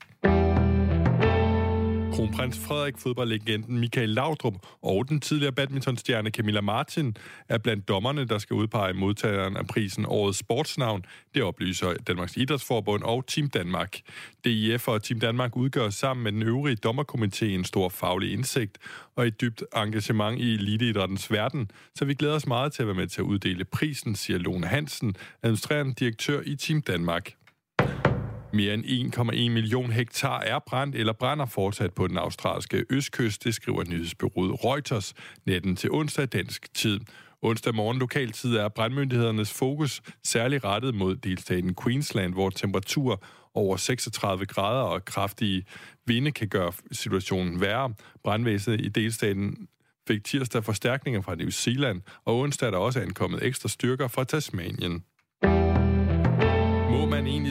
Kronprins 2.11 2.59
Frederik, 2.59 2.97
fodboldlegenden 2.97 3.79
Michael 3.79 4.09
Laudrup 4.09 4.53
og 4.81 5.09
den 5.09 5.19
tidligere 5.19 5.51
badmintonstjerne 5.51 6.29
Camilla 6.29 6.61
Martin 6.61 7.17
er 7.49 7.57
blandt 7.57 7.87
dommerne, 7.87 8.25
der 8.25 8.37
skal 8.37 8.53
udpege 8.53 8.93
modtageren 8.93 9.57
af 9.57 9.67
prisen 9.67 10.05
Årets 10.07 10.37
Sportsnavn. 10.37 11.05
Det 11.35 11.43
oplyser 11.43 11.93
Danmarks 11.93 12.37
Idrætsforbund 12.37 13.03
og 13.03 13.27
Team 13.27 13.49
Danmark. 13.49 13.99
DIF 14.45 14.87
og 14.87 15.03
Team 15.03 15.19
Danmark 15.19 15.55
udgør 15.57 15.89
sammen 15.89 16.23
med 16.23 16.31
den 16.31 16.43
øvrige 16.43 16.77
dommerkomité 16.85 17.45
en 17.45 17.63
stor 17.63 17.89
faglig 17.89 18.33
indsigt 18.33 18.77
og 19.15 19.27
et 19.27 19.41
dybt 19.41 19.63
engagement 19.75 20.39
i 20.39 20.53
eliteidrættens 20.53 21.31
verden, 21.31 21.71
så 21.95 22.05
vi 22.05 22.13
glæder 22.13 22.35
os 22.35 22.47
meget 22.47 22.73
til 22.73 22.83
at 22.83 22.87
være 22.87 22.95
med 22.95 23.07
til 23.07 23.21
at 23.21 23.25
uddele 23.25 23.65
prisen, 23.65 24.15
siger 24.15 24.39
Lone 24.39 24.67
Hansen, 24.67 25.15
administrerende 25.43 25.93
direktør 25.93 26.41
i 26.45 26.55
Team 26.55 26.81
Danmark. 26.81 27.33
Mere 28.53 28.73
end 28.73 28.85
1,1 29.15 29.49
million 29.49 29.91
hektar 29.91 30.39
er 30.39 30.59
brændt 30.59 30.95
eller 30.95 31.13
brænder 31.13 31.45
fortsat 31.45 31.93
på 31.93 32.07
den 32.07 32.17
australske 32.17 32.85
østkyst, 32.89 33.43
det 33.43 33.55
skriver 33.55 33.83
nyhedsbyrået 33.83 34.63
Reuters 34.65 35.13
natten 35.45 35.75
til 35.75 35.91
onsdag 35.91 36.25
dansk 36.25 36.73
tid. 36.73 36.99
Onsdag 37.41 37.75
morgen 37.75 37.99
lokaltid 37.99 38.55
er 38.55 38.69
brandmyndighedernes 38.69 39.53
fokus 39.53 40.01
særligt 40.23 40.65
rettet 40.65 40.95
mod 40.95 41.15
delstaten 41.15 41.75
Queensland, 41.83 42.33
hvor 42.33 42.49
temperatur 42.49 43.23
over 43.53 43.77
36 43.77 44.45
grader 44.45 44.81
og 44.81 45.05
kraftige 45.05 45.65
vinde 46.05 46.31
kan 46.31 46.47
gøre 46.47 46.71
situationen 46.91 47.61
værre. 47.61 47.93
Brandvæsenet 48.23 48.81
i 48.81 48.89
delstaten 48.89 49.67
fik 50.07 50.23
tirsdag 50.23 50.63
forstærkninger 50.63 51.21
fra 51.21 51.35
New 51.35 51.49
Zealand, 51.49 52.01
og 52.25 52.39
onsdag 52.39 52.67
er 52.67 52.71
der 52.71 52.77
også 52.77 52.99
ankommet 52.99 53.43
ekstra 53.43 53.69
styrker 53.69 54.07
fra 54.07 54.23
Tasmanien 54.23 55.03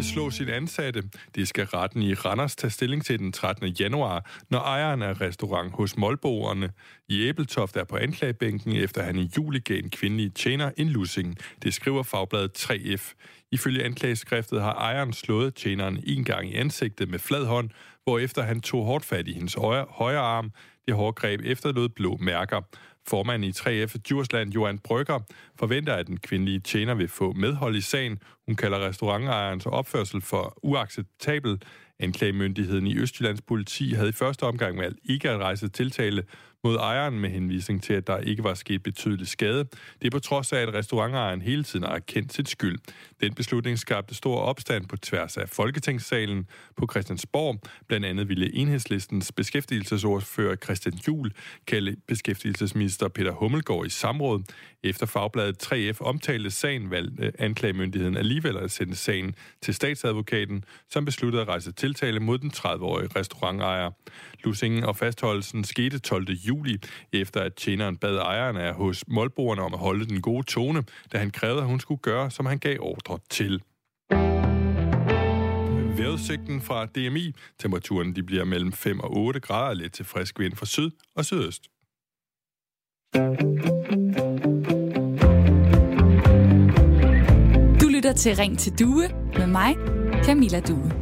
man 0.01 0.05
slå 0.05 0.31
sit 0.31 0.49
ansatte? 0.49 1.03
Det 1.35 1.49
skal 1.49 1.65
retten 1.65 2.03
i 2.03 2.15
Randers 2.15 2.57
tage 2.57 2.71
stilling 2.71 3.05
til 3.05 3.19
den 3.19 3.33
13. 3.33 3.69
januar, 3.69 4.31
når 4.51 4.59
ejeren 4.59 5.03
af 5.03 5.21
restaurant 5.21 5.73
hos 5.73 5.97
Målboerne 5.97 6.71
i 7.09 7.29
Æbeltoft 7.29 7.77
er 7.77 7.85
på 7.85 7.97
anklagebænken, 7.97 8.77
efter 8.77 9.03
han 9.03 9.17
i 9.17 9.31
juli 9.37 9.59
gav 9.59 9.79
en 9.79 9.91
kvindelig 9.91 10.35
tjener 10.35 10.71
en 10.77 10.89
lussing. 10.89 11.37
Det 11.63 11.75
skriver 11.75 12.03
fagbladet 12.03 12.71
3F. 12.71 13.15
Ifølge 13.53 13.85
anklageskriftet 13.85 14.63
har 14.63 14.75
ejeren 14.75 15.13
slået 15.13 15.55
tjeneren 15.55 16.03
en 16.07 16.25
gang 16.25 16.51
i 16.51 16.55
ansigtet 16.55 17.09
med 17.09 17.19
flad 17.19 17.45
hånd, 17.45 17.71
hvorefter 18.05 18.43
han 18.43 18.61
tog 18.61 18.85
hårdt 18.85 19.05
fat 19.05 19.29
i 19.29 19.33
hendes 19.33 19.55
højre 19.91 20.19
arm. 20.19 20.53
Det 20.87 20.95
hårde 20.95 21.13
greb 21.13 21.41
efterlod 21.45 21.89
blå 21.89 22.17
mærker. 22.21 22.61
Formanden 23.09 23.51
i 23.51 23.53
3F 23.53 23.99
Djursland, 23.99 24.53
Johan 24.53 24.79
Brygger, 24.79 25.21
forventer, 25.59 25.95
at 25.95 26.07
den 26.07 26.17
kvindelige 26.17 26.61
tjener 26.61 26.95
vil 26.95 27.09
få 27.09 27.33
medhold 27.33 27.77
i 27.77 27.81
sagen. 27.81 28.19
Hun 28.47 28.57
kalder 28.57 28.89
restaurantejerens 28.89 29.67
opførsel 29.67 30.21
for 30.21 30.59
uacceptabel. 30.63 31.63
Anklagemyndigheden 32.01 32.87
i 32.87 32.99
Østjyllands 32.99 33.43
politi 33.43 33.93
havde 33.93 34.09
i 34.09 34.13
første 34.13 34.43
omgang 34.43 34.79
valgt 34.79 34.99
ikke 35.05 35.31
at 35.31 35.39
rejse 35.39 35.69
tiltale 35.69 36.23
mod 36.65 36.77
ejeren 36.77 37.21
med 37.21 37.31
henvisning 37.31 37.83
til, 37.83 37.93
at 37.93 38.07
der 38.07 38.19
ikke 38.19 38.45
var 38.45 38.55
sket 38.55 38.83
betydelig 38.83 39.29
skade. 39.29 39.65
Det 40.03 40.07
er 40.07 40.11
på 40.11 40.19
trods 40.19 40.53
af, 40.53 40.61
at 40.61 40.75
restaurantejeren 40.75 41.43
hele 41.43 41.65
tiden 41.65 41.85
har 41.85 41.95
erkendt 41.95 42.33
sit 42.33 42.49
skyld. 42.49 42.79
Den 43.21 43.35
beslutning 43.35 43.79
skabte 43.79 44.15
stor 44.15 44.37
opstand 44.37 44.87
på 44.87 44.97
tværs 44.97 45.37
af 45.37 45.49
Folketingssalen 45.49 46.47
på 46.77 46.87
Christiansborg. 46.91 47.61
Blandt 47.89 48.07
andet 48.07 48.29
ville 48.29 48.55
enhedslistens 48.55 49.33
beskæftigelsesordfører 49.33 50.57
Christian 50.57 50.95
Juhl 51.09 51.33
kalde 51.67 51.97
beskæftigelsesminister 52.09 53.09
Peter 53.09 53.33
Hummelgaard 53.33 53.87
i 53.87 53.91
samråd. 53.91 54.43
Efter 54.83 55.07
fagbladet 55.07 55.73
3F 55.73 56.01
omtalte 56.01 56.51
sagen, 56.51 56.91
valgte 56.91 57.33
anklagemyndigheden 57.39 58.17
alligevel 58.17 58.57
at 58.57 58.71
sende 58.71 58.97
sagen 58.97 59.35
til 59.63 59.75
statsadvokaten, 59.75 60.65
som 60.91 61.05
besluttede 61.05 61.43
at 61.43 61.49
rejse 61.49 61.73
tiltale 61.91 62.21
mod 62.21 62.39
den 62.39 62.51
30-årige 62.57 63.09
restaurantejer. 63.17 63.91
Lusingen 64.45 64.85
og 64.85 64.97
fastholdelsen 64.97 65.65
skete 65.65 65.99
12. 65.99 66.31
juli, 66.31 66.79
efter 67.13 67.41
at 67.41 67.55
tjeneren 67.55 67.97
bad 67.97 68.17
ejeren 68.17 68.57
af 68.57 68.75
hos 68.75 69.05
målboerne 69.09 69.63
om 69.63 69.75
at 69.75 69.81
holde 69.81 70.07
den 70.07 70.21
gode 70.21 70.43
tone, 70.43 70.85
da 71.13 71.19
han 71.19 71.31
krævede, 71.31 71.61
at 71.61 71.67
hun 71.67 71.81
skulle 71.81 72.01
gøre, 72.01 72.31
som 72.31 72.47
han 72.47 72.59
gav 72.59 72.77
ordre 72.81 73.19
til. 73.31 73.63
Vejrudsigten 75.99 76.61
fra 76.61 76.87
DMI. 76.87 77.33
Temperaturen 77.59 78.17
de 78.17 78.23
bliver 78.23 78.45
mellem 78.45 78.73
5 78.73 79.01
og 79.01 79.17
8 79.17 79.41
grader, 79.41 79.75
lidt 79.75 79.93
til 79.93 80.05
frisk 80.05 80.39
vind 80.39 80.57
fra 80.57 80.67
syd 80.67 80.91
og 81.17 81.25
sydøst. 81.25 81.63
Du 87.81 87.89
lytter 87.89 88.13
til 88.13 88.37
Ring 88.37 88.59
til 88.59 88.79
Due 88.79 89.09
med 89.39 89.47
mig, 89.47 89.75
Camilla 90.25 90.61
Due. 90.61 91.00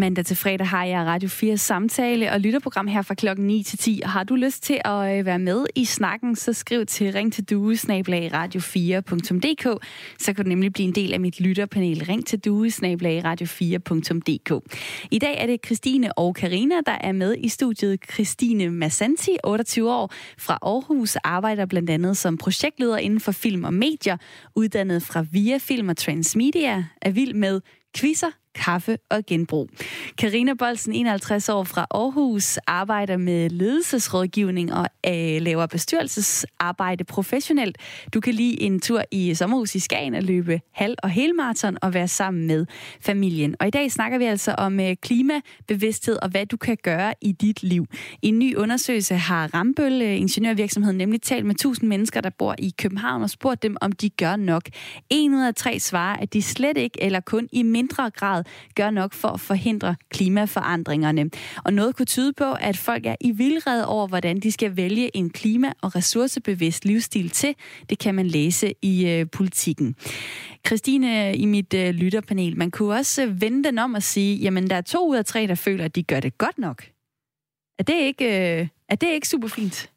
Mandag 0.00 0.24
til 0.24 0.36
fredag 0.36 0.66
har 0.66 0.84
jeg 0.84 1.06
Radio 1.06 1.28
4 1.28 1.56
samtale 1.56 2.32
og 2.32 2.40
lytterprogram 2.40 2.86
her 2.86 3.02
fra 3.02 3.14
klokken 3.14 3.46
9 3.46 3.62
til 3.62 3.78
10. 3.78 4.00
Og 4.04 4.10
har 4.10 4.24
du 4.24 4.34
lyst 4.34 4.62
til 4.62 4.80
at 4.84 5.18
øh, 5.18 5.26
være 5.26 5.38
med 5.38 5.66
i 5.74 5.84
snakken, 5.84 6.36
så 6.36 6.52
skriv 6.52 6.86
til 6.86 7.12
ring 7.12 7.32
til 7.32 7.44
due 7.44 7.74
radio4.dk. 7.74 9.86
Så 10.18 10.32
kan 10.32 10.44
du 10.44 10.48
nemlig 10.48 10.72
blive 10.72 10.88
en 10.88 10.94
del 10.94 11.12
af 11.12 11.20
mit 11.20 11.40
lytterpanel. 11.40 12.04
Ring 12.04 12.26
til 12.26 12.38
due 12.38 12.68
radio4.dk. 12.68 14.76
I 15.10 15.18
dag 15.18 15.42
er 15.42 15.46
det 15.46 15.66
Christine 15.66 16.18
og 16.18 16.34
Karina 16.34 16.74
der 16.86 16.98
er 17.00 17.12
med 17.12 17.36
i 17.38 17.48
studiet. 17.48 18.00
Christine 18.12 18.70
Massanti, 18.70 19.36
28 19.44 19.92
år, 19.92 20.12
fra 20.38 20.58
Aarhus, 20.62 21.16
arbejder 21.16 21.66
blandt 21.66 21.90
andet 21.90 22.16
som 22.16 22.36
projektleder 22.36 22.96
inden 22.96 23.20
for 23.20 23.32
film 23.32 23.64
og 23.64 23.74
medier, 23.74 24.16
uddannet 24.54 25.02
fra 25.02 25.24
Via 25.32 25.58
Film 25.58 25.88
og 25.88 25.96
Transmedia, 25.96 26.84
er 27.02 27.10
vild 27.10 27.34
med 27.34 27.60
quizzer, 27.96 28.30
kaffe 28.54 28.98
og 29.10 29.26
genbrug. 29.26 29.68
Karina 30.18 30.54
Bolsen, 30.54 30.92
51 30.92 31.48
år 31.48 31.64
fra 31.64 31.86
Aarhus, 31.90 32.56
arbejder 32.56 33.16
med 33.16 33.50
ledelsesrådgivning 33.50 34.72
og 34.74 34.86
øh, 35.06 35.42
laver 35.42 35.66
bestyrelsesarbejde 35.66 37.04
professionelt. 37.04 37.78
Du 38.14 38.20
kan 38.20 38.34
lige 38.34 38.62
en 38.62 38.80
tur 38.80 39.02
i 39.10 39.34
sommerhus 39.34 39.74
i 39.74 39.78
Skagen 39.78 40.14
og 40.14 40.22
løbe 40.22 40.60
halv- 40.72 40.96
og 41.02 41.10
helmarathon 41.10 41.76
og 41.82 41.94
være 41.94 42.08
sammen 42.08 42.46
med 42.46 42.66
familien. 43.00 43.54
Og 43.60 43.66
i 43.66 43.70
dag 43.70 43.92
snakker 43.92 44.18
vi 44.18 44.24
altså 44.24 44.54
om 44.58 44.80
øh, 44.80 44.96
klimabevidsthed 45.02 46.18
og 46.22 46.28
hvad 46.28 46.46
du 46.46 46.56
kan 46.56 46.76
gøre 46.82 47.14
i 47.20 47.32
dit 47.32 47.62
liv. 47.62 47.86
I 48.22 48.28
en 48.28 48.38
ny 48.38 48.56
undersøgelse 48.56 49.14
har 49.14 49.54
Rambøl 49.54 50.02
øh, 50.02 50.20
Ingeniørvirksomheden 50.20 50.98
nemlig 50.98 51.22
talt 51.22 51.46
med 51.46 51.54
1000 51.54 51.88
mennesker, 51.88 52.20
der 52.20 52.30
bor 52.30 52.54
i 52.58 52.74
København 52.78 53.22
og 53.22 53.30
spurgt 53.30 53.62
dem, 53.62 53.76
om 53.80 53.92
de 53.92 54.10
gør 54.10 54.36
nok. 54.36 54.62
En 55.10 55.34
ud 55.34 55.42
af 55.42 55.54
tre 55.54 55.78
svarer, 55.78 56.16
at 56.16 56.32
de 56.32 56.42
slet 56.42 56.76
ikke 56.76 57.02
eller 57.02 57.20
kun 57.20 57.48
i 57.52 57.62
mindre 57.62 58.10
grad 58.10 58.40
grad 58.40 58.44
gør 58.74 58.90
nok 58.90 59.12
for 59.12 59.28
at 59.28 59.40
forhindre 59.40 59.96
klimaforandringerne. 60.10 61.30
Og 61.64 61.72
noget 61.72 61.96
kunne 61.96 62.06
tyde 62.06 62.32
på, 62.32 62.52
at 62.52 62.76
folk 62.76 63.06
er 63.06 63.16
i 63.20 63.30
vildrede 63.30 63.86
over, 63.86 64.06
hvordan 64.06 64.40
de 64.40 64.52
skal 64.52 64.76
vælge 64.76 65.16
en 65.16 65.30
klima- 65.30 65.72
og 65.82 65.96
ressourcebevidst 65.96 66.84
livsstil 66.84 67.30
til. 67.30 67.54
Det 67.90 67.98
kan 67.98 68.14
man 68.14 68.26
læse 68.26 68.74
i 68.82 69.08
øh, 69.08 69.26
politikken. 69.32 69.96
Christine, 70.66 71.36
i 71.36 71.46
mit 71.46 71.74
øh, 71.74 71.90
lytterpanel, 71.90 72.56
man 72.56 72.70
kunne 72.70 72.94
også 72.94 73.22
øh, 73.22 73.40
vende 73.40 73.64
den 73.64 73.78
om 73.78 73.94
og 73.94 74.02
sige, 74.02 74.36
jamen 74.36 74.70
der 74.70 74.76
er 74.76 74.80
to 74.80 75.08
ud 75.08 75.16
af 75.16 75.24
tre, 75.24 75.46
der 75.46 75.54
føler, 75.54 75.84
at 75.84 75.94
de 75.94 76.02
gør 76.02 76.20
det 76.20 76.38
godt 76.38 76.58
nok. 76.58 76.84
Er 77.78 77.82
det 77.82 77.94
ikke, 77.94 78.24
øh, 78.24 78.68
er 78.88 78.94
det 78.94 79.08
ikke 79.08 79.28
super 79.28 79.48
fint? 79.48 79.90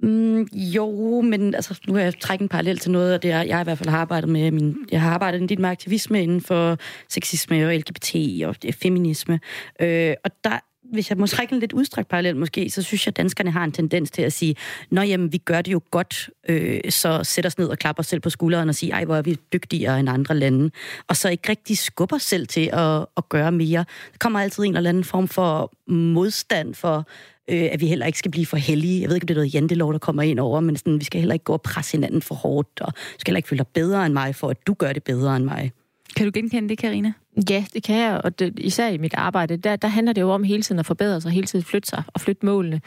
Mm, 0.00 0.42
jo, 0.52 1.20
men 1.20 1.54
altså, 1.54 1.80
nu 1.88 1.94
har 1.94 2.00
jeg 2.00 2.20
trækket 2.20 2.44
en 2.44 2.48
parallel 2.48 2.78
til 2.78 2.90
noget, 2.90 3.14
og 3.14 3.22
det 3.22 3.30
er, 3.30 3.42
jeg 3.42 3.60
i 3.60 3.64
hvert 3.64 3.78
fald 3.78 3.88
har 3.88 3.98
arbejdet 3.98 4.30
med. 4.30 4.50
Min, 4.50 4.76
jeg 4.92 5.00
har 5.00 5.10
arbejdet 5.10 5.42
en 5.42 5.48
del 5.48 5.60
med 5.60 5.70
aktivisme 5.70 6.22
inden 6.22 6.40
for 6.40 6.78
sexisme 7.08 7.66
og 7.66 7.74
LGBT 7.74 8.14
og 8.46 8.56
feminisme. 8.82 9.40
Øh, 9.80 10.14
og 10.24 10.30
der 10.44 10.58
hvis 10.92 11.10
jeg 11.10 11.18
må 11.18 11.26
trække 11.26 11.54
en 11.54 11.60
lidt 11.60 11.72
udstrakt 11.72 12.08
parallel 12.08 12.36
måske, 12.36 12.70
så 12.70 12.82
synes 12.82 13.06
jeg, 13.06 13.10
at 13.10 13.16
danskerne 13.16 13.50
har 13.50 13.64
en 13.64 13.72
tendens 13.72 14.10
til 14.10 14.22
at 14.22 14.32
sige, 14.32 14.56
nå 14.90 15.02
jamen, 15.02 15.32
vi 15.32 15.38
gør 15.38 15.62
det 15.62 15.72
jo 15.72 15.80
godt, 15.90 16.30
øh, 16.48 16.80
så 16.88 17.24
sætter 17.24 17.50
os 17.50 17.58
ned 17.58 17.68
og 17.68 17.78
klapper 17.78 18.00
os 18.00 18.06
selv 18.06 18.20
på 18.20 18.30
skulderen 18.30 18.68
og 18.68 18.74
siger, 18.74 18.94
ej, 18.94 19.04
hvor 19.04 19.16
er 19.16 19.22
vi 19.22 19.36
dygtigere 19.52 20.00
end 20.00 20.08
andre 20.08 20.34
lande. 20.34 20.70
Og 21.08 21.16
så 21.16 21.28
ikke 21.28 21.48
rigtig 21.48 21.78
skubber 21.78 22.18
selv 22.18 22.46
til 22.46 22.70
at, 22.72 23.06
at 23.16 23.28
gøre 23.28 23.52
mere. 23.52 23.84
Der 24.12 24.18
kommer 24.18 24.40
altid 24.40 24.64
en 24.64 24.76
eller 24.76 24.90
anden 24.90 25.04
form 25.04 25.28
for 25.28 25.72
modstand 25.92 26.74
for, 26.74 27.08
øh, 27.50 27.68
at 27.72 27.80
vi 27.80 27.86
heller 27.86 28.06
ikke 28.06 28.18
skal 28.18 28.30
blive 28.30 28.46
for 28.46 28.56
heldige. 28.56 29.00
Jeg 29.00 29.08
ved 29.08 29.16
ikke, 29.16 29.24
om 29.24 29.26
det 29.26 29.34
er 29.34 29.38
noget 29.38 29.54
jantelov, 29.54 29.92
der 29.92 29.98
kommer 29.98 30.22
ind 30.22 30.38
over, 30.38 30.60
men 30.60 30.76
sådan, 30.76 30.98
vi 30.98 31.04
skal 31.04 31.20
heller 31.20 31.32
ikke 31.32 31.44
gå 31.44 31.52
og 31.52 31.62
presse 31.62 31.92
hinanden 31.92 32.22
for 32.22 32.34
hårdt, 32.34 32.80
og 32.80 32.92
skal 33.18 33.30
heller 33.30 33.38
ikke 33.38 33.48
føle 33.48 33.58
dig 33.58 33.66
bedre 33.66 34.06
end 34.06 34.14
mig, 34.14 34.34
for 34.34 34.48
at 34.50 34.66
du 34.66 34.74
gør 34.74 34.92
det 34.92 35.04
bedre 35.04 35.36
end 35.36 35.44
mig. 35.44 35.72
Kan 36.16 36.26
du 36.26 36.32
genkende 36.34 36.68
det, 36.68 36.78
Karina? 36.78 37.12
Ja, 37.50 37.64
det 37.74 37.82
kan 37.82 37.96
jeg, 37.96 38.20
og 38.24 38.38
det, 38.38 38.58
især 38.58 38.88
i 38.88 38.98
mit 38.98 39.14
arbejde, 39.14 39.56
der, 39.56 39.76
der 39.76 39.88
handler 39.88 40.12
det 40.12 40.20
jo 40.20 40.30
om 40.30 40.42
hele 40.42 40.62
tiden 40.62 40.78
at 40.78 40.86
forbedre 40.86 41.20
sig, 41.20 41.30
hele 41.30 41.46
tiden 41.46 41.64
flytte 41.64 41.88
sig 41.88 42.02
og 42.06 42.20
flytte 42.20 42.46
målene. 42.46 42.80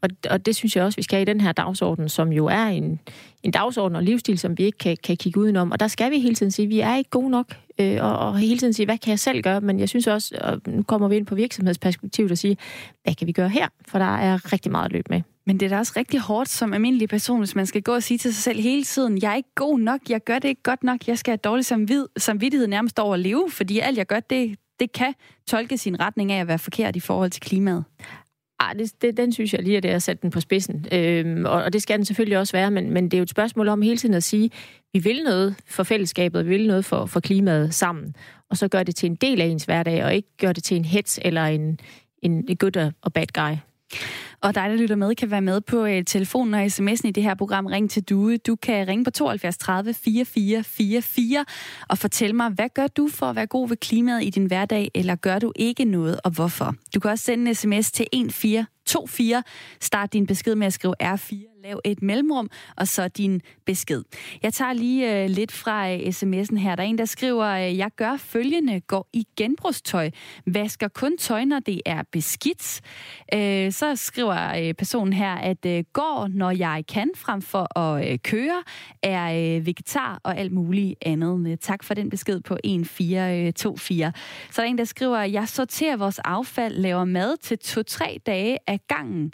Og, 0.00 0.08
og 0.30 0.46
det 0.46 0.56
synes 0.56 0.76
jeg 0.76 0.84
også, 0.84 0.96
vi 0.96 1.02
skal 1.02 1.22
i 1.22 1.24
den 1.24 1.40
her 1.40 1.52
dagsorden, 1.52 2.08
som 2.08 2.32
jo 2.32 2.46
er 2.46 2.64
en, 2.64 3.00
en 3.42 3.50
dagsorden 3.50 3.96
og 3.96 4.02
livsstil, 4.02 4.38
som 4.38 4.58
vi 4.58 4.64
ikke 4.64 4.78
kan, 4.78 4.96
kan 5.04 5.16
kigge 5.16 5.40
udenom. 5.40 5.70
Og 5.70 5.80
der 5.80 5.88
skal 5.88 6.10
vi 6.10 6.18
hele 6.18 6.34
tiden 6.34 6.52
sige, 6.52 6.66
at 6.66 6.70
vi 6.70 6.80
er 6.80 6.96
ikke 6.96 7.10
gode 7.10 7.30
nok, 7.30 7.46
øh, 7.78 7.98
og, 8.00 8.18
og 8.18 8.38
hele 8.38 8.58
tiden 8.58 8.72
sige, 8.72 8.86
hvad 8.86 8.98
kan 8.98 9.10
jeg 9.10 9.18
selv 9.18 9.42
gøre? 9.42 9.60
Men 9.60 9.80
jeg 9.80 9.88
synes 9.88 10.06
også, 10.06 10.34
og 10.40 10.60
nu 10.66 10.82
kommer 10.82 11.08
vi 11.08 11.16
ind 11.16 11.26
på 11.26 11.34
virksomhedsperspektivet 11.34 12.30
og 12.30 12.38
sige, 12.38 12.56
hvad 13.02 13.14
kan 13.14 13.26
vi 13.26 13.32
gøre 13.32 13.48
her? 13.48 13.68
For 13.88 13.98
der 13.98 14.16
er 14.16 14.52
rigtig 14.52 14.72
meget 14.72 14.84
at 14.84 14.92
løbe 14.92 15.06
med. 15.10 15.20
Men 15.46 15.60
det 15.60 15.66
er 15.66 15.70
da 15.70 15.78
også 15.78 15.92
rigtig 15.96 16.20
hårdt 16.20 16.48
som 16.48 16.72
almindelig 16.72 17.08
person, 17.08 17.38
hvis 17.38 17.54
man 17.54 17.66
skal 17.66 17.82
gå 17.82 17.94
og 17.94 18.02
sige 18.02 18.18
til 18.18 18.34
sig 18.34 18.42
selv 18.42 18.60
hele 18.60 18.84
tiden, 18.84 19.22
jeg 19.22 19.32
er 19.32 19.36
ikke 19.36 19.54
god 19.54 19.78
nok, 19.78 20.00
jeg 20.08 20.24
gør 20.24 20.38
det 20.38 20.48
ikke 20.48 20.62
godt 20.62 20.84
nok, 20.84 21.08
jeg 21.08 21.18
skal 21.18 21.30
have 21.30 21.38
dårlig 21.44 21.64
samvid- 21.64 22.06
samvittighed 22.16 22.66
nærmest 22.66 22.98
over 22.98 23.14
at 23.14 23.20
leve, 23.20 23.50
fordi 23.50 23.78
valg, 23.94 23.98
jeg 23.98 24.06
gør, 24.06 24.20
det, 24.20 24.58
det 24.80 24.92
kan 24.92 25.14
tolke 25.46 25.78
sin 25.78 26.00
retning 26.00 26.32
af 26.32 26.40
at 26.40 26.48
være 26.48 26.58
forkert 26.58 26.96
i 26.96 27.00
forhold 27.00 27.30
til 27.30 27.42
klimaet. 27.42 27.84
Ej, 28.60 28.72
det, 28.72 29.02
det, 29.02 29.16
den 29.16 29.32
synes 29.32 29.52
jeg 29.52 29.62
lige, 29.62 29.76
at 29.76 29.82
det 29.82 29.90
er 29.90 29.94
at 29.96 30.02
sætte 30.02 30.22
den 30.22 30.30
på 30.30 30.40
spidsen. 30.40 30.86
Øhm, 30.92 31.44
og, 31.44 31.62
og 31.62 31.72
det 31.72 31.82
skal 31.82 31.96
den 31.96 32.04
selvfølgelig 32.04 32.38
også 32.38 32.52
være, 32.52 32.70
men, 32.70 32.90
men 32.90 33.04
det 33.04 33.14
er 33.14 33.18
jo 33.18 33.22
et 33.22 33.30
spørgsmål 33.30 33.68
om 33.68 33.82
hele 33.82 33.96
tiden 33.96 34.14
at 34.14 34.22
sige, 34.22 34.50
vi 34.92 34.98
vil 34.98 35.22
noget 35.24 35.54
for 35.66 35.82
fællesskabet, 35.82 36.44
vi 36.44 36.50
vil 36.50 36.66
noget 36.66 36.84
for, 36.84 37.06
for 37.06 37.20
klimaet 37.20 37.74
sammen, 37.74 38.14
og 38.50 38.56
så 38.56 38.68
gør 38.68 38.82
det 38.82 38.96
til 38.96 39.06
en 39.06 39.14
del 39.14 39.40
af 39.40 39.46
ens 39.46 39.64
hverdag, 39.64 40.04
og 40.04 40.14
ikke 40.14 40.28
gør 40.40 40.52
det 40.52 40.64
til 40.64 40.76
en 40.76 40.84
hets 40.84 41.20
eller 41.22 41.44
en, 41.44 41.80
en 42.22 42.56
good 42.56 42.92
og 43.02 43.12
bad 43.12 43.26
guy. 43.34 43.56
Og 44.40 44.54
dig, 44.54 44.70
der 44.70 44.76
lytter 44.76 44.96
med, 44.96 45.14
kan 45.14 45.30
være 45.30 45.40
med 45.40 45.60
på 45.60 45.84
uh, 45.84 46.02
telefonen 46.06 46.54
og 46.54 46.64
sms'en 46.64 47.08
i 47.08 47.10
det 47.10 47.22
her 47.22 47.34
program 47.34 47.66
Ring 47.66 47.90
til 47.90 48.02
Due. 48.02 48.36
Du 48.36 48.56
kan 48.56 48.88
ringe 48.88 49.04
på 49.04 49.10
72 49.10 49.58
30 49.58 49.94
44 49.94 50.62
44 50.62 51.44
og 51.88 51.98
fortælle 51.98 52.36
mig, 52.36 52.50
hvad 52.50 52.68
gør 52.74 52.86
du 52.86 53.08
for 53.08 53.26
at 53.26 53.36
være 53.36 53.46
god 53.46 53.68
ved 53.68 53.76
klimaet 53.76 54.24
i 54.24 54.30
din 54.30 54.46
hverdag, 54.46 54.90
eller 54.94 55.16
gør 55.16 55.38
du 55.38 55.52
ikke 55.56 55.84
noget, 55.84 56.20
og 56.24 56.30
hvorfor? 56.30 56.74
Du 56.94 57.00
kan 57.00 57.10
også 57.10 57.24
sende 57.24 57.48
en 57.48 57.54
sms 57.54 57.92
til 57.92 58.06
1424. 58.12 59.42
Start 59.80 60.12
din 60.12 60.26
besked 60.26 60.54
med 60.54 60.66
at 60.66 60.72
skrive 60.72 60.94
R4 61.02 61.53
lav 61.64 61.80
et 61.84 62.02
mellemrum, 62.02 62.50
og 62.76 62.88
så 62.88 63.08
din 63.08 63.40
besked. 63.64 64.02
Jeg 64.42 64.52
tager 64.52 64.72
lige 64.72 65.22
øh, 65.22 65.30
lidt 65.30 65.52
fra 65.52 65.90
øh, 65.92 65.98
sms'en 65.98 66.58
her. 66.58 66.76
Der 66.76 66.82
er 66.82 66.86
en, 66.86 66.98
der 66.98 67.04
skriver, 67.04 67.46
øh, 67.46 67.78
jeg 67.78 67.90
gør 67.96 68.16
følgende, 68.16 68.80
går 68.80 69.08
i 69.12 69.26
genbrugstøj, 69.36 70.10
vasker 70.46 70.88
kun 70.88 71.16
tøj, 71.18 71.44
når 71.44 71.58
det 71.58 71.80
er 71.86 72.02
beskidt. 72.12 72.80
Øh, 73.34 73.72
så 73.72 73.96
skriver 73.96 74.68
øh, 74.68 74.74
personen 74.74 75.12
her, 75.12 75.34
at 75.34 75.66
øh, 75.66 75.84
går, 75.92 76.28
når 76.28 76.50
jeg 76.50 76.84
kan, 76.88 77.10
frem 77.16 77.42
for 77.42 77.78
at 77.78 78.10
øh, 78.12 78.18
køre, 78.18 78.62
er 79.02 79.56
øh, 79.56 79.66
vegetar 79.66 80.20
og 80.22 80.38
alt 80.38 80.52
muligt 80.52 80.94
andet. 81.02 81.50
Øh, 81.50 81.56
tak 81.56 81.84
for 81.84 81.94
den 81.94 82.10
besked 82.10 82.40
på 82.40 82.54
1424. 82.54 84.06
Øh, 84.06 84.12
så 84.50 84.62
der 84.62 84.66
er 84.66 84.70
en, 84.70 84.78
der 84.78 84.84
skriver, 84.84 85.18
jeg 85.20 85.48
sorterer 85.48 85.96
vores 85.96 86.18
affald, 86.18 86.74
laver 86.74 87.04
mad 87.04 87.36
til 87.36 87.58
to-tre 87.58 88.20
dage 88.26 88.58
af 88.66 88.80
gangen 88.88 89.32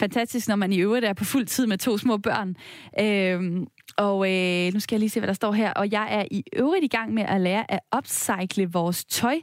fantastisk, 0.00 0.48
når 0.48 0.56
man 0.56 0.72
i 0.72 0.80
øvrigt 0.80 1.04
er 1.04 1.12
på 1.12 1.24
fuld 1.24 1.46
tid 1.46 1.66
med 1.66 1.78
to 1.78 1.98
små 1.98 2.16
børn. 2.16 2.56
Øh, 3.00 3.66
og 3.96 4.32
øh, 4.32 4.72
nu 4.72 4.80
skal 4.80 4.94
jeg 4.96 5.00
lige 5.00 5.10
se, 5.10 5.20
hvad 5.20 5.28
der 5.28 5.34
står 5.34 5.52
her. 5.52 5.72
Og 5.72 5.92
jeg 5.92 6.08
er 6.10 6.24
i 6.30 6.44
øvrigt 6.56 6.84
i 6.84 6.88
gang 6.88 7.14
med 7.14 7.22
at 7.22 7.40
lære 7.40 7.70
at 7.72 7.80
upcycle 7.96 8.68
vores 8.72 9.04
tøj, 9.04 9.36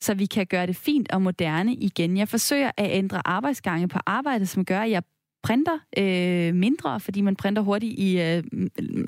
så 0.00 0.14
vi 0.14 0.26
kan 0.26 0.46
gøre 0.46 0.66
det 0.66 0.76
fint 0.76 1.12
og 1.12 1.22
moderne 1.22 1.74
igen. 1.74 2.16
Jeg 2.16 2.28
forsøger 2.28 2.70
at 2.76 2.90
ændre 2.90 3.22
arbejdsgange 3.24 3.88
på 3.88 3.98
arbejdet, 4.06 4.48
som 4.48 4.64
gør, 4.64 4.80
at 4.80 4.90
jeg 4.90 5.02
printer 5.44 5.78
øh, 5.98 6.54
mindre, 6.54 7.00
fordi 7.00 7.20
man 7.20 7.36
printer 7.36 7.62
hurtigt 7.62 7.98
i 7.98 8.20
øh, 8.20 8.42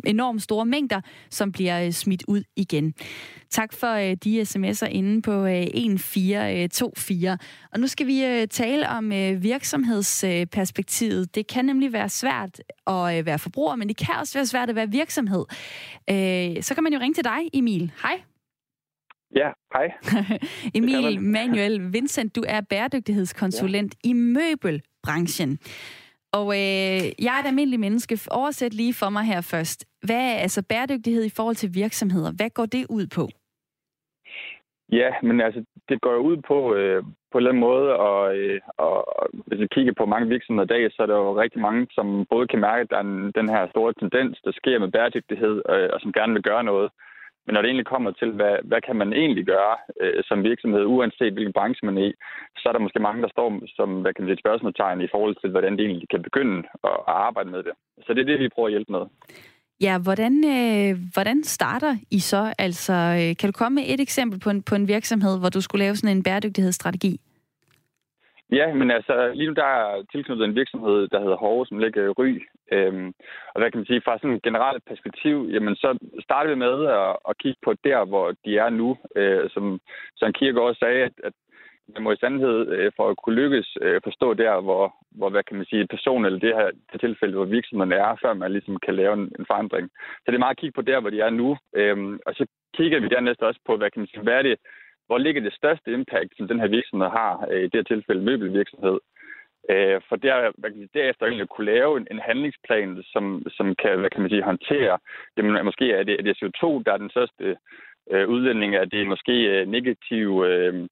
enormt 0.04 0.42
store 0.42 0.66
mængder, 0.66 1.00
som 1.30 1.52
bliver 1.52 1.84
øh, 1.84 1.92
smidt 1.92 2.24
ud 2.28 2.42
igen. 2.56 2.94
Tak 3.50 3.72
for 3.72 3.92
øh, 3.92 4.16
de 4.24 4.42
sms'er 4.42 4.86
inde 4.86 5.22
på 5.22 5.44
øh, 5.44 5.62
1424. 5.62 7.38
Og 7.72 7.80
nu 7.80 7.86
skal 7.86 8.06
vi 8.06 8.24
øh, 8.24 8.48
tale 8.48 8.88
om 8.88 9.12
øh, 9.12 9.42
virksomhedsperspektivet. 9.42 11.34
Det 11.34 11.46
kan 11.46 11.64
nemlig 11.64 11.92
være 11.92 12.08
svært 12.08 12.60
at 12.86 13.18
øh, 13.18 13.26
være 13.26 13.38
forbruger, 13.38 13.76
men 13.76 13.88
det 13.88 13.96
kan 13.96 14.14
også 14.20 14.38
være 14.38 14.46
svært 14.46 14.68
at 14.68 14.74
være 14.76 14.90
virksomhed. 14.90 15.44
Øh, 16.10 16.62
så 16.62 16.74
kan 16.74 16.82
man 16.84 16.92
jo 16.92 16.98
ringe 16.98 17.14
til 17.14 17.24
dig, 17.24 17.38
Emil. 17.52 17.92
Hej. 18.02 18.20
Ja, 19.34 19.50
hej. 19.72 19.88
Emil 20.74 21.20
Manuel 21.20 21.92
Vincent, 21.92 22.36
du 22.36 22.44
er 22.46 22.60
bæredygtighedskonsulent 22.60 23.94
ja. 24.04 24.10
i 24.10 24.12
møbelbranchen. 24.12 25.58
Og 26.36 26.46
øh, 26.60 27.00
jeg 27.24 27.32
er 27.34 27.40
et 27.42 27.50
almindeligt 27.52 27.80
menneske. 27.86 28.14
Oversæt 28.30 28.74
lige 28.74 28.94
for 28.94 29.08
mig 29.10 29.24
her 29.32 29.40
først. 29.40 29.80
Hvad 30.06 30.22
er 30.32 30.36
altså 30.44 30.60
bæredygtighed 30.68 31.24
i 31.24 31.36
forhold 31.36 31.56
til 31.56 31.70
virksomheder? 31.74 32.30
Hvad 32.38 32.50
går 32.50 32.66
det 32.66 32.86
ud 32.96 33.06
på? 33.16 33.24
Ja, 34.92 35.10
men 35.22 35.40
altså, 35.40 35.64
det 35.88 36.00
går 36.00 36.16
ud 36.16 36.36
på, 36.50 36.58
øh, 36.74 37.02
på 37.30 37.34
en 37.38 37.40
eller 37.40 37.50
anden 37.50 37.66
måde, 37.70 37.88
og, 38.08 38.36
øh, 38.36 38.60
og 38.76 38.96
hvis 39.46 39.60
vi 39.60 39.68
kigger 39.74 39.92
på 39.98 40.06
mange 40.06 40.28
virksomheder 40.28 40.68
i 40.68 40.74
dag, 40.74 40.92
så 40.92 41.02
er 41.02 41.06
der 41.06 41.16
jo 41.16 41.40
rigtig 41.42 41.60
mange, 41.60 41.86
som 41.90 42.26
både 42.30 42.46
kan 42.48 42.60
mærke, 42.60 42.82
at 42.82 42.90
der 42.90 42.96
er 42.96 43.06
en, 43.10 43.32
den 43.38 43.48
her 43.48 43.62
store 43.70 43.92
tendens, 44.00 44.40
der 44.44 44.52
sker 44.52 44.78
med 44.78 44.92
bæredygtighed, 44.92 45.54
øh, 45.74 45.88
og 45.94 46.00
som 46.00 46.12
gerne 46.12 46.32
vil 46.32 46.48
gøre 46.50 46.64
noget. 46.64 46.90
Men 47.46 47.52
når 47.52 47.60
det 47.62 47.68
egentlig 47.68 47.92
kommer 47.94 48.10
til, 48.10 48.30
hvad, 48.38 48.56
hvad 48.64 48.80
kan 48.86 48.96
man 48.96 49.12
egentlig 49.12 49.44
gøre 49.46 49.74
øh, 50.00 50.22
som 50.28 50.44
virksomhed, 50.50 50.84
uanset 50.84 51.32
hvilken 51.32 51.56
branche 51.58 51.86
man 51.86 51.98
er 51.98 52.06
i, 52.10 52.12
så 52.56 52.64
er 52.68 52.72
der 52.72 52.86
måske 52.86 53.06
mange, 53.06 53.22
der 53.22 53.28
står 53.28 53.48
som 53.76 53.88
hvad 54.02 54.12
kan 54.12 54.22
man 54.22 54.28
sige, 54.28 54.38
et 54.38 54.44
spørgsmålstegn 54.44 55.00
i 55.00 55.12
forhold 55.14 55.36
til, 55.40 55.50
hvordan 55.50 55.76
de 55.76 55.82
egentlig 55.84 56.08
kan 56.08 56.22
begynde 56.22 56.58
at, 56.90 56.96
at 57.10 57.16
arbejde 57.28 57.50
med 57.50 57.62
det. 57.62 57.74
Så 58.04 58.14
det 58.14 58.20
er 58.20 58.30
det, 58.30 58.40
vi 58.40 58.54
prøver 58.54 58.68
at 58.68 58.72
hjælpe 58.72 58.92
med. 58.92 59.04
Ja, 59.80 59.98
hvordan, 59.98 60.34
øh, 60.56 60.98
hvordan 61.12 61.44
starter 61.44 61.96
I 62.10 62.18
så? 62.18 62.54
Altså, 62.58 62.92
øh, 62.92 63.36
kan 63.36 63.48
du 63.48 63.52
komme 63.52 63.74
med 63.74 63.84
et 63.86 64.00
eksempel 64.00 64.40
på 64.40 64.50
en, 64.50 64.62
på 64.62 64.74
en 64.74 64.88
virksomhed, 64.88 65.38
hvor 65.38 65.48
du 65.48 65.60
skulle 65.60 65.84
lave 65.84 65.96
sådan 65.96 66.16
en 66.16 66.22
bæredygtighedsstrategi? 66.22 67.20
Ja, 68.50 68.74
men 68.74 68.90
altså 68.90 69.32
lige 69.34 69.48
nu 69.48 69.54
der 69.54 69.64
er 69.64 70.02
tilknyttet 70.12 70.44
en 70.44 70.54
virksomhed, 70.54 71.08
der 71.08 71.20
hedder 71.20 71.36
Hove, 71.36 71.66
som 71.66 71.78
ligger 71.78 72.04
i 72.04 72.08
Ry. 72.08 72.42
Øhm, 72.72 73.12
og 73.54 73.60
hvad 73.60 73.70
kan 73.70 73.78
man 73.78 73.86
sige, 73.86 74.00
fra 74.04 74.18
sådan 74.18 74.36
et 74.36 74.42
generelt 74.42 74.84
perspektiv, 74.84 75.48
jamen 75.52 75.76
så 75.76 75.98
starter 76.22 76.50
vi 76.50 76.56
med 76.56 76.86
at, 76.86 77.16
at 77.28 77.38
kigge 77.38 77.60
på 77.64 77.74
der, 77.84 78.04
hvor 78.04 78.34
de 78.44 78.58
er 78.58 78.70
nu. 78.70 78.98
Øh, 79.16 79.50
som 79.50 79.80
Søren 80.16 80.32
Kierkegaard 80.32 80.68
også 80.68 80.78
sagde, 80.78 81.02
at, 81.02 81.12
at 81.24 81.32
man 81.94 82.02
må 82.02 82.12
i 82.12 82.16
sandhed 82.16 82.68
øh, 82.68 82.92
for 82.96 83.10
at 83.10 83.16
kunne 83.16 83.40
lykkes 83.42 83.78
øh, 83.80 84.00
forstå 84.04 84.34
der, 84.34 84.60
hvor, 84.60 84.94
hvor 85.10 85.28
hvad 85.30 85.42
kan 85.44 85.56
man 85.56 85.66
sige, 85.66 85.86
person 85.86 86.24
eller 86.24 86.38
det 86.38 86.54
her 86.54 86.70
det 86.92 87.00
tilfælde, 87.00 87.34
hvor 87.34 87.44
virksomheden 87.44 87.92
er, 87.92 88.18
før 88.22 88.34
man 88.34 88.52
ligesom 88.52 88.76
kan 88.76 88.94
lave 88.94 89.12
en, 89.12 89.32
en 89.38 89.46
forandring. 89.46 89.90
Så 90.18 90.26
det 90.26 90.34
er 90.34 90.44
meget 90.44 90.56
at 90.56 90.60
kigge 90.60 90.76
på 90.76 90.82
der, 90.82 91.00
hvor 91.00 91.10
de 91.10 91.20
er 91.20 91.30
nu. 91.30 91.56
Øhm, 91.74 92.20
og 92.26 92.34
så 92.34 92.46
kigger 92.76 93.00
vi 93.00 93.08
dernæst 93.08 93.42
også 93.42 93.60
på, 93.66 93.76
hvad 93.76 93.90
kan 93.90 94.00
man 94.00 94.08
sige, 94.08 94.22
hvad 94.22 94.34
er 94.34 94.42
det, 94.42 94.56
hvor 95.06 95.18
ligger 95.18 95.42
det 95.42 95.54
største 95.54 95.92
impact, 95.92 96.36
som 96.36 96.48
den 96.48 96.60
her 96.60 96.68
virksomhed 96.68 97.08
har, 97.08 97.46
øh, 97.50 97.60
i 97.60 97.68
det 97.68 97.74
her 97.74 97.82
tilfælde 97.82 98.22
møbelvirksomhed. 98.22 98.98
Øh, 99.70 100.00
for 100.08 100.16
der, 100.16 100.36
hvad 100.58 100.70
kan 100.70 100.78
man 100.78 100.88
sige, 100.88 101.00
derefter 101.00 101.26
egentlig 101.26 101.48
kunne 101.48 101.72
lave 101.74 101.96
en, 101.96 102.06
en 102.10 102.18
handlingsplan, 102.18 103.02
som, 103.12 103.46
som 103.56 103.74
kan, 103.74 103.98
hvad 104.00 104.10
kan 104.10 104.20
man 104.20 104.30
sige, 104.30 104.42
håndtere, 104.42 104.98
jamen, 105.36 105.64
måske 105.64 105.92
er 105.92 106.02
det, 106.02 106.14
er 106.18 106.22
det 106.22 106.38
CO2, 106.42 106.82
der 106.86 106.92
er 106.92 106.96
den 107.04 107.10
største 107.10 107.56
øh, 108.10 108.28
udledning, 108.28 108.76
er 108.76 108.84
det 108.84 109.06
måske 109.06 109.32
øh, 109.32 109.68
negativ 109.68 110.44
øh, 110.46 110.88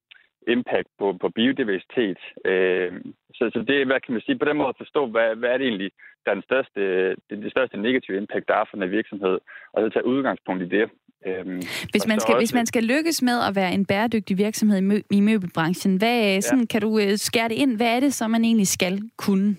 impact 0.47 0.89
på, 0.99 1.17
på 1.21 1.29
biodiversitet. 1.29 2.19
Øh, 2.45 2.91
så, 3.37 3.43
så 3.53 3.59
det 3.67 3.87
hvad 3.87 3.99
kan 4.01 4.13
man 4.13 4.21
sige, 4.21 4.39
på 4.39 4.45
den 4.45 4.57
måde 4.57 4.69
at 4.69 4.81
forstå, 4.83 5.01
hvad, 5.07 5.35
hvad 5.35 5.49
er 5.49 5.57
det 5.57 5.67
egentlig, 5.67 5.91
der 6.23 6.31
er 6.31 6.35
den 6.39 6.49
største, 6.51 6.81
det, 7.09 7.35
det 7.45 7.51
største 7.51 7.77
negative 7.77 8.17
impact, 8.17 8.47
der 8.47 8.55
er 8.55 8.65
for 8.69 8.77
en 8.77 8.91
virksomhed, 8.91 9.37
og 9.73 9.77
så 9.81 9.89
tage 9.89 10.05
udgangspunkt 10.05 10.63
i 10.63 10.69
det. 10.77 10.89
Øhm, 11.27 11.61
hvis, 11.91 12.07
man 12.07 12.19
skal, 12.19 12.33
også... 12.33 12.41
hvis 12.41 12.53
man 12.53 12.65
skal 12.65 12.83
lykkes 12.83 13.21
med 13.21 13.37
at 13.47 13.55
være 13.55 13.73
en 13.73 13.85
bæredygtig 13.85 14.37
virksomhed 14.37 14.77
i, 14.77 14.87
mø- 14.91 15.07
i 15.11 15.19
møbelbranchen, 15.19 15.97
hvad, 15.97 16.41
sådan, 16.41 16.59
ja. 16.59 16.65
kan 16.65 16.81
du 16.81 16.87
uh, 16.87 17.15
skære 17.15 17.49
det 17.49 17.55
ind? 17.55 17.77
Hvad 17.77 17.95
er 17.95 17.99
det, 17.99 18.13
som 18.13 18.31
man 18.31 18.43
egentlig 18.45 18.67
skal 18.67 19.01
kunne? 19.17 19.55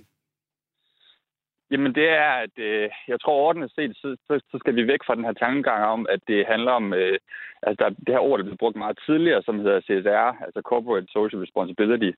Jamen 1.70 1.94
det 1.94 2.08
er, 2.08 2.30
at 2.44 2.54
øh, 2.58 2.88
jeg 3.08 3.20
tror 3.20 3.44
ordentligt 3.46 3.74
set, 3.74 3.96
så, 3.96 4.16
så, 4.26 4.40
så 4.50 4.56
skal 4.58 4.76
vi 4.76 4.86
væk 4.86 5.02
fra 5.06 5.14
den 5.14 5.24
her 5.24 5.32
tankegang 5.32 5.84
om, 5.84 6.06
at 6.08 6.20
det 6.28 6.46
handler 6.46 6.72
om, 6.72 6.94
øh, 6.94 7.18
altså 7.62 7.84
der, 7.84 7.88
det 8.06 8.14
her 8.14 8.26
ord, 8.28 8.38
der 8.38 8.44
blev 8.44 8.56
brugt 8.56 8.76
meget 8.76 8.98
tidligere, 9.06 9.42
som 9.42 9.58
hedder 9.58 9.80
CSR, 9.80 10.44
altså 10.46 10.60
Corporate 10.70 11.06
Social 11.12 11.40
Responsibility. 11.40 12.10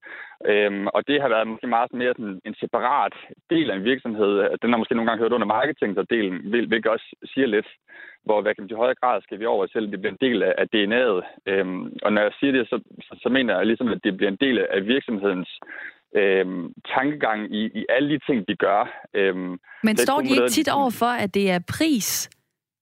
Øhm, 0.46 0.86
og 0.86 1.00
det 1.08 1.20
har 1.22 1.28
været 1.28 1.46
måske 1.46 1.66
meget 1.66 1.92
mere 1.92 2.14
sådan 2.16 2.40
en 2.44 2.54
separat 2.54 3.14
del 3.50 3.70
af 3.70 3.76
en 3.76 3.84
virksomhed. 3.84 4.32
Den 4.62 4.70
har 4.70 4.78
måske 4.78 4.94
nogle 4.94 5.10
gange 5.10 5.22
hørt 5.22 5.32
under 5.32 5.46
marketingsdelen, 5.46 6.34
hvilket 6.70 6.86
også 6.86 7.08
siger 7.24 7.46
lidt, 7.46 7.68
hvor 8.24 8.40
hvad 8.42 8.54
kan 8.54 8.62
man, 8.62 8.70
i 8.70 8.82
højere 8.82 9.00
grad 9.02 9.22
skal 9.22 9.40
vi 9.40 9.46
over, 9.46 9.66
selv 9.66 9.90
det 9.90 10.00
bliver 10.00 10.12
en 10.12 10.26
del 10.26 10.42
af, 10.42 10.54
af 10.58 10.66
DNA'et. 10.74 11.20
Øhm, 11.50 11.82
og 12.02 12.12
når 12.12 12.22
jeg 12.22 12.32
siger 12.40 12.52
det, 12.52 12.68
så, 12.68 12.76
så, 13.06 13.12
så 13.22 13.28
mener 13.28 13.56
jeg 13.56 13.66
ligesom, 13.66 13.88
at 13.88 14.04
det 14.04 14.16
bliver 14.16 14.30
en 14.30 14.42
del 14.46 14.58
af 14.58 14.86
virksomhedens 14.86 15.50
øhm, 16.16 16.72
tankegang 16.94 17.54
i, 17.54 17.62
i 17.80 17.86
alle 17.88 18.08
de 18.14 18.18
ting, 18.26 18.48
de 18.48 18.56
gør. 18.56 18.82
Øhm, 19.14 19.58
Men 19.84 19.96
står 19.96 20.20
de 20.20 20.28
ikke 20.28 20.48
tit 20.48 20.68
over 20.68 20.90
for, 20.90 21.12
at 21.24 21.34
det 21.34 21.50
er 21.50 21.60
pris 21.68 22.30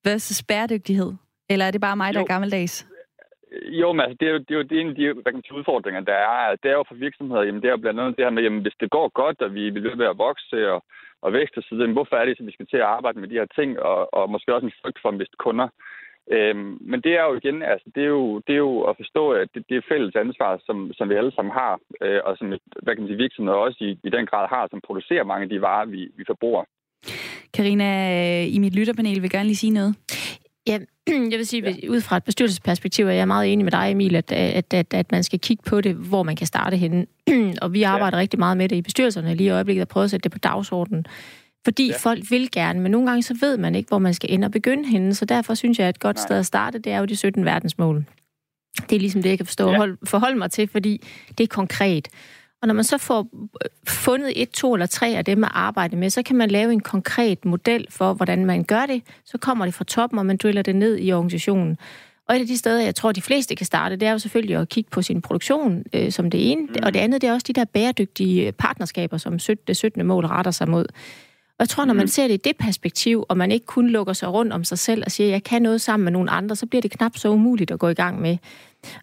versus 0.05 0.43
bæredygtighed? 0.43 1.12
Eller 1.51 1.64
er 1.66 1.70
det 1.70 1.81
bare 1.81 1.97
mig, 1.97 2.14
der 2.14 2.20
jo. 2.20 2.24
er 2.24 2.29
gammeldags? 2.35 2.87
Jo, 3.81 3.93
men 3.93 4.01
altså, 4.01 4.16
det 4.20 4.29
er 4.29 4.33
jo, 4.33 4.39
det 4.39 4.51
er 4.51 4.59
jo 4.61 4.62
det 4.62 4.81
en 4.81 4.89
af 4.89 4.95
de 4.95 5.12
hvad 5.12 5.33
kan 5.33 5.43
sige, 5.43 5.59
udfordringer, 5.59 6.01
der 6.01 6.18
er. 6.31 6.57
Det 6.62 6.68
er 6.70 6.77
jo 6.81 6.85
for 6.89 6.95
virksomheder, 6.95 7.43
jamen, 7.43 7.61
det 7.62 7.68
er 7.68 7.77
jo 7.77 7.85
blandt 7.85 8.01
andet 8.01 8.16
det 8.16 8.24
her 8.24 8.31
med, 8.31 8.43
jamen, 8.43 8.62
hvis 8.62 8.81
det 8.81 8.91
går 8.91 9.09
godt, 9.09 9.43
og 9.43 9.55
vi 9.55 9.70
vil 9.70 9.99
ved 9.99 10.07
at 10.12 10.18
vokse 10.18 10.72
og, 10.72 10.85
og 11.22 11.33
vækste 11.33 11.59
osv., 11.59 11.93
hvorfor 11.93 12.16
er 12.16 12.24
det, 12.24 12.41
at 12.41 12.47
vi 12.47 12.53
skal 12.53 12.66
til 12.66 12.77
at 12.77 12.91
arbejde 12.97 13.20
med 13.20 13.29
de 13.29 13.39
her 13.41 13.49
ting, 13.59 13.70
og, 13.81 14.14
og 14.14 14.31
måske 14.31 14.55
også 14.55 14.66
en 14.66 14.79
frygt 14.83 14.99
for 15.03 15.09
at 15.09 15.18
miste 15.20 15.37
kunder. 15.45 15.68
Øhm, 16.33 16.79
men 16.81 17.01
det 17.05 17.12
er 17.18 17.24
jo 17.29 17.35
igen, 17.41 17.62
altså, 17.62 17.87
det 17.95 18.03
er 18.03 18.12
jo, 18.18 18.39
det 18.47 18.53
er 18.53 18.62
jo 18.68 18.81
at 18.81 18.97
forstå, 18.97 19.31
at 19.31 19.49
det, 19.55 19.62
det 19.68 19.77
er 19.77 19.89
fælles 19.93 20.14
ansvar, 20.24 20.61
som, 20.66 20.93
som 20.97 21.09
vi 21.09 21.14
alle 21.14 21.33
sammen 21.35 21.53
har, 21.53 21.72
øh, 22.03 22.20
og 22.24 22.37
som 22.39 22.47
hvad 22.83 22.93
kan 22.95 23.03
man 23.03 23.09
sige, 23.09 23.24
virksomheder 23.24 23.59
også 23.59 23.79
i, 23.81 23.91
i 24.09 24.11
den 24.16 24.27
grad 24.27 24.47
har, 24.49 24.68
som 24.70 24.81
producerer 24.87 25.24
mange 25.24 25.43
af 25.43 25.49
de 25.49 25.61
varer, 25.61 25.87
vi, 25.87 26.01
vi 26.16 26.24
forbruger. 26.27 26.64
Karina, 27.55 27.89
i 28.45 28.59
mit 28.59 28.74
lytterpanel 28.74 29.22
vil 29.22 29.31
gerne 29.31 29.49
lige 29.49 29.62
sige 29.64 29.72
noget. 29.72 29.95
Ja, 30.66 30.79
jeg 31.33 31.39
vil 31.39 31.47
sige, 31.47 31.62
ja. 31.62 31.89
ud 31.89 32.01
fra 32.01 32.16
et 32.16 32.24
bestyrelsesperspektiv 32.24 33.07
er 33.07 33.12
jeg 33.12 33.27
meget 33.27 33.53
enig 33.53 33.64
med 33.64 33.72
dig, 33.72 33.91
Emil, 33.91 34.16
at, 34.16 34.33
at, 34.33 34.74
at, 34.74 34.95
at 34.95 35.12
man 35.12 35.22
skal 35.22 35.41
kigge 35.41 35.62
på 35.66 35.81
det, 35.81 35.95
hvor 35.95 36.22
man 36.22 36.37
kan 36.37 36.47
starte 36.47 36.77
henne. 36.77 37.07
og 37.62 37.72
vi 37.72 37.83
arbejder 37.83 38.16
ja. 38.16 38.20
rigtig 38.20 38.39
meget 38.39 38.57
med 38.57 38.68
det 38.68 38.77
i 38.77 38.83
bestyrelserne 38.83 39.35
lige 39.35 39.47
i 39.47 39.51
øjeblikket 39.51 39.83
og 39.83 39.89
prøver 39.89 40.05
at 40.05 40.11
sætte 40.11 40.24
det 40.24 40.33
på 40.33 40.39
dagsordenen. 40.39 41.07
Fordi 41.67 41.87
ja. 41.87 41.97
folk 41.97 42.31
vil 42.31 42.51
gerne, 42.51 42.81
men 42.81 42.91
nogle 42.91 43.09
gange 43.09 43.23
så 43.23 43.37
ved 43.41 43.57
man 43.57 43.75
ikke, 43.75 43.89
hvor 43.89 43.99
man 43.99 44.14
skal 44.14 44.33
ende 44.33 44.45
og 44.45 44.51
begynde 44.51 44.89
henne. 44.89 45.14
Så 45.14 45.25
derfor 45.25 45.55
synes 45.55 45.79
jeg, 45.79 45.89
at 45.89 45.95
et 45.95 46.01
godt 46.01 46.17
Nej. 46.17 46.23
sted 46.27 46.39
at 46.39 46.47
starte, 46.47 46.79
det 46.79 46.93
er 46.93 46.99
jo 46.99 47.05
de 47.05 47.17
17 47.17 47.45
verdensmål. 47.45 48.05
Det 48.91 48.97
er 48.97 49.01
ligesom 49.01 49.23
det, 49.23 49.31
jeg 49.31 49.39
kan 49.39 49.47
forstå 49.47 49.71
ja. 49.71 49.77
hold, 49.77 49.99
forholde 50.05 50.39
mig 50.39 50.51
til, 50.51 50.69
fordi 50.69 51.03
det 51.39 51.45
er 51.45 51.49
konkret. 51.49 52.09
Og 52.62 52.69
når 52.69 52.75
man 52.75 52.85
så 52.85 52.99
får 52.99 53.21
øh, 53.64 53.71
fundet 53.89 54.43
et, 54.43 54.51
to 54.51 54.75
eller 54.75 54.87
tre 54.87 55.09
af 55.09 55.25
dem 55.25 55.45
at 55.45 55.51
arbejde 55.55 55.97
med, 55.97 56.11
så 56.11 56.23
kan 56.23 56.37
man 56.37 56.51
lave 56.51 56.73
en 56.73 56.81
konkret 56.81 57.45
model 57.45 57.87
for, 57.91 58.12
hvordan 58.12 58.47
man 58.47 58.64
gør 58.64 58.87
det. 58.87 59.03
Så 59.25 59.39
kommer 59.39 59.64
det 59.64 59.75
fra 59.75 59.85
toppen, 59.85 60.19
og 60.19 60.27
man 60.27 60.37
driller 60.37 60.62
det 60.62 60.77
ned 60.77 60.99
i 61.01 61.12
organisationen. 61.12 61.77
Og 62.29 62.37
et 62.37 62.41
af 62.41 62.47
de 62.47 62.57
steder, 62.57 62.83
jeg 62.83 62.95
tror, 62.95 63.12
de 63.12 63.23
fleste 63.23 63.55
kan 63.55 63.67
starte, 63.67 63.97
det 63.97 64.09
er 64.09 64.12
jo 64.12 64.19
selvfølgelig 64.19 64.57
at 64.57 64.69
kigge 64.69 64.91
på 64.91 65.03
sin 65.03 65.23
produktion 65.23 65.85
øh, 65.93 66.12
som 66.12 66.31
det 66.31 66.53
ene. 66.53 66.62
Mm. 66.62 66.75
Og 66.83 66.95
det 66.95 67.01
andet, 67.01 67.23
det 67.23 67.29
er 67.29 67.33
også 67.33 67.45
de 67.49 67.53
der 67.53 67.64
bæredygtige 67.64 68.53
partnerskaber, 68.53 69.17
som 69.17 69.39
det 69.67 69.77
17. 69.77 70.07
mål 70.07 70.27
retter 70.27 70.51
sig 70.51 70.69
mod. 70.69 70.87
Og 71.59 71.63
jeg 71.63 71.69
tror, 71.69 71.85
når 71.85 71.95
man 71.95 72.05
mm. 72.05 72.09
ser 72.09 72.29
det 72.29 72.35
i 72.35 72.41
det 72.45 72.57
perspektiv, 72.57 73.25
og 73.29 73.37
man 73.37 73.53
ikke 73.53 73.67
kun 73.67 73.89
lukker 73.89 74.13
sig 74.13 74.33
rundt 74.33 74.53
om 74.53 74.65
sig 74.65 74.79
selv 74.79 75.03
og 75.07 75.13
siger, 75.13 75.31
jeg 75.31 75.45
kan 75.45 75.63
noget 75.63 75.81
sammen 75.81 76.05
med 76.05 76.13
nogle 76.13 76.31
andre, 76.31 76.57
så 76.57 76.67
bliver 76.67 76.83
det 76.83 76.91
knap 76.91 77.17
så 77.17 77.29
umuligt 77.29 77.71
at 77.71 77.79
gå 77.79 77.89
i 77.89 77.95
gang 77.95 78.21
med. 78.21 78.37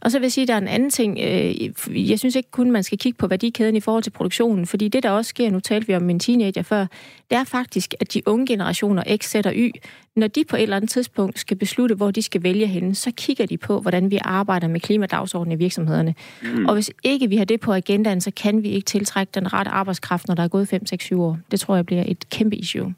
Og 0.01 0.11
så 0.11 0.19
vil 0.19 0.25
jeg 0.25 0.31
sige, 0.31 0.41
at 0.41 0.47
der 0.47 0.53
er 0.53 0.57
en 0.57 0.67
anden 0.67 0.89
ting. 0.89 1.19
Øh, 1.19 2.09
jeg 2.09 2.19
synes 2.19 2.35
ikke 2.35 2.51
kun, 2.51 2.71
man 2.71 2.83
skal 2.83 2.97
kigge 2.97 3.17
på 3.17 3.27
værdikæden 3.27 3.75
i 3.75 3.79
forhold 3.79 4.03
til 4.03 4.11
produktionen, 4.11 4.65
fordi 4.65 4.87
det, 4.87 5.03
der 5.03 5.09
også 5.09 5.29
sker, 5.29 5.49
nu 5.49 5.59
talte 5.59 5.87
vi 5.87 5.95
om 5.95 6.01
min 6.01 6.19
teenager 6.19 6.61
før, 6.61 6.85
det 7.29 7.37
er 7.37 7.43
faktisk, 7.43 7.93
at 7.99 8.13
de 8.13 8.21
unge 8.25 8.47
generationer, 8.47 9.03
X, 9.17 9.29
Z 9.29 9.35
og 9.35 9.53
Y, 9.55 9.71
når 10.15 10.27
de 10.27 10.43
på 10.49 10.55
et 10.55 10.63
eller 10.63 10.75
andet 10.75 10.89
tidspunkt 10.89 11.39
skal 11.39 11.57
beslutte, 11.57 11.95
hvor 11.95 12.11
de 12.11 12.21
skal 12.21 12.43
vælge 12.43 12.67
henne, 12.67 12.95
så 12.95 13.11
kigger 13.17 13.45
de 13.45 13.57
på, 13.57 13.79
hvordan 13.79 14.11
vi 14.11 14.19
arbejder 14.21 14.67
med 14.67 14.79
klimadagsordenen 14.79 15.59
i 15.59 15.63
virksomhederne. 15.63 16.15
Mm. 16.41 16.65
Og 16.65 16.73
hvis 16.73 16.91
ikke 17.03 17.29
vi 17.29 17.37
har 17.37 17.45
det 17.45 17.59
på 17.59 17.73
agendaen, 17.73 18.21
så 18.21 18.31
kan 18.31 18.63
vi 18.63 18.69
ikke 18.69 18.85
tiltrække 18.85 19.31
den 19.35 19.53
rette 19.53 19.71
arbejdskraft, 19.71 20.27
når 20.27 20.35
der 20.35 20.43
er 20.43 20.47
gået 20.47 20.67
5, 20.67 20.85
6, 20.85 21.03
7 21.03 21.21
år. 21.21 21.39
Det 21.51 21.59
tror 21.59 21.75
jeg 21.75 21.85
bliver 21.85 22.03
et 22.07 22.29
kæmpe 22.29 22.55
issue. 22.55 22.93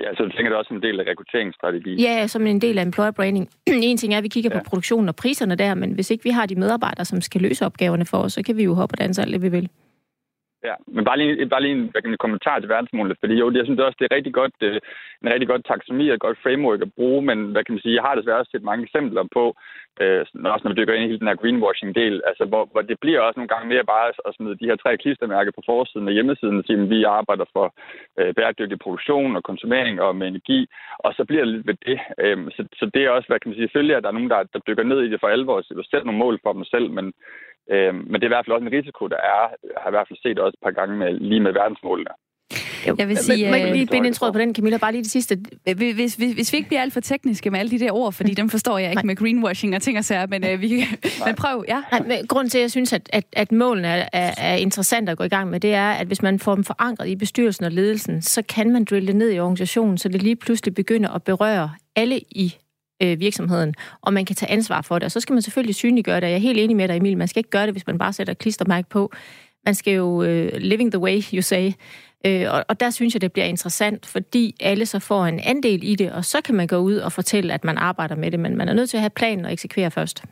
Ja, 0.00 0.14
så 0.16 0.22
du 0.22 0.30
tænker 0.30 0.50
det 0.50 0.58
også 0.58 0.74
en 0.74 0.82
del 0.82 1.00
af 1.00 1.04
rekrutteringsstrategi? 1.10 2.02
Ja, 2.02 2.26
som 2.26 2.46
en 2.46 2.60
del 2.60 2.78
af 2.78 2.82
employer 2.82 3.10
branding. 3.10 3.48
en 3.66 3.96
ting 3.96 4.14
er, 4.14 4.18
at 4.18 4.24
vi 4.24 4.28
kigger 4.28 4.50
ja. 4.52 4.58
på 4.58 4.64
produktionen 4.68 5.08
og 5.08 5.16
priserne 5.16 5.54
der, 5.54 5.74
men 5.74 5.92
hvis 5.92 6.10
ikke 6.10 6.24
vi 6.24 6.30
har 6.30 6.46
de 6.46 6.54
medarbejdere, 6.54 7.04
som 7.04 7.20
skal 7.20 7.40
løse 7.40 7.66
opgaverne 7.66 8.04
for 8.04 8.18
os, 8.18 8.32
så 8.32 8.42
kan 8.42 8.56
vi 8.56 8.64
jo 8.64 8.74
hoppe 8.74 8.94
og 8.94 8.98
danse 8.98 9.22
alt 9.22 9.32
det, 9.32 9.42
vi 9.42 9.48
vil. 9.48 9.68
Ja, 10.68 10.74
men 10.86 11.04
bare 11.04 11.18
lige, 11.18 11.48
bare 11.48 11.62
lige 11.62 11.74
en, 11.76 11.88
hvad 11.90 12.02
kan 12.02 12.10
man, 12.10 12.24
kommentar 12.24 12.58
til 12.58 12.68
verdensmålet, 12.68 13.16
fordi 13.20 13.34
jo, 13.34 13.46
jeg 13.50 13.64
synes 13.64 13.80
også, 13.80 13.96
det 13.98 14.06
er 14.06 14.16
rigtig 14.16 14.34
godt, 14.40 14.54
øh, 14.60 14.80
en 15.22 15.32
rigtig 15.32 15.48
godt 15.48 15.64
taksonomi 15.70 16.08
og 16.08 16.14
et 16.14 16.26
godt 16.26 16.42
framework 16.42 16.80
at 16.82 16.94
bruge, 16.98 17.22
men 17.22 17.38
hvad 17.52 17.64
kan 17.64 17.74
man 17.74 17.82
sige, 17.82 17.94
jeg 17.94 18.02
har 18.02 18.14
desværre 18.14 18.38
også 18.38 18.50
set 18.52 18.68
mange 18.70 18.84
eksempler 18.84 19.24
på, 19.36 19.44
øh, 20.00 20.20
også 20.54 20.62
når 20.64 20.72
vi 20.72 20.78
dykker 20.78 20.94
ind 20.94 21.04
i 21.04 21.10
hele 21.10 21.20
den 21.22 21.30
her 21.30 21.40
greenwashing-del, 21.42 22.16
altså 22.30 22.44
hvor, 22.44 22.64
hvor 22.72 22.82
det 22.82 22.96
bliver 23.00 23.20
også 23.20 23.38
nogle 23.38 23.52
gange 23.54 23.68
mere 23.68 23.84
bare 23.84 24.06
at 24.28 24.34
smide 24.34 24.60
de 24.60 24.68
her 24.70 24.76
tre 24.76 24.96
klistermærker 24.96 25.52
på 25.54 25.62
forsiden 25.66 26.08
af 26.08 26.14
hjemmesiden 26.14 26.58
og 26.58 26.64
sige, 26.64 26.82
at 26.82 26.90
vi 26.90 27.04
arbejder 27.04 27.46
for 27.52 27.66
øh, 28.18 28.34
bæredygtig 28.34 28.78
produktion 28.78 29.36
og 29.36 29.42
konsumering 29.42 30.00
og 30.00 30.16
med 30.16 30.26
energi, 30.28 30.60
og 30.98 31.14
så 31.16 31.24
bliver 31.24 31.44
det 31.44 31.54
lidt 31.54 31.66
ved 31.66 31.76
det. 31.86 31.98
Øh, 32.24 32.38
så, 32.56 32.62
så 32.78 32.84
det 32.94 33.02
er 33.04 33.10
også, 33.10 33.28
hvad 33.28 33.40
kan 33.40 33.48
man 33.48 33.56
sige, 33.56 33.66
selvfølgelig 33.66 33.96
at 33.96 34.02
der 34.02 34.08
er 34.08 34.18
nogen, 34.18 34.30
der, 34.30 34.42
der 34.52 34.60
dykker 34.66 34.84
ned 34.84 35.00
i 35.02 35.10
det 35.10 35.20
for 35.20 35.28
alvor 35.28 35.56
og 35.56 35.84
sætter 35.90 36.04
nogle 36.04 36.24
mål 36.24 36.38
for 36.42 36.52
dem 36.52 36.64
selv, 36.64 36.90
men 36.90 37.12
Øh, 37.70 37.94
men 37.94 38.14
det 38.14 38.22
er 38.22 38.30
i 38.30 38.34
hvert 38.34 38.46
fald 38.46 38.56
også 38.56 38.66
en 38.66 38.78
risiko, 38.78 39.02
der 39.08 39.20
er. 39.34 39.42
Jeg 39.74 39.80
har 39.82 39.90
i 39.90 39.96
hvert 39.96 40.08
fald 40.08 40.18
set 40.22 40.38
også 40.38 40.56
et 40.58 40.64
par 40.66 40.76
gange 40.78 40.96
med, 40.96 41.10
lige 41.30 41.40
med 41.40 41.52
verdensmålene. 41.52 42.14
Jeg 42.86 43.08
vil 43.08 43.16
sige... 43.16 43.50
Må 43.50 43.56
jeg 43.56 43.72
lige 43.72 43.86
binde 43.86 44.08
en 44.08 44.14
tråd 44.14 44.32
på 44.32 44.38
den, 44.38 44.54
Camilla? 44.54 44.78
Bare 44.78 44.92
lige 44.92 45.02
det 45.02 45.10
sidste. 45.10 45.38
Hvis, 45.74 46.14
hvis, 46.14 46.32
hvis 46.34 46.52
vi 46.52 46.56
ikke 46.56 46.68
bliver 46.68 46.82
alt 46.82 46.92
for 46.92 47.00
tekniske 47.00 47.50
med 47.50 47.60
alle 47.60 47.70
de 47.70 47.78
der 47.78 47.92
ord, 47.92 48.12
fordi 48.12 48.34
dem 48.34 48.50
forstår 48.50 48.78
jeg 48.78 48.90
ikke 48.90 49.02
Nej. 49.02 49.06
med 49.06 49.16
greenwashing 49.16 49.76
og 49.76 49.82
ting 49.82 49.98
og 49.98 50.04
sager, 50.04 50.26
men, 50.26 50.46
øh, 50.46 50.60
vi, 50.60 50.68
men 51.26 51.34
prøv, 51.34 51.64
ja. 51.68 51.82
Nej, 51.92 52.02
men 52.06 52.26
grunden 52.26 52.50
til, 52.50 52.58
at 52.58 52.62
jeg 52.62 52.70
synes, 52.70 52.92
at, 52.92 53.10
at, 53.12 53.24
at 53.32 53.52
målene 53.52 53.88
er, 53.88 54.08
er, 54.12 54.34
er 54.38 54.56
interessant 54.56 55.08
at 55.08 55.18
gå 55.18 55.24
i 55.24 55.28
gang 55.28 55.50
med, 55.50 55.60
det 55.60 55.74
er, 55.74 55.90
at 55.90 56.06
hvis 56.06 56.22
man 56.22 56.38
får 56.38 56.54
dem 56.54 56.64
forankret 56.64 57.08
i 57.08 57.16
bestyrelsen 57.16 57.64
og 57.64 57.72
ledelsen, 57.72 58.22
så 58.22 58.42
kan 58.42 58.72
man 58.72 58.84
drille 58.84 59.06
det 59.06 59.16
ned 59.16 59.32
i 59.32 59.38
organisationen, 59.38 59.98
så 59.98 60.08
det 60.08 60.22
lige 60.22 60.36
pludselig 60.36 60.74
begynder 60.74 61.10
at 61.10 61.22
berøre 61.22 61.70
alle 61.96 62.18
i 62.18 62.56
øh, 63.02 63.20
virksomheden, 63.20 63.74
og 64.00 64.12
man 64.12 64.24
kan 64.24 64.36
tage 64.36 64.52
ansvar 64.52 64.82
for 64.82 64.98
det. 64.98 65.04
Og 65.04 65.12
så 65.12 65.20
skal 65.20 65.32
man 65.32 65.42
selvfølgelig 65.42 65.74
synliggøre 65.74 66.20
det. 66.20 66.26
Jeg 66.26 66.34
er 66.34 66.38
helt 66.38 66.58
enig 66.58 66.76
med 66.76 66.88
dig, 66.88 66.96
Emil. 66.96 67.18
Man 67.18 67.28
skal 67.28 67.40
ikke 67.40 67.50
gøre 67.50 67.66
det, 67.66 67.74
hvis 67.74 67.86
man 67.86 67.98
bare 67.98 68.12
sætter 68.12 68.34
klistermærke 68.34 68.88
på. 68.88 69.12
Man 69.64 69.74
skal 69.74 69.94
jo 69.94 70.22
øh, 70.22 70.52
living 70.56 70.92
the 70.92 70.98
way, 70.98 71.22
you 71.32 71.42
say. 71.42 71.72
Øh, 72.26 72.46
og, 72.50 72.64
og 72.68 72.80
der 72.80 72.90
synes 72.90 73.14
jeg, 73.14 73.20
det 73.20 73.32
bliver 73.32 73.46
interessant, 73.46 74.06
fordi 74.06 74.56
alle 74.60 74.86
så 74.86 74.98
får 74.98 75.24
en 75.24 75.40
andel 75.40 75.84
i 75.84 75.94
det, 75.94 76.12
og 76.12 76.24
så 76.24 76.40
kan 76.40 76.54
man 76.54 76.66
gå 76.66 76.76
ud 76.76 76.96
og 76.96 77.12
fortælle, 77.12 77.54
at 77.54 77.64
man 77.64 77.78
arbejder 77.78 78.14
med 78.14 78.30
det, 78.30 78.40
men 78.40 78.56
man 78.56 78.68
er 78.68 78.72
nødt 78.72 78.90
til 78.90 78.96
at 78.96 79.00
have 79.00 79.10
planen 79.10 79.44
og 79.44 79.52
eksekvere 79.52 79.90
først. 79.90 80.24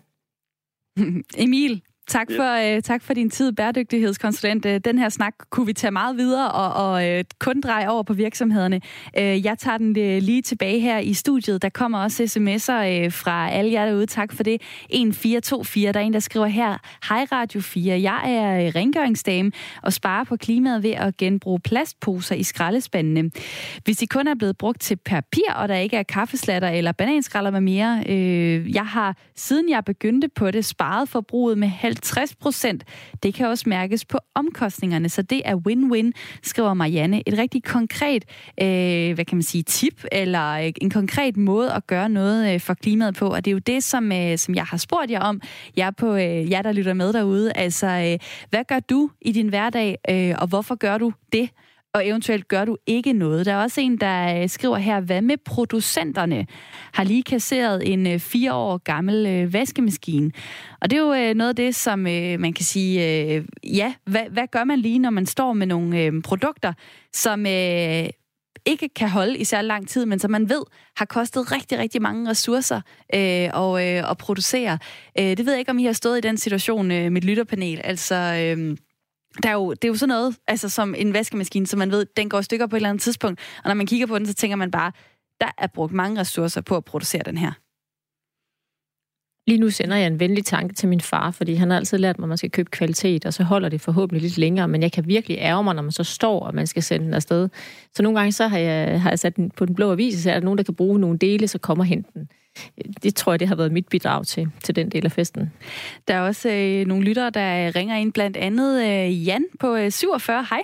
Emil, 1.44 1.82
Tak 2.10 2.26
for, 2.36 2.76
øh, 2.76 2.82
tak 2.82 3.02
for 3.02 3.14
din 3.14 3.30
tid, 3.30 3.52
bæredygtighedskonsulent. 3.52 4.66
Øh, 4.66 4.80
den 4.84 4.98
her 4.98 5.08
snak 5.08 5.34
kunne 5.50 5.66
vi 5.66 5.72
tage 5.72 5.90
meget 5.90 6.16
videre 6.16 6.50
og, 6.50 6.90
og 6.90 7.08
øh, 7.08 7.24
kun 7.38 7.60
dreje 7.60 7.88
over 7.88 8.02
på 8.02 8.12
virksomhederne. 8.12 8.80
Øh, 9.18 9.44
jeg 9.44 9.58
tager 9.58 9.78
den 9.78 9.98
øh, 9.98 10.22
lige 10.22 10.42
tilbage 10.42 10.80
her 10.80 10.98
i 10.98 11.14
studiet. 11.14 11.62
Der 11.62 11.68
kommer 11.68 11.98
også 11.98 12.22
sms'er 12.22 13.04
øh, 13.04 13.12
fra 13.12 13.50
alle 13.50 13.72
jer 13.72 13.86
derude. 13.86 14.06
Tak 14.06 14.32
for 14.32 14.42
det. 14.42 14.54
1424, 14.54 15.92
der 15.92 16.00
er 16.00 16.04
en, 16.04 16.12
der 16.12 16.20
skriver 16.20 16.46
her. 16.46 16.76
Hej 17.08 17.26
Radio 17.32 17.60
4, 17.60 18.00
jeg 18.00 18.20
er 18.24 18.66
øh, 18.66 18.72
rengøringsdame 18.74 19.52
og 19.82 19.92
sparer 19.92 20.24
på 20.24 20.36
klimaet 20.36 20.82
ved 20.82 20.90
at 20.90 21.16
genbruge 21.16 21.60
plastposer 21.60 22.34
i 22.34 22.42
skraldespandene. 22.42 23.30
Hvis 23.84 23.96
de 23.96 24.06
kun 24.06 24.26
er 24.26 24.34
blevet 24.34 24.58
brugt 24.58 24.80
til 24.80 24.96
papir, 24.96 25.52
og 25.56 25.68
der 25.68 25.76
ikke 25.76 25.96
er 25.96 26.02
kaffeslatter 26.02 26.68
eller 26.68 26.92
bananskralder 26.92 27.50
med 27.50 27.60
mere, 27.60 28.04
øh, 28.08 28.74
jeg 28.74 28.86
har 28.86 29.16
siden 29.36 29.70
jeg 29.70 29.84
begyndte 29.84 30.28
på 30.28 30.50
det 30.50 30.64
sparet 30.64 31.08
forbruget 31.08 31.58
med 31.58 31.68
50 32.00 32.34
procent. 32.36 32.84
Det 33.22 33.34
kan 33.34 33.46
også 33.46 33.68
mærkes 33.68 34.04
på 34.04 34.18
omkostningerne, 34.34 35.08
så 35.08 35.22
det 35.22 35.42
er 35.44 35.56
win-win, 35.56 36.10
skriver 36.42 36.74
Marianne. 36.74 37.22
Et 37.28 37.38
rigtig 37.38 37.64
konkret, 37.64 38.24
øh, 38.62 39.14
hvad 39.14 39.24
kan 39.24 39.36
man 39.36 39.42
sige, 39.42 39.62
tip, 39.62 40.04
eller 40.12 40.50
øh, 40.50 40.72
en 40.80 40.90
konkret 40.90 41.36
måde 41.36 41.72
at 41.72 41.86
gøre 41.86 42.08
noget 42.08 42.54
øh, 42.54 42.60
for 42.60 42.74
klimaet 42.74 43.14
på, 43.14 43.28
og 43.28 43.44
det 43.44 43.50
er 43.50 43.52
jo 43.52 43.58
det, 43.58 43.84
som, 43.84 44.12
øh, 44.12 44.38
som 44.38 44.54
jeg 44.54 44.64
har 44.64 44.76
spurgt 44.76 45.10
jer 45.10 45.20
om, 45.20 45.40
jer, 45.76 45.90
på, 45.90 46.14
øh, 46.14 46.50
jer 46.50 46.62
der 46.62 46.72
lytter 46.72 46.94
med 46.94 47.12
derude. 47.12 47.52
Altså, 47.52 47.86
øh, 47.86 48.18
hvad 48.50 48.64
gør 48.68 48.80
du 48.80 49.10
i 49.20 49.32
din 49.32 49.48
hverdag, 49.48 49.98
øh, 50.10 50.34
og 50.38 50.48
hvorfor 50.48 50.74
gør 50.74 50.98
du 50.98 51.12
det? 51.32 51.50
Og 51.94 52.06
eventuelt 52.06 52.48
gør 52.48 52.64
du 52.64 52.76
ikke 52.86 53.12
noget. 53.12 53.46
Der 53.46 53.52
er 53.52 53.62
også 53.62 53.80
en, 53.80 53.96
der 53.96 54.42
øh, 54.42 54.48
skriver 54.48 54.76
her, 54.76 55.00
hvad 55.00 55.22
med 55.22 55.36
producenterne? 55.44 56.46
Har 56.92 57.04
lige 57.04 57.22
kasseret 57.22 57.92
en 57.92 58.06
øh, 58.06 58.18
fire 58.18 58.54
år 58.54 58.78
gammel 58.78 59.26
øh, 59.26 59.52
vaskemaskine. 59.52 60.30
Og 60.80 60.90
det 60.90 60.96
er 60.96 61.28
jo 61.28 61.34
noget 61.34 61.48
af 61.48 61.56
det, 61.56 61.74
som 61.74 61.98
man 61.98 62.52
kan 62.52 62.64
sige, 62.64 63.00
ja, 63.64 63.94
hvad, 64.04 64.24
hvad 64.30 64.46
gør 64.52 64.64
man 64.64 64.78
lige, 64.78 64.98
når 64.98 65.10
man 65.10 65.26
står 65.26 65.52
med 65.52 65.66
nogle 65.66 66.22
produkter, 66.22 66.72
som 67.12 67.46
ikke 68.66 68.88
kan 68.96 69.08
holde 69.08 69.38
i 69.38 69.44
særlig 69.44 69.68
lang 69.68 69.88
tid, 69.88 70.06
men 70.06 70.18
som 70.18 70.30
man 70.30 70.48
ved 70.48 70.62
har 70.96 71.04
kostet 71.04 71.52
rigtig, 71.52 71.78
rigtig 71.78 72.02
mange 72.02 72.30
ressourcer 72.30 72.80
øh, 73.14 73.50
og, 73.52 73.86
øh, 73.86 74.10
at 74.10 74.18
producere. 74.18 74.78
Øh, 75.18 75.24
det 75.24 75.46
ved 75.46 75.52
jeg 75.52 75.58
ikke, 75.58 75.70
om 75.70 75.78
I 75.78 75.84
har 75.84 75.92
stået 75.92 76.18
i 76.18 76.20
den 76.20 76.36
situation 76.36 76.90
øh, 76.90 77.12
mit 77.12 77.24
lytterpanel. 77.24 77.80
Altså... 77.84 78.14
Øh, 78.14 78.76
der 79.42 79.48
er 79.48 79.52
jo, 79.52 79.70
det 79.70 79.84
er 79.84 79.88
jo 79.88 79.94
sådan 79.94 80.08
noget, 80.08 80.36
altså 80.46 80.68
som 80.68 80.94
en 80.98 81.12
vaskemaskine, 81.12 81.66
som 81.66 81.78
man 81.78 81.90
ved, 81.90 82.06
den 82.16 82.28
går 82.28 82.38
i 82.38 82.42
stykker 82.42 82.66
på 82.66 82.76
et 82.76 82.78
eller 82.78 82.88
andet 82.88 83.02
tidspunkt. 83.02 83.40
Og 83.64 83.68
når 83.68 83.74
man 83.74 83.86
kigger 83.86 84.06
på 84.06 84.18
den, 84.18 84.26
så 84.26 84.34
tænker 84.34 84.56
man 84.56 84.70
bare, 84.70 84.92
der 85.40 85.50
er 85.58 85.66
brugt 85.66 85.92
mange 85.92 86.20
ressourcer 86.20 86.60
på 86.60 86.76
at 86.76 86.84
producere 86.84 87.22
den 87.26 87.38
her. 87.38 87.52
Lige 89.50 89.60
nu 89.60 89.70
sender 89.70 89.96
jeg 89.96 90.06
en 90.06 90.20
venlig 90.20 90.44
tanke 90.44 90.74
til 90.74 90.88
min 90.88 91.00
far, 91.00 91.30
fordi 91.30 91.54
han 91.54 91.70
har 91.70 91.76
altid 91.76 91.98
lært 91.98 92.18
mig, 92.18 92.24
at 92.24 92.28
man 92.28 92.38
skal 92.38 92.50
købe 92.50 92.70
kvalitet, 92.70 93.26
og 93.26 93.34
så 93.34 93.44
holder 93.44 93.68
det 93.68 93.80
forhåbentlig 93.80 94.22
lidt 94.22 94.38
længere, 94.38 94.68
men 94.68 94.82
jeg 94.82 94.92
kan 94.92 95.06
virkelig 95.06 95.38
ærge 95.38 95.64
mig, 95.64 95.74
når 95.74 95.82
man 95.82 95.92
så 95.92 96.04
står, 96.04 96.40
og 96.40 96.54
man 96.54 96.66
skal 96.66 96.82
sende 96.82 97.06
den 97.06 97.14
afsted. 97.14 97.48
Så 97.94 98.02
nogle 98.02 98.18
gange 98.18 98.32
så 98.32 98.48
har 98.48 98.58
jeg, 98.58 99.02
har 99.02 99.10
jeg 99.10 99.18
sat 99.18 99.36
den 99.36 99.50
på 99.50 99.66
den 99.66 99.74
blå 99.74 99.92
avis, 99.92 100.18
så 100.18 100.30
er 100.30 100.34
der 100.34 100.40
nogen, 100.40 100.58
der 100.58 100.64
kan 100.64 100.74
bruge 100.74 100.98
nogle 100.98 101.18
dele, 101.18 101.48
så 101.48 101.58
kommer 101.58 101.84
hen 101.84 102.04
den 102.14 102.28
det 103.02 103.14
tror 103.14 103.32
jeg, 103.32 103.40
det 103.40 103.48
har 103.48 103.56
været 103.56 103.72
mit 103.72 103.88
bidrag 103.90 104.26
til, 104.26 104.46
til 104.60 104.76
den 104.76 104.90
del 104.90 105.04
af 105.04 105.12
festen. 105.12 105.52
Der 106.08 106.14
er 106.14 106.26
også 106.26 106.48
øh, 106.48 106.86
nogle 106.86 107.04
lyttere, 107.04 107.30
der 107.30 107.76
ringer 107.76 107.96
ind, 107.96 108.12
blandt 108.12 108.36
andet 108.36 108.72
øh, 108.82 109.26
Jan 109.26 109.44
på 109.60 109.76
øh, 109.76 109.90
47. 109.90 110.44
Hej. 110.50 110.62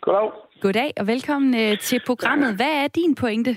Goddag. 0.00 0.30
Goddag, 0.60 0.92
og 1.00 1.06
velkommen 1.06 1.54
øh, 1.54 1.78
til 1.78 2.00
programmet. 2.06 2.56
Hvad 2.56 2.72
er 2.84 2.88
din 2.88 3.14
pointe? 3.14 3.56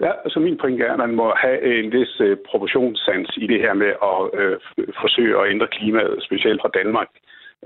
Ja, 0.00 0.12
altså 0.24 0.40
min 0.40 0.58
pointe 0.58 0.84
er, 0.84 0.92
at 0.92 0.98
man 0.98 1.14
må 1.14 1.34
have 1.44 1.58
en 1.78 1.92
vis 1.92 2.20
øh, 2.20 2.36
proportionssans 2.50 3.30
i 3.36 3.46
det 3.46 3.60
her 3.60 3.74
med 3.74 3.92
at 4.10 4.20
øh, 4.40 4.56
forsøge 5.02 5.34
at 5.40 5.50
ændre 5.50 5.68
klimaet, 5.76 6.22
specielt 6.22 6.60
fra 6.62 6.74
Danmark. 6.78 7.08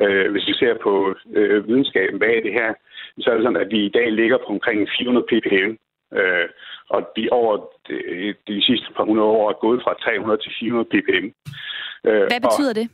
Øh, 0.02 0.30
hvis 0.32 0.46
vi 0.46 0.54
ser 0.54 0.74
på 0.82 1.14
øh, 1.38 1.68
videnskaben 1.68 2.18
bag 2.18 2.42
det 2.46 2.52
her, 2.52 2.74
så 3.18 3.30
er 3.30 3.34
det 3.34 3.44
sådan, 3.44 3.62
at 3.64 3.70
vi 3.70 3.80
i 3.86 3.94
dag 3.98 4.12
ligger 4.12 4.38
på 4.38 4.48
omkring 4.56 4.88
400 4.98 5.26
ppm. 5.30 5.72
Øh, 6.18 6.48
og 6.88 7.00
de 7.16 7.28
over 7.30 7.56
de, 7.88 8.34
de 8.48 8.62
sidste 8.68 8.88
par 8.96 9.04
hundrede 9.04 9.28
år 9.28 9.50
er 9.50 9.54
gået 9.64 9.82
fra 9.82 9.94
300 9.94 10.42
til 10.42 10.52
400 10.60 10.88
ppm. 10.92 11.26
Øh, 12.08 12.24
Hvad 12.30 12.40
betyder 12.46 12.72
det? 12.80 12.86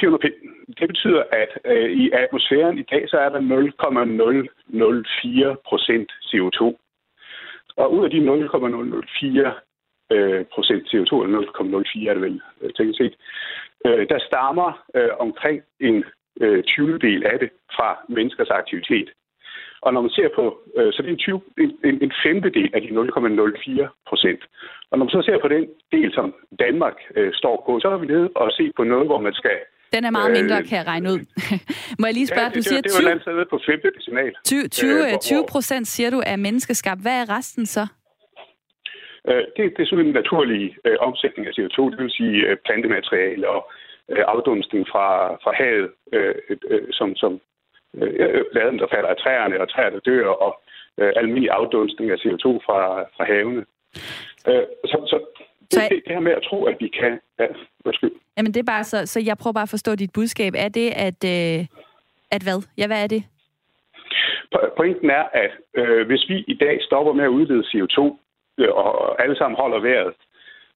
400 0.00 0.22
ppm. 0.24 0.48
Det 0.78 0.86
betyder, 0.92 1.22
at 1.42 1.50
øh, 1.64 1.90
i 2.02 2.04
atmosfæren 2.10 2.78
i 2.78 2.82
dag, 2.92 3.02
så 3.08 3.16
er 3.18 3.28
der 3.28 3.40
0,004 3.40 5.56
procent 5.68 6.12
CO2. 6.30 6.62
Og 7.76 7.92
ud 7.94 8.04
af 8.04 8.10
de 8.10 8.20
0,004 8.20 9.54
øh, 10.12 10.44
procent 10.54 10.82
CO2, 10.90 11.12
eller 11.24 11.40
0,04 11.40 12.08
er 12.08 12.14
det 12.14 12.22
vel, 12.22 12.40
øh, 12.60 12.72
tænkt 12.72 12.96
set, 12.96 13.14
øh, 13.86 14.08
der 14.08 14.18
stammer 14.28 14.84
øh, 14.94 15.10
omkring 15.18 15.62
en 15.80 16.04
øh, 16.40 16.64
20 16.64 16.98
del 16.98 17.26
af 17.26 17.38
det 17.38 17.50
fra 17.76 17.98
menneskers 18.08 18.50
aktivitet. 18.50 19.10
Og 19.82 19.90
når 19.94 20.00
man 20.06 20.10
ser 20.18 20.28
på, 20.38 20.44
øh, 20.78 20.92
så 20.92 20.98
det 21.02 21.08
er 21.08 21.12
en, 21.12 21.18
20, 21.18 21.40
en, 21.88 21.96
en 22.06 22.12
femtedel 22.24 22.70
af 22.76 22.80
de 22.82 22.88
0,04 22.88 23.86
procent. 24.08 24.42
Og 24.90 24.94
når 24.98 25.04
man 25.04 25.14
så 25.16 25.22
ser 25.28 25.38
på 25.44 25.48
den 25.48 25.64
del, 25.94 26.08
som 26.14 26.34
Danmark 26.64 26.96
øh, 27.16 27.30
står 27.40 27.56
på, 27.66 27.80
så 27.82 27.88
er 27.88 27.98
vi 28.02 28.06
nede 28.06 28.28
og 28.34 28.52
se 28.58 28.64
på 28.76 28.82
noget, 28.84 29.06
hvor 29.06 29.20
man 29.20 29.34
skal... 29.40 29.58
Den 29.96 30.04
er 30.04 30.10
meget 30.10 30.30
øh, 30.30 30.36
mindre, 30.38 30.56
kan 30.68 30.78
jeg 30.78 30.86
regne 30.86 31.08
ud. 31.14 31.20
Må 32.00 32.04
jeg 32.06 32.14
lige 32.14 32.26
spørge, 32.26 32.48
ja, 32.48 32.48
det, 32.48 32.56
du 32.56 32.62
siger... 32.62 32.80
Det, 32.80 32.92
det, 33.24 33.26
er 33.26 33.32
jo 33.32 33.44
på 33.50 33.60
femte 33.68 33.88
decimal. 33.98 34.32
20, 34.44 34.68
20, 34.68 35.12
øh, 35.12 35.18
20 35.22 35.44
procent 35.52 35.86
siger 35.86 36.10
du 36.10 36.20
er 36.26 36.36
menneskeskabt. 36.36 37.00
Hvad 37.02 37.16
er 37.22 37.36
resten 37.38 37.66
så? 37.66 37.84
Øh, 39.28 39.44
det, 39.56 39.62
det 39.76 39.82
er 39.82 39.88
sådan 39.90 40.06
en 40.06 40.12
naturlig 40.12 40.76
øh, 40.86 40.96
omsætning 41.00 41.46
af 41.48 41.52
CO2, 41.58 41.78
det 41.90 41.98
vil 41.98 42.10
sige 42.20 42.36
øh, 42.48 42.56
plantemateriale 42.66 43.48
og 43.48 43.60
øh, 44.12 44.24
afdunstning 44.34 44.82
fra, 44.92 45.06
fra 45.42 45.52
havet, 45.60 45.90
øh, 46.12 46.34
øh, 46.70 46.82
som, 46.90 47.16
som 47.16 47.40
øh, 47.94 48.44
laden, 48.52 48.78
der 48.78 48.86
falder 48.94 49.08
af 49.08 49.16
træerne, 49.16 49.60
og 49.60 49.68
træer, 49.70 49.90
der 49.90 50.00
dør, 50.00 50.26
og 50.26 50.60
øh, 50.98 51.12
almindelig 51.16 51.50
afdunstning 51.50 52.10
af 52.10 52.16
CO2 52.16 52.46
fra, 52.66 52.78
fra 53.16 53.24
havene. 53.24 53.64
Øh, 54.48 54.64
så, 54.84 54.96
så 55.06 55.18
det, 55.70 55.90
det, 55.90 56.02
det 56.06 56.12
her 56.16 56.20
med 56.20 56.32
at 56.32 56.42
tro, 56.42 56.64
at 56.64 56.76
vi 56.80 56.88
kan... 56.88 57.20
Ja, 57.38 57.46
undskyld. 57.84 58.12
Jamen 58.36 58.54
det 58.54 58.60
er 58.60 58.72
bare 58.74 58.84
så, 58.84 59.06
så 59.06 59.20
jeg 59.26 59.38
prøver 59.38 59.52
bare 59.52 59.70
at 59.70 59.76
forstå 59.76 59.94
dit 59.94 60.12
budskab. 60.12 60.52
Er 60.56 60.68
det, 60.68 60.90
at... 60.90 61.20
Øh, 61.24 61.66
at 62.30 62.42
hvad? 62.42 62.62
Ja, 62.78 62.86
hvad 62.86 63.02
er 63.02 63.06
det? 63.06 63.22
Pointen 64.76 65.10
er, 65.10 65.24
at 65.32 65.50
øh, 65.74 66.06
hvis 66.06 66.28
vi 66.28 66.44
i 66.48 66.54
dag 66.54 66.82
stopper 66.82 67.12
med 67.12 67.24
at 67.24 67.34
udlede 67.38 67.64
CO2, 67.70 67.98
øh, 68.58 68.68
og 68.72 69.22
alle 69.22 69.36
sammen 69.36 69.56
holder 69.56 69.80
vejret, 69.80 70.14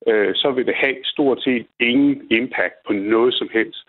øh, 0.08 0.34
så 0.34 0.50
vil 0.50 0.66
det 0.66 0.74
have 0.74 0.96
stort 1.04 1.42
set 1.42 1.66
ingen 1.80 2.26
impact 2.30 2.74
på 2.86 2.92
noget 2.92 3.34
som 3.34 3.48
helst. 3.52 3.86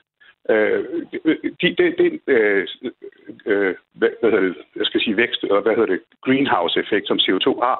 Øh, 0.50 0.86
øh, 1.26 1.38
de, 1.62 1.76
de, 1.78 1.86
de, 2.00 2.20
øh, 2.28 2.68
øh, 3.46 3.76
hvad, 3.94 4.10
hvad 4.20 4.32
hedder 4.32 4.46
det, 4.48 4.56
jeg 4.76 4.86
skal 4.86 5.02
sige 5.02 5.18
vækst, 5.18 5.44
og 5.44 5.62
hvad 5.62 5.76
hedder 5.76 5.94
det, 5.94 6.02
greenhouse-effekt, 6.22 7.08
som 7.08 7.18
CO2 7.18 7.60
har, 7.66 7.78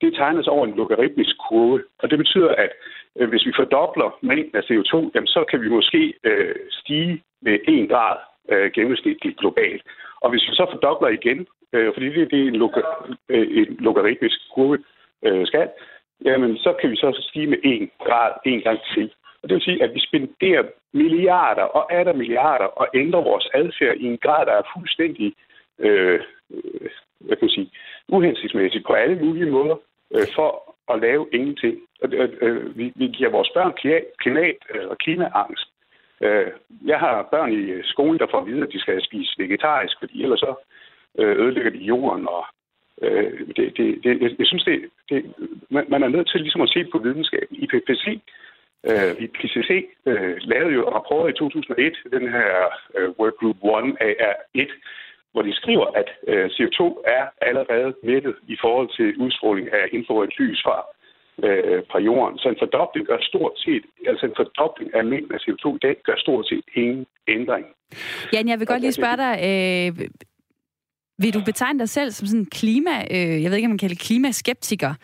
det 0.00 0.14
tegnes 0.14 0.48
over 0.48 0.66
en 0.66 0.76
logaritmisk 0.76 1.36
kurve, 1.48 1.82
og 1.98 2.10
det 2.10 2.18
betyder, 2.18 2.48
at 2.48 2.70
øh, 3.18 3.28
hvis 3.28 3.46
vi 3.46 3.52
fordobler 3.56 4.18
mængden 4.22 4.56
af 4.56 4.64
CO2, 4.70 5.10
jamen, 5.14 5.26
så 5.26 5.44
kan 5.50 5.60
vi 5.62 5.68
måske 5.68 6.14
øh, 6.24 6.54
stige 6.70 7.22
med 7.42 7.58
1 7.68 7.88
grad 7.90 8.16
øh, 8.48 8.70
gennemsnitligt 8.72 9.38
globalt. 9.38 9.82
Og 10.20 10.30
hvis 10.30 10.42
vi 10.48 10.54
så 10.54 10.66
fordobler 10.72 11.08
igen, 11.08 11.46
øh, 11.72 11.92
fordi 11.94 12.06
det, 12.06 12.30
det 12.30 12.38
er 12.42 12.48
en, 12.48 12.56
log- 12.56 12.84
øh, 13.28 13.46
en 13.58 13.76
logaritmisk 13.78 14.38
kurve 14.54 14.78
øh, 15.24 15.46
skal, 15.46 15.68
jamen 16.24 16.56
så 16.56 16.72
kan 16.80 16.90
vi 16.90 16.96
så 16.96 17.26
stige 17.30 17.46
med 17.46 17.58
1 17.64 17.90
grad 18.06 18.32
en 18.44 18.60
gang 18.60 18.78
til. 18.94 19.12
Og 19.42 19.48
det 19.48 19.54
vil 19.54 19.62
sige, 19.62 19.82
at 19.82 19.94
vi 19.94 20.00
spenderer 20.00 20.64
milliarder 20.92 21.62
og 21.62 21.86
er 21.90 22.04
der 22.04 22.12
milliarder 22.12 22.64
og 22.64 22.86
ændrer 22.94 23.20
vores 23.20 23.48
adfærd 23.54 23.96
i 23.96 24.04
en 24.06 24.18
grad, 24.18 24.46
der 24.46 24.52
er 24.52 24.70
fuldstændig 24.76 25.34
øh, 25.78 26.20
øh 26.50 26.90
hvad 27.20 27.36
kan 27.36 27.44
man 27.46 27.50
sige, 27.50 27.70
uhensigtsmæssigt 28.08 28.86
på 28.86 28.92
alle 28.92 29.24
mulige 29.24 29.50
måder 29.50 29.76
øh, 30.14 30.26
for 30.34 30.76
at 30.92 31.00
lave 31.00 31.26
ingenting. 31.32 31.76
Og, 32.02 32.12
øh, 32.12 32.30
øh 32.40 32.78
vi, 32.78 32.92
vi 32.96 33.06
giver 33.06 33.30
vores 33.30 33.50
børn 33.54 33.72
klimat 34.18 34.56
og 34.74 34.90
øh, 34.90 34.96
klimaangst. 34.96 35.68
Øh, 36.20 36.46
jeg 36.84 36.98
har 36.98 37.28
børn 37.30 37.52
i 37.52 37.82
skolen, 37.82 38.18
der 38.18 38.26
får 38.30 38.40
at 38.40 38.46
vide, 38.46 38.62
at 38.62 38.72
de 38.72 38.80
skal 38.80 39.04
spise 39.04 39.34
vegetarisk, 39.38 39.96
fordi 39.98 40.22
ellers 40.22 40.40
så 40.40 40.54
ødelægger 41.18 41.70
de 41.70 41.78
jorden. 41.78 42.28
Og, 42.28 42.44
øh, 43.02 43.46
det, 43.56 43.76
det, 43.76 44.04
det, 44.04 44.36
jeg, 44.38 44.46
synes, 44.46 44.64
det, 44.64 44.90
det, 45.08 45.34
man, 45.70 45.84
man 45.88 46.02
er 46.02 46.08
nødt 46.08 46.28
til 46.28 46.40
ligesom 46.40 46.60
at 46.60 46.68
se 46.68 46.84
på 46.84 46.98
videnskaben. 46.98 47.56
IPCC 47.56 48.20
Øh, 48.90 49.12
IPCC 49.24 49.70
øh, 50.06 50.36
lavede 50.52 50.74
jo 50.74 50.82
rapporter 50.96 51.28
i 51.28 51.38
2001, 51.38 51.96
den 52.16 52.28
her 52.36 52.50
øh, 52.96 53.08
Workgroup 53.20 53.56
1 53.56 53.96
AR1, 54.08 54.70
hvor 55.32 55.42
de 55.42 55.54
skriver, 55.60 55.86
at 56.00 56.08
øh, 56.28 56.46
CO2 56.56 56.82
er 57.18 57.24
allerede 57.48 57.94
mættet 58.02 58.34
i 58.48 58.56
forhold 58.60 58.88
til 58.96 59.16
udstråling 59.24 59.66
af 59.72 59.84
infrarødt 59.92 60.38
lys 60.38 60.60
fra, 60.66 60.76
øh, 61.46 61.82
fra 61.90 61.98
jorden. 62.08 62.38
Så 62.38 62.48
en 62.48 62.56
fordobling 62.62 63.06
gør 63.06 63.18
stort 63.20 63.52
set, 63.56 63.84
altså 64.06 64.26
en 64.26 64.34
fordobling 64.36 64.94
af 64.94 65.04
mængden 65.04 65.34
af 65.34 65.40
CO2 65.44 65.66
i 65.76 65.82
dag 65.82 65.96
gør 66.04 66.16
stort 66.16 66.48
set 66.48 66.64
ingen 66.74 67.06
ændring. 67.28 67.66
Jan, 68.32 68.48
jeg 68.48 68.58
vil 68.58 68.66
godt 68.66 68.80
lige 68.80 68.92
spørge 69.00 69.18
dig, 69.24 69.34
øh, 69.48 69.90
vil 71.22 71.34
du 71.34 71.40
betegne 71.44 71.78
dig 71.78 71.88
selv 71.88 72.10
som 72.10 72.26
sådan 72.26 72.40
en 72.40 72.50
klima, 72.60 72.94
øh, 73.14 73.42
jeg 73.42 73.48
ved 73.50 73.56
ikke, 73.56 73.66
om 73.66 73.70
man 73.70 73.78
kalder 73.78 73.94
det 73.94 74.06
klimaskeptiker? 74.06 74.94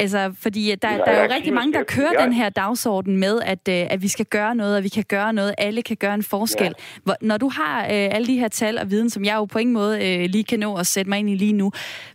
Altså, 0.00 0.32
fordi 0.40 0.74
der, 0.82 0.90
Ja, 0.90 0.96
der 0.98 1.04
er 1.04 1.22
jo 1.24 1.28
ja, 1.30 1.34
rigtig 1.34 1.52
mange, 1.54 1.72
der 1.72 1.82
kører 1.82 2.12
Ja. 2.18 2.24
den 2.24 2.32
her 2.32 2.48
dagsorden 2.48 3.16
med, 3.16 3.40
at, 3.42 3.68
øh, 3.68 3.86
at 3.90 4.02
vi 4.02 4.08
skal 4.08 4.26
gøre 4.26 4.54
noget, 4.54 4.76
og 4.76 4.82
vi 4.84 4.88
kan 4.88 5.04
gøre 5.08 5.32
noget, 5.32 5.54
alle 5.58 5.82
kan 5.82 5.96
gøre 5.96 6.14
en 6.14 6.22
forskel. 6.22 6.74
Hvor, 7.04 7.16
når 7.20 7.36
du 7.36 7.48
har 7.48 7.80
øh, 7.82 7.88
alle 7.90 8.26
de 8.26 8.38
her 8.38 8.48
tal 8.48 8.78
og 8.78 8.90
viden, 8.90 9.10
som 9.10 9.24
jeg 9.24 9.34
jo 9.34 9.44
på 9.44 9.58
ingen 9.58 9.74
måde 9.74 10.06
øh, 10.08 10.24
lige 10.30 10.44
kan 10.44 10.58
nå 10.60 10.76
at 10.76 10.86
sætte 10.86 11.08
mig 11.08 11.18
ind 11.18 11.30
i 11.30 11.34
lige 11.34 11.52
nu, 11.52 11.72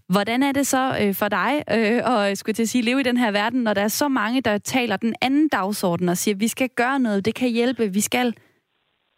hvordan 0.10 0.44
er 0.44 0.52
det 0.52 0.68
så 0.68 0.98
øh, 1.02 1.14
for 1.16 1.28
dig 1.30 1.64
øh, 1.72 2.02
og 2.06 2.38
skulle 2.38 2.50
jeg 2.50 2.56
til 2.56 2.64
at 2.64 2.70
sige, 2.70 2.82
leve 2.82 3.00
i 3.00 3.04
den 3.04 3.18
her 3.18 3.32
verden, 3.32 3.62
når 3.64 3.74
der 3.74 3.82
er 3.82 3.88
så 3.88 4.08
mange, 4.08 4.42
der 4.42 4.58
taler 4.58 4.98
den 4.98 5.16
anden 5.22 5.48
dagsorden 5.48 6.10
og 6.10 6.18
siger, 6.18 6.36
at 6.36 6.40
vi 6.40 6.48
skal 6.48 6.70
gøre 6.76 7.00
noget, 7.00 7.26
det 7.26 7.36
kan 7.36 7.50
hjælpe, 7.50 7.94
vi 7.94 8.02
skal... 8.02 8.34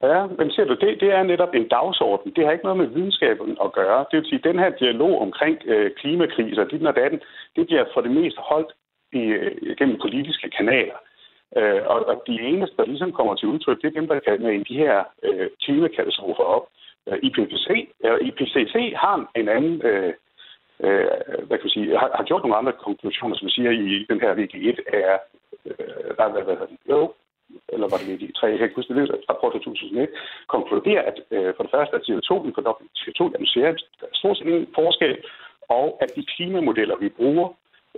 Ja, 0.02 0.26
men 0.38 0.52
ser 0.52 0.66
du, 0.66 0.74
det, 0.74 1.02
det 1.02 1.10
er 1.12 1.24
netop 1.24 1.54
en 1.54 1.68
dagsorden. 1.68 2.34
Det 2.36 2.46
har 2.46 2.52
ikke 2.52 2.64
noget 2.66 2.78
med 2.78 2.88
videnskaben 2.88 3.58
at 3.64 3.72
gøre. 3.72 4.06
Det 4.12 4.18
vil 4.18 4.26
sige, 4.26 4.40
at 4.40 4.44
den 4.44 4.60
her 4.60 4.70
dialog 4.70 5.22
omkring 5.22 5.58
øh, 5.66 5.92
klimakriser, 5.92 6.64
dit 6.64 6.88
og 6.88 6.96
datten, 6.96 7.20
det 7.56 7.68
bliver 7.68 7.86
for 7.94 8.02
det 8.02 8.12
meste 8.12 8.42
holdt 8.42 8.72
i, 9.14 9.20
øh, 9.20 9.76
gennem 9.78 10.00
politiske 10.00 10.50
kanaler. 10.50 11.00
Øh, 11.58 11.82
og, 11.86 12.08
og 12.08 12.24
de 12.28 12.42
eneste, 12.42 12.78
der 12.78 12.86
ligesom 12.86 13.12
kommer 13.12 13.36
til 13.36 13.48
udtryk, 13.48 13.82
det 13.82 13.88
er 13.88 14.00
dem, 14.00 14.08
der 14.08 14.20
kan 14.20 14.42
med 14.42 14.66
de 14.66 14.78
her 14.78 15.04
øh, 15.24 15.50
klimakatastrofer 15.64 16.44
op. 16.44 16.66
Øh, 17.08 17.18
IPCC, 17.24 17.70
øh, 18.06 18.28
IPCC 18.28 18.94
har 18.96 19.32
en 19.36 19.50
anden... 19.50 19.82
Øh, 19.82 20.14
øh, 20.84 21.08
hvad 21.48 21.58
kan 21.58 21.68
man 21.68 21.76
sige, 21.76 21.98
har, 21.98 22.12
har 22.16 22.24
gjort 22.24 22.42
nogle 22.42 22.56
andre 22.56 22.74
konklusioner, 22.86 23.36
som 23.36 23.50
siger 23.50 23.72
i 23.72 24.06
den 24.10 24.20
her 24.22 24.36
VG1 24.36 24.78
er, 24.94 25.18
øh, 25.66 26.16
hvad, 26.16 26.30
hvad, 26.32 26.44
hvad, 26.44 26.68
jo, 26.90 27.14
eller 27.78 27.90
var 27.94 28.00
det 28.00 28.10
VG3, 28.12 28.42
jeg 28.52 28.58
kan 28.58 28.68
ikke 28.68 28.80
huske 28.80 28.94
det, 28.98 29.06
rapport 29.32 29.54
fra 29.54 29.60
2001, 29.60 30.10
konkluderer, 30.56 31.04
at 31.10 31.18
øh, 31.36 31.50
for 31.56 31.64
det 31.66 31.72
første, 31.76 31.94
at 31.98 32.06
CO2, 32.08 32.32
en 32.48 32.56
fordobling 32.58 32.92
CO2 33.02 33.20
i 33.30 33.36
atmosfæren, 33.36 33.78
der 34.00 34.08
er 34.12 34.18
stort 34.22 34.38
set 34.38 34.48
ingen 34.52 34.68
forskel, 34.80 35.14
og 35.78 35.88
at 36.04 36.10
de 36.16 36.24
klimamodeller, 36.34 36.96
vi 37.04 37.10
bruger, 37.20 37.48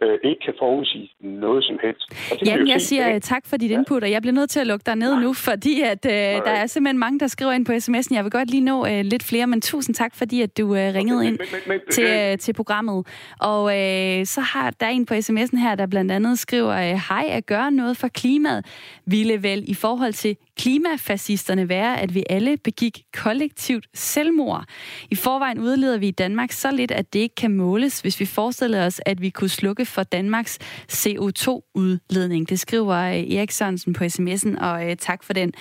øh, 0.02 0.18
ikke 0.24 0.42
kan 0.46 0.54
forudsige 0.60 1.12
noget 1.20 1.64
som 1.64 1.80
helst. 1.84 2.06
Jo 2.32 2.66
jeg 2.66 2.82
siger 2.82 3.06
i 3.06 3.10
dag. 3.10 3.16
øh, 3.16 3.22
tak 3.22 3.44
for 3.46 3.58
dit 3.58 3.72
input, 3.72 4.04
og 4.04 4.12
jeg 4.12 4.22
bliver 4.22 4.34
nødt 4.34 4.50
til 4.50 4.60
at 4.60 4.68
lukke 4.68 4.84
dig 4.86 4.96
ned 4.96 5.22
nu, 5.22 5.34
fordi 5.34 5.82
at, 5.82 6.06
øh, 6.06 6.12
der 6.12 6.52
er 6.62 6.68
simpelthen 6.68 7.00
mange, 7.00 7.20
der 7.20 7.28
skriver 7.28 7.52
ind 7.52 7.66
på 7.66 7.72
sms'en. 7.72 8.16
Jeg 8.16 8.24
vil 8.24 8.32
godt 8.32 8.50
lige 8.50 8.62
nå 8.62 8.86
øh, 8.86 9.02
lidt 9.06 9.24
flere, 9.24 9.48
men 9.48 9.62
tusind 9.62 9.96
tak, 9.96 10.16
fordi 10.16 10.42
at 10.42 10.58
du 10.58 10.76
øh, 10.76 10.94
ringede 10.94 11.28
ind 11.28 11.38
Men, 11.38 11.48
men, 11.52 11.62
men, 11.68 11.80
til, 11.92 12.04
øh, 12.04 12.38
til 12.38 12.54
programmet. 12.54 13.08
Og 13.40 13.64
øh, 13.80 14.26
så 14.26 14.42
har 14.42 14.72
der 14.80 14.88
en 14.88 15.06
på 15.06 15.14
sms'en 15.14 15.58
her, 15.58 15.76
der 15.76 15.88
blandt 15.88 16.12
andet 16.12 16.40
skriver, 16.40 16.74
øh, 16.74 17.02
hej, 17.10 17.26
at 17.30 17.46
gøre 17.46 17.72
noget 17.72 17.98
for 17.98 18.08
klimaet 18.08 18.66
ville 19.06 19.44
vel 19.44 19.64
i 19.68 19.74
forhold 19.74 20.14
til 20.14 20.36
klimafascisterne 20.60 21.70
være, 21.70 22.00
at 22.00 22.16
vi 22.16 22.24
alle 22.30 22.58
begik 22.58 23.04
kollektivt 23.14 23.88
selvmord. 23.94 24.64
I 25.12 25.16
forvejen 25.16 25.60
udleder 25.60 25.98
vi 25.98 26.08
i 26.08 26.12
Danmark 26.12 26.52
så 26.52 26.72
lidt, 26.72 26.92
at 26.92 27.14
det 27.14 27.20
ikke 27.20 27.36
kan 27.36 27.52
måles, 27.52 28.00
hvis 28.00 28.20
vi 28.20 28.26
forestiller 28.26 28.86
os, 28.86 29.02
at 29.06 29.22
vi 29.22 29.30
kunne 29.30 29.50
slukke 29.50 29.86
for 29.86 30.04
Danmarks 30.04 30.60
CO2-udledning. 30.92 32.50
Det 32.50 32.60
skriver 32.60 32.96
øh, 32.96 33.16
Erik 33.16 33.52
Sørensen 33.52 33.94
på 33.94 34.04
sms'en, 34.04 34.60
og 34.64 34.90
øh, 34.90 34.96
tak 34.96 35.24
for 35.24 35.34
den. 35.34 35.54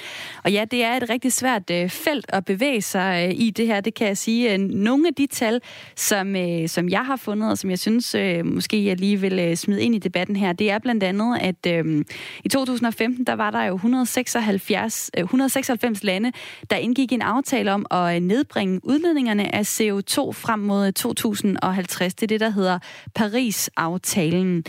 Og 0.45 0.53
ja, 0.53 0.65
det 0.71 0.85
er 0.85 0.97
et 0.97 1.11
rigtig 1.11 1.33
svært 1.33 1.71
øh, 1.71 1.91
felt 1.91 2.27
at 2.29 2.45
bevæge 2.45 2.83
sig 2.83 3.41
i 3.41 3.51
det 3.51 3.67
her, 3.67 3.81
det 3.81 3.95
kan 3.95 4.07
jeg 4.07 4.19
sige. 4.19 4.59
Nogle 4.59 5.09
af 5.09 5.15
de 5.15 5.27
tal, 5.27 5.61
som, 5.97 6.37
som 6.67 6.89
jeg 6.89 7.07
har 7.07 7.17
fundet, 7.17 7.51
og 7.51 7.59
som 7.59 7.71
jeg 7.71 7.79
synes 7.79 8.17
måske 8.45 8.85
jeg 8.85 9.01
lige 9.01 9.21
vil 9.21 9.57
smide 9.57 9.83
ind 9.83 9.95
i 9.95 9.99
debatten 9.99 10.37
her, 10.37 10.53
det 10.53 10.71
er 10.71 10.79
blandt 10.79 11.03
andet, 11.03 11.39
at 11.41 11.67
øh, 11.67 12.05
i 12.45 12.49
2015, 12.49 13.25
der 13.25 13.33
var 13.33 13.51
der 13.51 13.65
jo 13.65 13.75
176, 13.75 14.88
176, 14.89 15.11
196 15.17 15.99
øh, 15.99 16.07
lande, 16.07 16.33
der 16.71 16.77
indgik 16.77 17.13
en 17.13 17.23
aftale 17.23 17.73
om 17.73 17.87
at 17.91 18.15
øh, 18.15 18.21
nedbringe 18.21 18.81
udledningerne 18.83 19.55
af 19.55 19.63
CO2 19.63 20.33
frem 20.33 20.59
mod 20.59 20.87
øh, 20.87 20.93
2050. 20.93 22.15
Det 22.15 22.23
er 22.23 22.27
det, 22.27 22.41
der 22.41 22.51
hedder 22.51 22.79
Paris-aftalen. 23.15 24.65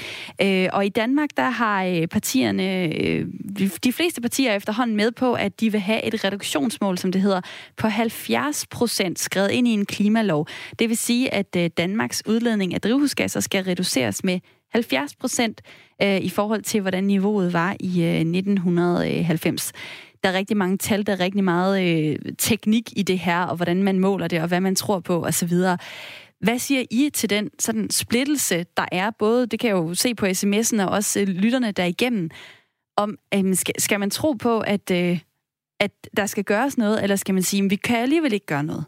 Og 0.74 0.86
i 0.86 0.90
Danmark, 0.90 1.30
der 1.38 1.50
har 1.50 2.06
partierne, 2.12 2.90
de- 3.84 3.94
fleste 3.94 4.22
partier 4.22 4.56
efterhånden 4.56 4.96
med 4.96 5.12
på, 5.12 5.34
at 5.34 5.60
de 5.60 5.72
vil 5.72 5.82
have 5.82 6.04
et 6.04 6.24
reduktionsmål, 6.24 6.98
som 6.98 7.12
det 7.12 7.22
hedder, 7.22 7.42
på 7.78 7.88
70 7.88 8.66
procent 8.68 9.20
skrevet 9.20 9.52
ind 9.52 9.68
i 9.68 9.72
en 9.72 9.86
klimalov. 9.86 10.48
Det 10.80 10.90
vil 10.90 10.98
sige, 10.98 11.34
at 11.34 11.78
Danmarks 11.78 12.24
udledning 12.26 12.74
af 12.74 12.82
drivhusgasser 12.82 13.40
skal 13.40 13.64
reduceres 13.64 14.24
med 14.24 14.40
70 14.72 15.16
procent 15.16 15.62
øh, 16.02 16.18
i 16.18 16.30
forhold 16.30 16.62
til, 16.62 16.82
hvordan 16.82 17.04
niveauet 17.04 17.54
var 17.54 17.76
i 17.80 18.04
øh, 18.04 18.20
1990. 18.20 19.72
Der 20.24 20.30
er 20.30 20.34
rigtig 20.34 20.58
mange 20.58 20.78
tal, 20.78 21.06
der 21.06 21.14
er 21.14 21.20
rigtig 21.20 21.44
meget 21.44 21.84
øh, 21.84 22.20
teknik 22.38 22.94
i 22.98 23.04
det 23.04 23.20
her, 23.20 23.42
og 23.42 23.56
hvordan 23.56 23.84
man 23.84 24.00
måler 24.00 24.28
det, 24.28 24.42
og 24.42 24.48
hvad 24.48 24.62
man 24.62 24.76
tror 24.76 25.00
på 25.00 25.26
osv. 25.26 25.54
Hvad 26.42 26.60
siger 26.60 26.84
I 26.92 27.10
til 27.14 27.30
den 27.30 27.50
sådan 27.60 27.90
splittelse, 27.90 28.66
der 28.78 28.86
er 28.92 29.12
både, 29.20 29.48
det 29.48 29.60
kan 29.60 29.68
jeg 29.68 29.76
jo 29.76 29.94
se 29.94 30.16
på 30.16 30.26
sms'en, 30.26 30.82
og 30.84 30.90
også 30.90 31.20
øh, 31.20 31.28
lytterne 31.28 31.72
der 31.72 31.86
igennem, 31.86 32.30
om 32.98 33.18
øh, 33.36 33.56
skal, 33.56 33.82
skal 33.82 34.00
man 34.00 34.10
tro 34.10 34.34
på, 34.34 34.60
at, 34.60 34.92
øh, 34.92 35.20
at 35.80 35.92
der 36.18 36.26
skal 36.26 36.44
gøres 36.44 36.78
noget, 36.78 37.04
eller 37.04 37.16
skal 37.16 37.34
man 37.34 37.44
sige, 37.44 37.64
at 37.64 37.70
vi 37.70 37.76
kan 37.76 37.98
alligevel 37.98 38.34
ikke 38.34 38.46
gøre 38.46 38.64
noget? 38.64 38.86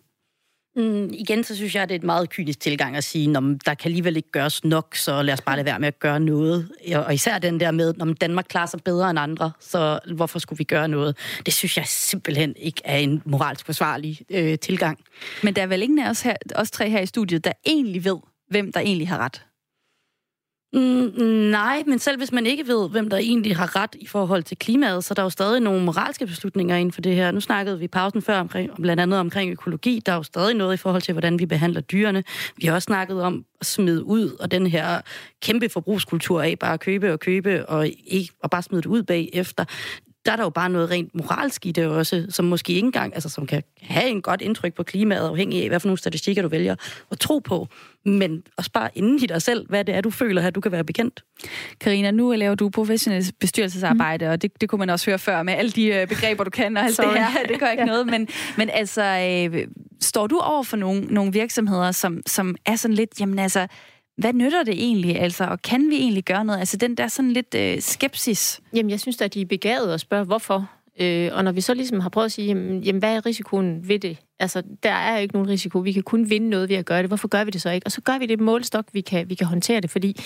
Mm, 0.75 1.09
igen, 1.13 1.43
så 1.43 1.55
synes 1.55 1.75
jeg, 1.75 1.83
at 1.83 1.89
det 1.89 1.95
er 1.95 1.99
et 1.99 2.05
meget 2.05 2.29
kynisk 2.29 2.59
tilgang 2.59 2.95
at 2.95 3.03
sige, 3.03 3.37
at 3.37 3.43
der 3.65 3.73
kan 3.73 3.85
alligevel 3.85 4.15
ikke 4.15 4.31
gøres 4.31 4.63
nok, 4.63 4.95
så 4.95 5.21
lad 5.21 5.33
os 5.33 5.41
bare 5.41 5.55
lade 5.55 5.65
være 5.65 5.79
med 5.79 5.87
at 5.87 5.99
gøre 5.99 6.19
noget. 6.19 6.69
Og 6.95 7.13
især 7.13 7.39
den 7.39 7.59
der 7.59 7.71
med, 7.71 7.93
at 8.01 8.21
Danmark 8.21 8.45
klarer 8.49 8.65
sig 8.65 8.79
bedre 8.85 9.09
end 9.09 9.19
andre, 9.19 9.51
så 9.59 9.99
hvorfor 10.15 10.39
skulle 10.39 10.57
vi 10.57 10.63
gøre 10.63 10.87
noget? 10.87 11.17
Det 11.45 11.53
synes 11.53 11.77
jeg 11.77 11.85
simpelthen 11.87 12.55
ikke 12.57 12.81
er 12.85 12.97
en 12.97 13.21
moralsk 13.25 13.65
forsvarlig 13.65 14.19
øh, 14.29 14.59
tilgang. 14.59 14.99
Men 15.43 15.55
der 15.55 15.61
er 15.61 15.67
vel 15.67 15.81
ingen 15.81 15.99
af 15.99 16.09
os, 16.09 16.21
her, 16.21 16.35
os 16.55 16.71
tre 16.71 16.89
her 16.89 16.99
i 16.99 17.05
studiet, 17.05 17.45
der 17.45 17.51
egentlig 17.65 18.05
ved, 18.05 18.17
hvem 18.49 18.71
der 18.71 18.79
egentlig 18.79 19.09
har 19.09 19.17
ret? 19.17 19.45
Mm, 20.73 21.11
nej, 21.51 21.83
men 21.87 21.99
selv 21.99 22.17
hvis 22.17 22.31
man 22.31 22.45
ikke 22.45 22.67
ved, 22.67 22.89
hvem 22.89 23.09
der 23.09 23.17
egentlig 23.17 23.55
har 23.55 23.75
ret 23.75 23.95
i 23.99 24.07
forhold 24.07 24.43
til 24.43 24.57
klimaet, 24.57 25.03
så 25.03 25.11
er 25.11 25.15
der 25.15 25.23
jo 25.23 25.29
stadig 25.29 25.59
nogle 25.59 25.85
moralske 25.85 26.25
beslutninger 26.27 26.75
inden 26.75 26.91
for 26.91 27.01
det 27.01 27.15
her. 27.15 27.31
Nu 27.31 27.39
snakkede 27.39 27.79
vi 27.79 27.85
i 27.85 27.87
pausen 27.87 28.21
før 28.21 28.39
omkring, 28.39 28.71
blandt 28.81 29.01
andet 29.01 29.19
omkring 29.19 29.51
økologi. 29.51 30.01
Der 30.05 30.11
er 30.11 30.15
jo 30.15 30.23
stadig 30.23 30.55
noget 30.55 30.73
i 30.73 30.77
forhold 30.77 31.01
til, 31.01 31.11
hvordan 31.11 31.39
vi 31.39 31.45
behandler 31.45 31.81
dyrene. 31.81 32.23
Vi 32.57 32.67
har 32.67 32.73
også 32.73 32.85
snakket 32.85 33.21
om 33.21 33.45
at 33.59 33.65
smide 33.65 34.03
ud, 34.03 34.31
og 34.39 34.51
den 34.51 34.67
her 34.67 35.01
kæmpe 35.41 35.69
forbrugskultur 35.69 36.41
af 36.41 36.59
bare 36.59 36.73
at 36.73 36.79
købe 36.79 37.13
og 37.13 37.19
købe, 37.19 37.65
og, 37.65 37.87
ikke, 38.07 38.33
og 38.43 38.49
bare 38.49 38.61
smide 38.61 38.81
det 38.81 38.89
ud 38.89 39.03
bagefter 39.03 39.65
der 40.25 40.31
er 40.31 40.35
der 40.35 40.43
jo 40.43 40.49
bare 40.49 40.69
noget 40.69 40.91
rent 40.91 41.15
moralsk 41.15 41.65
i 41.65 41.71
det 41.71 41.87
også, 41.87 42.25
som 42.29 42.45
måske 42.45 42.73
ikke 42.73 42.85
engang, 42.85 43.13
altså 43.13 43.29
som 43.29 43.47
kan 43.47 43.63
have 43.81 44.09
en 44.09 44.21
godt 44.21 44.41
indtryk 44.41 44.73
på 44.73 44.83
klimaet, 44.83 45.27
afhængig 45.27 45.63
af, 45.63 45.69
hvad 45.69 45.79
for 45.79 45.87
nogle 45.87 45.97
statistikker 45.97 46.41
du 46.41 46.47
vælger 46.47 46.75
at 47.11 47.19
tro 47.19 47.39
på. 47.39 47.67
Men 48.05 48.43
også 48.57 48.71
bare 48.71 48.89
inden 48.95 49.23
i 49.23 49.25
dig 49.25 49.41
selv, 49.41 49.69
hvad 49.69 49.85
det 49.85 49.95
er, 49.95 50.01
du 50.01 50.09
føler, 50.09 50.41
at 50.41 50.55
du 50.55 50.61
kan 50.61 50.71
være 50.71 50.83
bekendt. 50.83 51.23
Karina, 51.79 52.11
nu 52.11 52.31
laver 52.31 52.55
du 52.55 52.69
professionelt 52.69 53.33
bestyrelsesarbejde, 53.39 54.25
mm. 54.25 54.31
og 54.31 54.41
det, 54.41 54.61
det 54.61 54.69
kunne 54.69 54.79
man 54.79 54.89
også 54.89 55.05
høre 55.05 55.19
før 55.19 55.43
med 55.43 55.53
alle 55.53 55.71
de 55.71 55.85
øh, 55.85 56.07
begreber, 56.07 56.43
du 56.43 56.49
kan 56.49 56.77
og 56.77 56.83
alt 56.83 56.97
det 56.97 57.05
her. 57.05 57.47
Det 57.47 57.59
gør 57.59 57.67
ikke 57.67 57.85
noget, 57.85 58.07
men, 58.07 58.27
men 58.57 58.69
altså, 58.69 59.03
øh, 59.53 59.67
står 60.01 60.27
du 60.27 60.37
over 60.37 60.63
for 60.63 60.77
nogle, 60.77 61.01
nogle 61.01 61.33
virksomheder, 61.33 61.91
som, 61.91 62.21
som 62.27 62.55
er 62.65 62.75
sådan 62.75 62.95
lidt, 62.95 63.19
jamen 63.19 63.39
altså, 63.39 63.67
hvad 64.17 64.33
nytter 64.33 64.63
det 64.63 64.73
egentlig, 64.73 65.19
altså, 65.19 65.43
og 65.43 65.61
kan 65.61 65.89
vi 65.89 65.95
egentlig 65.95 66.23
gøre 66.23 66.45
noget? 66.45 66.59
Altså 66.59 66.77
den 66.77 66.97
der 66.97 67.07
sådan 67.07 67.31
lidt 67.31 67.55
øh, 67.55 67.81
skepsis. 67.81 68.61
Jamen, 68.75 68.89
jeg 68.89 68.99
synes 68.99 69.21
at 69.21 69.33
de 69.33 69.41
er 69.41 69.45
begavet 69.45 69.93
og 69.93 69.99
spørger, 69.99 70.23
hvorfor. 70.23 70.69
Øh, 70.99 71.29
og 71.33 71.43
når 71.43 71.51
vi 71.51 71.61
så 71.61 71.73
ligesom 71.73 71.99
har 71.99 72.09
prøvet 72.09 72.25
at 72.25 72.31
sige, 72.31 72.47
jamen, 72.47 72.83
jamen, 72.83 72.99
hvad 72.99 73.15
er 73.15 73.25
risikoen 73.25 73.87
ved 73.87 73.99
det? 73.99 74.17
Altså, 74.39 74.63
der 74.83 74.91
er 74.91 75.17
ikke 75.17 75.33
nogen 75.33 75.49
risiko. 75.49 75.79
Vi 75.79 75.91
kan 75.91 76.03
kun 76.03 76.29
vinde 76.29 76.49
noget 76.49 76.69
ved 76.69 76.75
at 76.75 76.85
gøre 76.85 76.99
det. 76.99 77.09
Hvorfor 77.09 77.27
gør 77.27 77.43
vi 77.43 77.51
det 77.51 77.61
så 77.61 77.69
ikke? 77.69 77.87
Og 77.87 77.91
så 77.91 78.01
gør 78.01 78.17
vi 78.19 78.25
det 78.25 78.39
målstok, 78.39 78.85
vi 78.93 79.01
kan, 79.01 79.29
vi 79.29 79.35
kan 79.35 79.47
håndtere 79.47 79.81
det, 79.81 79.89
fordi 79.89 80.17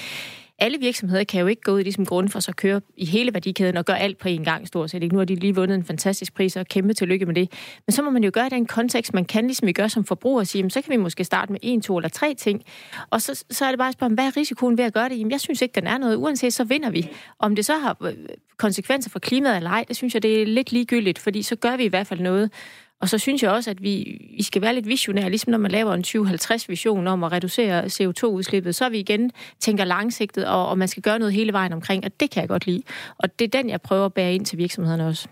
alle 0.59 0.77
virksomheder 0.79 1.23
kan 1.23 1.41
jo 1.41 1.47
ikke 1.47 1.61
gå 1.61 1.71
ud 1.71 1.79
i 1.79 1.83
ligesom 1.83 2.05
grund 2.05 2.29
for 2.29 2.39
sig 2.39 2.51
at 2.51 2.55
køre 2.55 2.81
i 2.97 3.05
hele 3.05 3.33
værdikæden 3.33 3.77
og 3.77 3.85
gøre 3.85 3.99
alt 3.99 4.17
på 4.17 4.27
én 4.29 4.43
gang 4.43 4.67
stort 4.67 4.89
set. 4.89 5.03
Ikke? 5.03 5.15
Nu 5.15 5.19
har 5.19 5.25
de 5.25 5.35
lige 5.35 5.55
vundet 5.55 5.75
en 5.75 5.83
fantastisk 5.83 6.33
pris, 6.33 6.55
og 6.55 6.65
kæmpe 6.65 6.93
tillykke 6.93 7.25
med 7.25 7.35
det. 7.35 7.51
Men 7.87 7.91
så 7.91 8.01
må 8.01 8.09
man 8.09 8.23
jo 8.23 8.31
gøre 8.33 8.45
det 8.45 8.53
i 8.53 8.55
en 8.55 8.65
kontekst, 8.65 9.13
man 9.13 9.25
kan 9.25 9.45
ligesom 9.45 9.67
vi 9.67 9.71
gør 9.71 9.87
som 9.87 10.03
forbruger 10.03 10.39
og 10.39 10.47
sige, 10.47 10.59
jamen, 10.59 10.69
så 10.69 10.81
kan 10.81 10.91
vi 10.91 10.97
måske 10.97 11.23
starte 11.23 11.51
med 11.51 11.59
en, 11.63 11.81
to 11.81 11.97
eller 11.97 12.09
tre 12.09 12.33
ting. 12.33 12.63
Og 13.09 13.21
så, 13.21 13.43
så 13.51 13.65
er 13.65 13.69
det 13.69 13.77
bare 13.77 13.87
at 13.87 13.93
spørge, 13.93 14.13
hvad 14.13 14.25
er 14.25 14.37
risikoen 14.37 14.77
ved 14.77 14.85
at 14.85 14.93
gøre 14.93 15.09
det? 15.09 15.19
Jamen, 15.19 15.31
jeg 15.31 15.39
synes 15.39 15.61
ikke, 15.61 15.75
den 15.75 15.87
er 15.87 15.97
noget. 15.97 16.15
Uanset 16.15 16.53
så 16.53 16.63
vinder 16.63 16.89
vi. 16.89 17.09
Om 17.39 17.55
det 17.55 17.65
så 17.65 17.77
har 17.77 17.97
øh, 18.01 18.13
konsekvenser 18.57 19.09
for 19.09 19.19
klimaet 19.19 19.57
eller 19.57 19.69
ej, 19.69 19.85
det 19.87 19.95
synes 19.95 20.13
jeg, 20.13 20.23
det 20.23 20.41
er 20.41 20.45
lidt 20.45 20.71
ligegyldigt, 20.71 21.19
fordi 21.19 21.41
så 21.41 21.55
gør 21.55 21.77
vi 21.77 21.83
i 21.83 21.87
hvert 21.87 22.07
fald 22.07 22.19
noget. 22.19 22.51
Og 23.05 23.09
så 23.09 23.17
synes 23.17 23.43
jeg 23.43 23.51
også, 23.51 23.69
at 23.69 23.83
vi, 23.83 24.21
vi 24.37 24.43
skal 24.43 24.61
være 24.61 24.75
lidt 24.75 24.87
visionære, 24.87 25.29
ligesom 25.29 25.51
når 25.51 25.57
man 25.57 25.71
laver 25.71 25.93
en 25.93 26.03
2050-vision 26.07 27.07
om 27.07 27.23
at 27.23 27.31
reducere 27.31 27.85
CO2-udslippet, 27.85 28.75
så 28.75 28.89
vi 28.89 28.99
igen 28.99 29.31
tænker 29.59 29.83
langsigtet, 29.83 30.47
og, 30.47 30.67
og 30.67 30.77
man 30.77 30.87
skal 30.87 31.03
gøre 31.03 31.19
noget 31.19 31.33
hele 31.33 31.53
vejen 31.53 31.73
omkring, 31.73 32.05
og 32.05 32.19
det 32.19 32.31
kan 32.31 32.41
jeg 32.41 32.49
godt 32.49 32.65
lide. 32.65 32.83
Og 33.17 33.39
det 33.39 33.45
er 33.45 33.61
den, 33.61 33.69
jeg 33.69 33.81
prøver 33.81 34.05
at 34.05 34.13
bære 34.13 34.33
ind 34.33 34.45
til 34.45 34.57
virksomhederne 34.57 35.07
også. 35.07 35.27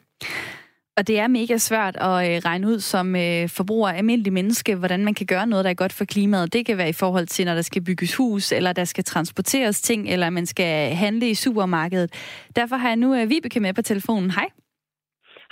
Og 0.97 1.07
det 1.07 1.19
er 1.19 1.28
mega 1.28 1.57
svært 1.57 1.95
at 1.95 2.36
øh, 2.36 2.41
regne 2.45 2.67
ud 2.67 2.80
som 2.80 3.15
øh, 3.15 3.49
forbruger 3.49 3.89
almindelig 3.89 4.34
menneske, 4.34 4.76
hvordan 4.76 5.05
man 5.05 5.13
kan 5.13 5.26
gøre 5.26 5.47
noget, 5.47 5.65
der 5.65 5.69
er 5.69 5.76
godt 5.76 5.93
for 5.93 6.05
klimaet. 6.05 6.53
Det 6.53 6.65
kan 6.65 6.78
være 6.78 6.89
i 6.89 6.93
forhold 6.93 7.28
til, 7.28 7.45
når 7.45 7.55
der 7.55 7.61
skal 7.61 7.82
bygges 7.82 8.15
hus, 8.15 8.51
eller 8.51 8.74
der 8.74 8.86
skal 8.86 9.03
transporteres 9.03 9.82
ting, 9.82 10.09
eller 10.09 10.30
man 10.30 10.45
skal 10.45 10.95
handle 10.95 11.30
i 11.30 11.34
supermarkedet. 11.36 12.13
Derfor 12.55 12.76
har 12.76 12.88
jeg 12.88 12.97
nu 12.97 13.15
øh, 13.15 13.30
Vibeke 13.30 13.59
med 13.59 13.74
på 13.74 13.82
telefonen. 13.82 14.32
Hej. 14.32 14.62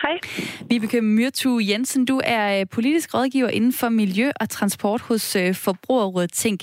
Hej. 0.03 0.19
Vibeke 0.69 1.01
Myrtu 1.01 1.59
Jensen, 1.69 2.05
du 2.05 2.21
er 2.37 2.59
øh, 2.59 2.65
politisk 2.75 3.13
rådgiver 3.13 3.49
inden 3.49 3.73
for 3.79 3.89
miljø 3.89 4.27
og 4.41 4.49
transport 4.49 5.01
hos 5.01 5.35
øh, 5.35 5.55
Forbrugerrådet 5.65 6.31
Tænk. 6.31 6.59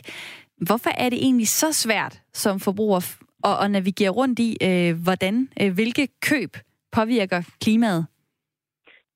Hvorfor 0.67 0.91
er 1.05 1.09
det 1.13 1.19
egentlig 1.27 1.49
så 1.49 1.73
svært 1.73 2.15
som 2.33 2.61
forbruger 2.61 3.01
at, 3.49 3.57
at 3.65 3.71
navigere 3.71 4.13
rundt 4.21 4.39
i. 4.49 4.51
Øh, 4.69 4.93
hvordan, 5.05 5.35
hvilke 5.79 6.05
køb 6.31 6.53
påvirker 6.97 7.41
klimaet? 7.63 8.07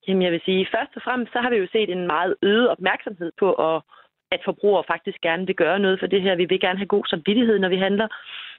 Jamen 0.07 0.23
jeg 0.23 0.33
vil 0.33 0.43
sige, 0.45 0.69
først 0.75 0.93
og 0.97 1.03
fremmest 1.07 1.33
så 1.33 1.39
har 1.43 1.51
vi 1.51 1.57
jo 1.57 1.69
set 1.73 1.91
en 1.91 2.07
meget 2.07 2.35
øget 2.43 2.69
opmærksomhed 2.69 3.31
på, 3.43 3.49
at, 3.53 3.83
at 4.35 4.41
forbrugere 4.45 4.85
faktisk 4.93 5.19
gerne 5.21 5.47
vil 5.47 5.57
gøre 5.65 5.79
noget 5.79 6.01
for 6.01 6.07
det 6.07 6.23
her. 6.23 6.35
Vi 6.37 6.47
vil 6.49 6.61
gerne 6.61 6.79
have 6.79 6.95
god 6.97 7.05
samvittighed, 7.07 7.59
når 7.59 7.69
vi 7.69 7.77
handler. 7.87 8.09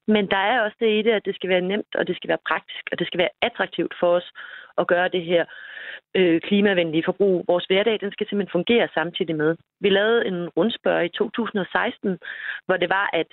Men 0.07 0.23
der 0.33 0.41
er 0.51 0.61
også 0.61 0.77
det 0.79 0.91
i 0.99 1.01
det, 1.01 1.11
at 1.11 1.25
det 1.25 1.35
skal 1.35 1.49
være 1.49 1.67
nemt, 1.71 1.91
og 1.95 2.07
det 2.07 2.15
skal 2.15 2.27
være 2.27 2.47
praktisk, 2.49 2.83
og 2.91 2.99
det 2.99 3.07
skal 3.07 3.17
være 3.17 3.35
attraktivt 3.41 3.93
for 3.99 4.09
os 4.17 4.27
at 4.77 4.87
gøre 4.87 5.07
det 5.07 5.23
her 5.25 5.45
øh, 6.15 6.41
klimavenlige 6.41 7.03
forbrug. 7.05 7.45
Vores 7.47 7.65
hverdag, 7.65 7.99
den 8.01 8.11
skal 8.11 8.27
simpelthen 8.27 8.57
fungere 8.57 8.87
samtidig 8.93 9.35
med. 9.35 9.55
Vi 9.79 9.89
lavede 9.89 10.25
en 10.25 10.49
rundspørg 10.49 11.05
i 11.05 11.09
2016, 11.09 12.19
hvor 12.65 12.77
det 12.77 12.89
var, 12.89 13.09
at 13.13 13.27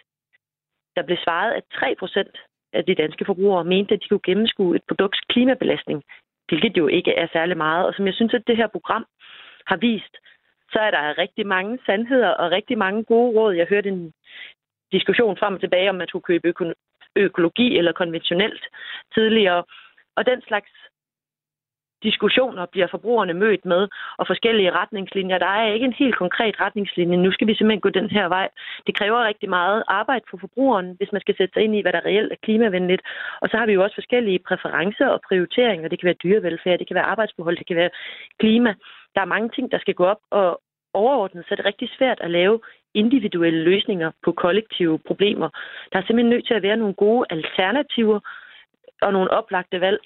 der 0.97 1.03
blev 1.03 1.19
svaret, 1.25 1.53
at 1.53 1.65
3 1.75 1.95
procent 1.99 2.35
af 2.73 2.85
de 2.85 2.95
danske 2.95 3.25
forbrugere 3.25 3.65
mente, 3.65 3.95
at 3.95 4.03
de 4.03 4.09
kunne 4.09 4.29
gennemskue 4.31 4.77
et 4.77 4.83
produkts 4.89 5.21
klimabelastning, 5.21 6.03
hvilket 6.49 6.77
jo 6.77 6.87
ikke 6.87 7.15
er 7.15 7.27
særlig 7.33 7.57
meget. 7.57 7.87
Og 7.87 7.95
som 7.95 8.07
jeg 8.07 8.15
synes, 8.15 8.35
at 8.35 8.47
det 8.47 8.57
her 8.57 8.67
program 8.67 9.07
har 9.67 9.77
vist, 9.77 10.17
så 10.73 10.79
er 10.81 10.91
der 10.91 11.19
rigtig 11.19 11.47
mange 11.47 11.79
sandheder 11.87 12.29
og 12.29 12.51
rigtig 12.51 12.79
mange 12.79 13.05
gode 13.05 13.39
råd. 13.39 13.55
Jeg 13.55 13.67
hørte 13.67 13.89
en 13.89 14.13
diskussion 14.93 15.37
frem 15.37 15.55
og 15.55 15.61
tilbage, 15.61 15.91
om 15.91 15.95
man 15.95 16.09
skulle 16.09 16.23
købe 16.23 16.55
økologi 17.17 17.79
eller 17.79 17.93
konventionelt 17.93 18.65
tidligere. 19.15 19.65
Og 20.17 20.27
den 20.27 20.43
slags 20.43 20.71
diskussioner 22.03 22.67
bliver 22.67 22.87
forbrugerne 22.91 23.35
mødt 23.35 23.65
med, 23.65 23.89
og 24.19 24.27
forskellige 24.27 24.71
retningslinjer. 24.71 25.39
Der 25.39 25.47
er 25.47 25.73
ikke 25.73 25.87
en 25.87 26.01
helt 26.03 26.17
konkret 26.17 26.61
retningslinje. 26.61 27.17
Nu 27.17 27.33
skal 27.33 27.47
vi 27.47 27.55
simpelthen 27.55 27.81
gå 27.81 27.89
den 27.89 28.11
her 28.11 28.29
vej. 28.29 28.49
Det 28.87 28.97
kræver 28.99 29.27
rigtig 29.27 29.49
meget 29.49 29.83
arbejde 29.87 30.25
for 30.31 30.37
forbrugeren, 30.37 30.95
hvis 30.99 31.13
man 31.13 31.21
skal 31.21 31.37
sætte 31.37 31.53
sig 31.55 31.63
ind 31.63 31.77
i, 31.77 31.83
hvad 31.83 31.93
der 31.93 32.07
reelt 32.07 32.33
er 32.33 32.43
klimavenligt. 32.43 33.03
Og 33.41 33.49
så 33.49 33.57
har 33.57 33.67
vi 33.67 33.73
jo 33.73 33.83
også 33.83 33.95
forskellige 33.95 34.39
præferencer 34.49 35.07
og 35.07 35.21
prioriteringer. 35.29 35.89
Det 35.89 35.99
kan 36.01 36.07
være 36.07 36.23
dyrevelfærd, 36.25 36.79
det 36.79 36.87
kan 36.87 36.95
være 36.95 37.11
arbejdsforhold, 37.13 37.57
det 37.57 37.67
kan 37.67 37.77
være 37.77 37.91
klima. 38.39 38.75
Der 39.15 39.21
er 39.21 39.35
mange 39.35 39.49
ting, 39.49 39.73
der 39.73 39.79
skal 39.79 39.95
gå 39.95 40.05
op, 40.05 40.21
og 40.31 40.61
overordnet 40.95 41.45
så 41.45 41.55
er 41.55 41.57
det 41.57 41.65
rigtig 41.65 41.89
svært 41.99 42.21
at 42.21 42.31
lave 42.31 42.61
individuelle 42.95 43.63
løsninger 43.63 44.11
på 44.25 44.33
kollektive 44.33 44.99
problemer. 44.99 45.49
Der 45.93 45.99
er 45.99 46.03
simpelthen 46.03 46.31
nødt 46.31 46.47
til 46.47 46.55
at 46.55 46.63
være 46.63 46.77
nogle 46.77 46.95
gode 46.95 47.27
alternativer 47.31 48.21
og 49.03 49.13
nogle 49.13 49.31
oplagte 49.31 49.81
valg, 49.81 50.01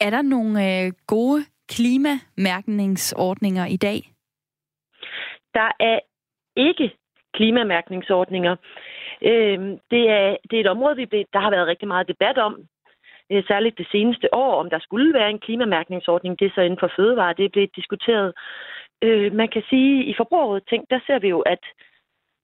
er 0.00 0.10
der 0.10 0.22
nogle 0.22 0.84
øh, 0.84 0.92
gode 1.06 1.44
klimamærkningsordninger 1.68 3.66
i 3.66 3.76
dag? 3.76 4.00
Der 5.54 5.70
er 5.80 5.98
ikke 6.56 6.94
klimamærkningsordninger. 7.34 8.56
Øh, 9.22 9.58
det, 9.90 10.10
er, 10.10 10.36
det 10.50 10.56
er 10.56 10.60
et 10.60 10.74
område, 10.74 10.96
vi 10.96 11.06
blev, 11.06 11.24
der 11.32 11.38
har 11.38 11.50
været 11.50 11.66
rigtig 11.66 11.88
meget 11.88 12.08
debat 12.08 12.38
om, 12.38 12.54
øh, 13.32 13.44
særligt 13.48 13.78
det 13.78 13.88
seneste 13.92 14.34
år, 14.34 14.60
om 14.60 14.70
der 14.70 14.78
skulle 14.78 15.14
være 15.14 15.30
en 15.30 15.38
klimamærkningsordning. 15.38 16.38
Det 16.38 16.46
er 16.46 16.54
så 16.54 16.60
inden 16.60 16.78
for 16.80 16.90
fødevare, 16.96 17.34
det 17.38 17.44
er 17.44 17.54
blevet 17.54 17.76
diskuteret. 17.76 18.32
Øh, 19.02 19.32
man 19.32 19.48
kan 19.48 19.62
sige, 19.70 20.04
i 20.04 20.14
forbruget 20.16 20.62
ting, 20.68 20.84
der 20.90 21.00
ser 21.06 21.18
vi 21.18 21.28
jo, 21.28 21.40
at 21.40 21.62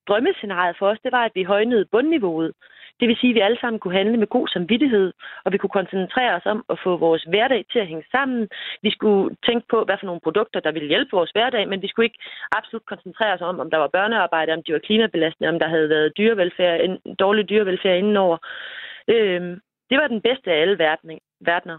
drømmescenariet 0.07 0.75
for 0.79 0.87
os, 0.87 0.99
det 1.03 1.11
var, 1.11 1.25
at 1.25 1.35
vi 1.35 1.43
højnede 1.43 1.85
bundniveauet. 1.91 2.51
Det 2.99 3.07
vil 3.07 3.17
sige, 3.17 3.31
at 3.31 3.35
vi 3.35 3.39
alle 3.39 3.59
sammen 3.61 3.79
kunne 3.79 3.97
handle 3.97 4.17
med 4.17 4.27
god 4.27 4.47
samvittighed, 4.47 5.13
og 5.45 5.51
vi 5.51 5.57
kunne 5.57 5.77
koncentrere 5.79 6.35
os 6.35 6.45
om 6.45 6.65
at 6.69 6.79
få 6.83 6.97
vores 6.97 7.23
hverdag 7.23 7.65
til 7.71 7.79
at 7.79 7.87
hænge 7.87 8.05
sammen. 8.11 8.49
Vi 8.81 8.91
skulle 8.91 9.35
tænke 9.45 9.65
på, 9.69 9.83
hvad 9.83 9.97
for 9.99 10.05
nogle 10.05 10.21
produkter, 10.21 10.59
der 10.59 10.71
ville 10.71 10.87
hjælpe 10.87 11.11
vores 11.11 11.31
hverdag, 11.31 11.67
men 11.67 11.81
vi 11.81 11.87
skulle 11.87 12.05
ikke 12.05 12.23
absolut 12.51 12.85
koncentrere 12.85 13.33
os 13.33 13.41
om, 13.41 13.59
om 13.59 13.69
der 13.69 13.77
var 13.77 13.87
børnearbejde, 13.87 14.53
om 14.53 14.63
de 14.63 14.73
var 14.73 14.79
klimabelastende, 14.79 15.49
om 15.49 15.59
der 15.59 15.67
havde 15.67 15.89
været 15.89 16.17
dyrevelfærd, 16.17 16.81
en 16.81 17.15
dårlig 17.19 17.49
dyrevelfærd 17.49 17.97
indenover. 17.97 18.37
Øhm, 19.07 19.59
det 19.89 19.97
var 19.97 20.07
den 20.07 20.21
bedste 20.21 20.51
af 20.51 20.61
alle 20.61 20.77
verdener. 21.49 21.77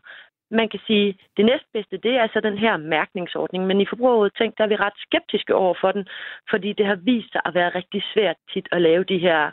Man 0.51 0.69
kan 0.69 0.81
sige, 0.87 1.09
at 1.09 1.17
det 1.37 1.45
næstbedste, 1.45 1.97
det 1.97 2.15
er 2.17 2.27
så 2.33 2.41
den 2.41 2.59
her 2.59 2.77
mærkningsordning, 2.77 3.67
men 3.67 3.81
i 3.81 3.87
forbruget 3.87 4.33
tænkt, 4.39 4.59
der 4.59 4.65
er 4.65 4.69
vi 4.69 4.77
ret 4.77 4.99
skeptiske 5.07 5.55
over 5.55 5.75
for 5.81 5.93
den, 5.93 6.05
fordi 6.51 6.73
det 6.73 6.87
har 6.87 6.95
vist 6.95 7.33
sig 7.33 7.41
at 7.45 7.55
være 7.55 7.75
rigtig 7.75 8.03
svært 8.15 8.37
tit 8.53 8.69
at 8.73 8.83
lave 8.83 9.05
de 9.05 9.19
her 9.19 9.51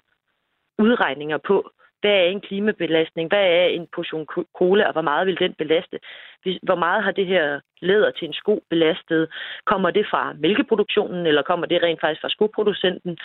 udregninger 0.80 1.38
på, 1.48 1.72
hvad 2.02 2.12
er 2.12 2.30
en 2.30 2.42
klimabelastning, 2.42 3.30
hvad 3.30 3.46
er 3.60 3.66
en 3.66 3.88
portion 3.96 4.26
cola, 4.60 4.84
og 4.88 4.94
hvor 4.94 5.02
meget 5.02 5.28
vil 5.28 5.40
den 5.40 5.54
belaste? 5.58 5.98
Hvor 6.64 6.76
meget 6.76 7.04
har 7.04 7.12
det 7.12 7.28
her 7.28 7.60
læder 7.82 8.12
til 8.12 8.28
en 8.28 8.34
sko 8.34 8.64
belastet? 8.70 9.28
Kommer 9.66 9.90
det 9.92 10.06
fra 10.12 10.34
mælkeproduktionen, 10.34 11.26
eller 11.26 11.42
kommer 11.42 11.66
det 11.66 11.84
rent 11.84 12.02
faktisk 12.02 12.22
fra 12.22 12.30
skoproducenten? 12.30 13.18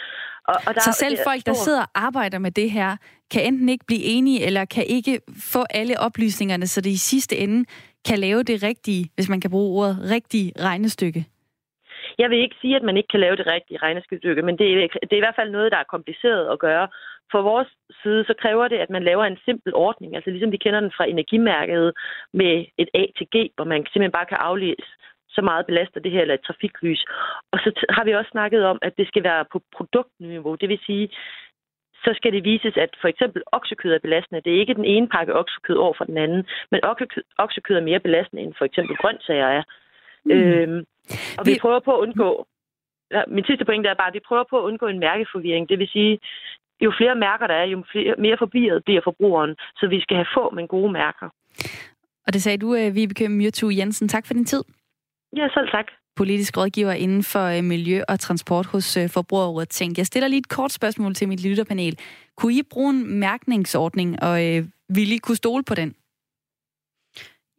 Og, 0.49 0.55
og 0.67 0.75
der 0.75 0.81
så 0.81 0.93
selv 0.93 1.17
folk, 1.29 1.41
stor... 1.41 1.53
der 1.53 1.59
sidder 1.59 1.83
og 1.83 1.91
arbejder 1.95 2.39
med 2.39 2.51
det 2.51 2.71
her, 2.71 2.97
kan 3.33 3.43
enten 3.45 3.69
ikke 3.69 3.85
blive 3.87 4.05
enige, 4.05 4.47
eller 4.47 4.65
kan 4.65 4.85
ikke 4.87 5.21
få 5.53 5.63
alle 5.71 5.95
oplysningerne, 6.07 6.67
så 6.67 6.81
det 6.81 6.91
i 6.91 7.07
sidste 7.13 7.37
ende 7.37 7.65
kan 8.09 8.19
lave 8.19 8.43
det 8.43 8.63
rigtige, 8.63 9.05
hvis 9.15 9.29
man 9.29 9.41
kan 9.41 9.51
bruge 9.51 9.69
ordet, 9.79 10.11
rigtige 10.11 10.53
regnestykke? 10.61 11.25
Jeg 12.19 12.31
vil 12.31 12.39
ikke 12.43 12.57
sige, 12.61 12.77
at 12.77 12.83
man 12.83 12.97
ikke 12.97 13.09
kan 13.15 13.21
lave 13.21 13.37
det 13.37 13.47
rigtige 13.47 13.79
regnestykke, 13.79 14.43
men 14.43 14.59
det 14.59 14.67
er, 14.67 14.89
det 15.09 15.13
er 15.13 15.23
i 15.23 15.27
hvert 15.27 15.39
fald 15.39 15.51
noget, 15.51 15.73
der 15.73 15.79
er 15.79 15.93
kompliceret 15.95 16.53
at 16.53 16.59
gøre. 16.59 16.89
For 17.35 17.43
vores 17.43 17.70
side, 18.03 18.24
så 18.24 18.35
kræver 18.43 18.68
det, 18.68 18.78
at 18.85 18.91
man 18.91 19.05
laver 19.05 19.24
en 19.24 19.39
simpel 19.45 19.72
ordning, 19.74 20.11
altså 20.14 20.30
ligesom 20.30 20.53
vi 20.53 20.64
kender 20.64 20.80
den 20.80 20.93
fra 20.97 21.05
energimærket 21.14 21.93
med 22.32 22.55
et 22.78 22.89
A 22.95 23.05
til 23.18 23.26
G, 23.35 23.37
hvor 23.57 23.64
man 23.64 23.80
simpelthen 23.80 24.18
bare 24.18 24.30
kan 24.32 24.45
aflæse, 24.49 24.89
så 25.28 25.43
meget 25.43 25.66
belaster 25.66 26.01
det 26.01 26.12
her 26.12 26.22
eller 26.22 26.35
et 26.35 26.47
trafiklys. 26.47 27.05
Og 27.53 27.59
så 27.59 27.87
har 27.97 28.05
vi 28.05 28.12
også 28.14 28.30
snakket 28.30 28.64
om, 28.64 28.78
at 28.82 28.97
det 28.99 29.07
skal 29.09 29.24
være 29.24 29.45
på 29.53 29.59
produktniveau. 29.76 30.55
Det 30.55 30.68
vil 30.68 30.80
sige, 30.87 31.09
så 32.05 32.11
skal 32.16 32.32
det 32.32 32.45
vises, 32.45 32.76
at 32.76 32.91
for 33.01 33.09
eksempel 33.09 33.43
oksekød 33.53 33.93
er 33.95 33.99
belastende. 34.07 34.41
Det 34.45 34.55
er 34.55 34.61
ikke 34.61 34.74
den 34.74 34.85
ene 34.85 35.09
pakke 35.09 35.35
oksekød 35.35 35.76
over 35.76 35.95
for 35.99 36.05
den 36.05 36.18
anden, 36.18 36.47
men 36.70 36.80
oksekød 37.39 37.76
er 37.76 37.89
mere 37.91 38.01
belastende 38.01 38.43
end 38.43 38.55
for 38.59 38.64
eksempel 38.64 38.97
grøntsager 38.97 39.49
er. 39.59 39.62
Mm. 40.24 40.30
Øhm, 40.30 40.85
og 41.39 41.47
vi, 41.47 41.53
vi 41.53 41.59
prøver 41.61 41.80
på 41.80 41.93
at 41.97 42.01
undgå... 42.01 42.47
Min 43.26 43.45
sidste 43.45 43.64
pointe 43.64 43.89
er 43.89 43.95
bare, 43.95 44.12
at 44.12 44.14
vi 44.14 44.28
prøver 44.28 44.45
på 44.51 44.59
at 44.59 44.62
undgå 44.68 44.87
en 44.87 44.99
mærkeforvirring. 44.99 45.68
Det 45.68 45.78
vil 45.78 45.89
sige, 45.89 46.18
jo 46.81 46.93
flere 46.99 47.14
mærker 47.14 47.47
der 47.47 47.55
er, 47.55 47.64
jo 47.64 47.85
flere, 47.93 48.14
mere 48.18 48.37
forvirret 48.39 48.85
bliver 48.85 49.01
forbrugeren. 49.05 49.55
Så 49.77 49.87
vi 49.87 50.01
skal 50.01 50.16
have 50.16 50.33
få, 50.37 50.51
men 50.55 50.66
gode 50.68 50.93
mærker. 50.93 51.29
Og 52.27 52.33
det 52.33 52.43
sagde 52.43 52.59
du, 52.59 52.75
øh, 52.75 52.95
Vibeke 52.95 53.29
Myrtu 53.29 53.70
Jensen. 53.70 54.09
Tak 54.09 54.27
for 54.27 54.35
din 54.35 54.45
tid. 54.45 54.62
Ja, 55.37 55.49
selv 55.55 55.68
tak. 55.68 55.87
Politisk 56.16 56.57
rådgiver 56.57 56.93
inden 56.93 57.22
for 57.22 57.45
øh, 57.45 57.64
miljø 57.64 58.03
og 58.09 58.20
transport 58.20 58.66
hos 58.66 58.97
øh, 58.97 59.09
Forbrugerrådet 59.11 59.68
Tænk. 59.68 59.99
Jeg 59.99 60.07
stiller 60.07 60.29
lige 60.29 60.39
et 60.39 60.49
kort 60.49 60.72
spørgsmål 60.72 61.14
til 61.14 61.29
mit 61.29 61.45
lytterpanel. 61.45 61.99
Kunne 62.37 62.55
I 62.55 62.62
bruge 62.70 62.91
en 62.91 63.20
mærkningsordning, 63.20 64.22
og 64.22 64.47
øh, 64.47 64.64
ville 64.89 65.14
I 65.14 65.18
kunne 65.18 65.37
stole 65.37 65.64
på 65.64 65.75
den? 65.75 65.95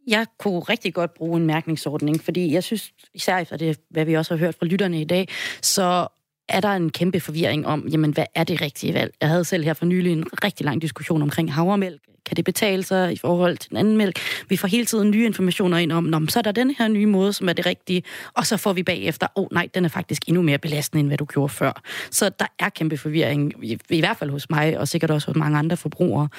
Jeg 0.08 0.26
kunne 0.40 0.60
rigtig 0.60 0.94
godt 0.94 1.14
bruge 1.14 1.40
en 1.40 1.48
mærkningsordning, 1.48 2.22
fordi 2.22 2.54
jeg 2.54 2.64
synes, 2.64 2.94
især 3.14 3.38
efter 3.38 3.58
det, 3.58 3.80
hvad 3.90 4.06
vi 4.06 4.14
også 4.14 4.36
har 4.36 4.40
hørt 4.40 4.56
fra 4.56 4.66
lytterne 4.66 5.02
i 5.02 5.06
dag, 5.06 5.28
så 5.62 6.08
er 6.50 6.60
der 6.60 6.70
en 6.70 6.90
kæmpe 6.90 7.20
forvirring 7.20 7.68
om, 7.68 7.88
jamen, 7.88 8.12
hvad 8.12 8.26
er 8.36 8.44
det 8.44 8.62
rigtige 8.62 8.94
valg? 8.94 9.14
Jeg 9.22 9.30
havde 9.30 9.46
selv 9.46 9.64
her 9.64 9.74
for 9.74 9.86
nylig 9.86 10.12
en 10.12 10.26
rigtig 10.44 10.66
lang 10.66 10.82
diskussion 10.82 11.22
omkring 11.22 11.54
havremælk. 11.54 12.02
Kan 12.26 12.38
det 12.38 12.46
betale 12.46 12.84
sig 12.84 13.14
i 13.14 13.18
forhold 13.18 13.58
til 13.58 13.70
den 13.70 13.78
anden 13.78 13.98
mælk? 13.98 14.20
Vi 14.50 14.58
får 14.58 14.68
hele 14.68 14.86
tiden 14.86 15.12
nye 15.12 15.26
informationer 15.26 15.78
ind 15.78 15.92
om, 15.92 16.04
Nå, 16.04 16.22
så 16.30 16.40
er 16.40 16.44
der 16.44 16.52
den 16.52 16.76
her 16.78 16.88
nye 16.88 17.06
måde, 17.06 17.34
som 17.34 17.50
er 17.50 17.54
det 17.54 17.66
rigtige, 17.66 18.04
og 18.34 18.46
så 18.46 18.58
får 18.58 18.74
vi 18.74 18.84
bagefter, 18.84 19.28
åh 19.36 19.44
oh, 19.44 19.48
nej, 19.52 19.68
den 19.76 19.86
er 19.86 19.90
faktisk 19.90 20.22
endnu 20.28 20.42
mere 20.42 20.58
belastende, 20.58 21.00
end 21.00 21.08
hvad 21.08 21.18
du 21.18 21.26
gjorde 21.26 21.50
før. 21.50 21.82
Så 22.12 22.30
der 22.30 22.46
er 22.60 22.70
kæmpe 22.70 22.98
forvirring, 22.98 23.54
i, 23.64 23.78
i 23.90 24.00
hvert 24.00 24.18
fald 24.18 24.30
hos 24.30 24.50
mig, 24.50 24.80
og 24.80 24.88
sikkert 24.88 25.12
også 25.12 25.28
hos 25.28 25.36
mange 25.36 25.58
andre 25.58 25.78
forbrugere. 25.78 26.30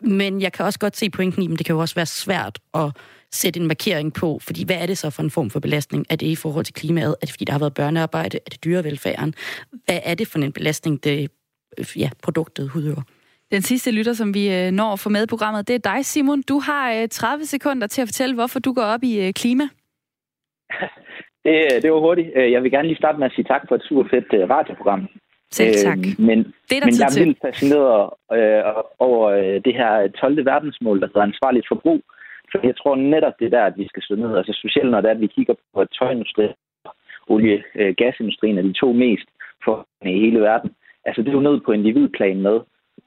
Men 0.00 0.42
jeg 0.42 0.52
kan 0.52 0.64
også 0.64 0.78
godt 0.78 0.96
se 0.96 1.10
pointen 1.10 1.42
i, 1.42 1.52
at 1.52 1.58
det 1.58 1.66
kan 1.66 1.74
jo 1.74 1.80
også 1.80 1.94
være 1.94 2.06
svært 2.06 2.58
at 2.74 2.90
sætte 3.32 3.60
en 3.60 3.66
markering 3.66 4.14
på, 4.14 4.38
fordi 4.42 4.64
hvad 4.66 4.76
er 4.76 4.86
det 4.86 4.98
så 4.98 5.10
for 5.10 5.22
en 5.22 5.30
form 5.30 5.50
for 5.50 5.60
belastning? 5.60 6.06
Er 6.10 6.16
det 6.16 6.26
i 6.26 6.36
forhold 6.36 6.64
til 6.64 6.74
klimaet? 6.74 7.16
Er 7.20 7.26
det 7.26 7.30
fordi, 7.30 7.44
der 7.44 7.52
har 7.52 7.58
været 7.58 7.74
børnearbejde? 7.74 8.38
Er 8.46 8.50
det 8.50 8.64
dyrevelfærden? 8.64 9.34
Hvad 9.84 10.00
er 10.04 10.14
det 10.14 10.28
for 10.28 10.38
en 10.38 10.52
belastning, 10.52 11.04
det 11.04 11.30
ja, 11.96 12.10
produktet 12.22 12.70
udøver? 12.76 13.02
Den 13.50 13.62
sidste 13.62 13.90
lytter, 13.90 14.12
som 14.12 14.34
vi 14.34 14.54
øh, 14.54 14.70
når 14.70 14.92
at 14.92 15.00
få 15.00 15.08
med 15.08 15.22
i 15.22 15.26
programmet, 15.26 15.68
det 15.68 15.74
er 15.74 15.94
dig, 15.94 16.04
Simon. 16.04 16.42
Du 16.42 16.58
har 16.58 17.06
30 17.06 17.42
øh, 17.42 17.46
sekunder 17.46 17.86
til 17.86 18.02
at 18.02 18.08
fortælle, 18.08 18.34
hvorfor 18.34 18.58
du 18.58 18.72
går 18.72 18.82
op 18.82 19.02
i 19.02 19.26
øh, 19.26 19.32
klima. 19.32 19.64
Det, 21.44 21.82
det 21.82 21.92
var 21.92 22.00
hurtigt. 22.00 22.28
Jeg 22.54 22.62
vil 22.62 22.70
gerne 22.70 22.88
lige 22.88 22.96
starte 22.96 23.18
med 23.18 23.26
at 23.26 23.32
sige 23.32 23.44
tak 23.44 23.62
for 23.68 23.74
et 23.74 23.82
super 23.88 24.04
fedt 24.10 24.50
radioprogram. 24.50 25.08
Selv 25.50 25.74
tak. 25.74 25.98
Øh, 25.98 26.26
men 26.28 26.38
det 26.68 26.76
er 26.76 26.80
der 26.80 26.86
men 26.86 26.98
jeg 27.00 27.08
er 27.14 27.24
vildt 27.24 27.38
fascineret 27.46 28.10
øh, 28.36 28.62
over 28.98 29.30
det 29.66 29.74
her 29.80 30.08
12. 30.20 30.44
verdensmål, 30.44 31.00
der 31.00 31.06
hedder 31.06 31.22
ansvarligt 31.22 31.66
forbrug. 31.68 32.00
For 32.60 32.66
jeg 32.66 32.76
tror 32.76 32.94
netop, 32.94 33.32
det 33.40 33.52
der, 33.52 33.64
at 33.64 33.78
vi 33.78 33.88
skal 33.88 34.02
slå 34.02 34.16
ned. 34.16 34.36
Altså 34.36 34.52
specielt 34.52 34.90
når 34.90 35.00
det 35.00 35.08
er, 35.08 35.14
at 35.14 35.20
vi 35.20 35.26
kigger 35.26 35.54
på 35.74 35.84
tøjindustrien, 35.84 36.54
olie- 37.28 37.64
og 37.74 37.94
gasindustrien 37.96 38.58
er 38.58 38.62
de 38.62 38.72
to 38.72 38.92
mest 38.92 39.28
for 39.64 39.86
i 40.02 40.20
hele 40.20 40.40
verden. 40.40 40.70
Altså 41.04 41.22
det 41.22 41.28
er 41.28 41.32
jo 41.40 41.48
ned 41.48 41.60
på 41.60 41.72
individplan 41.72 42.40
med 42.40 42.60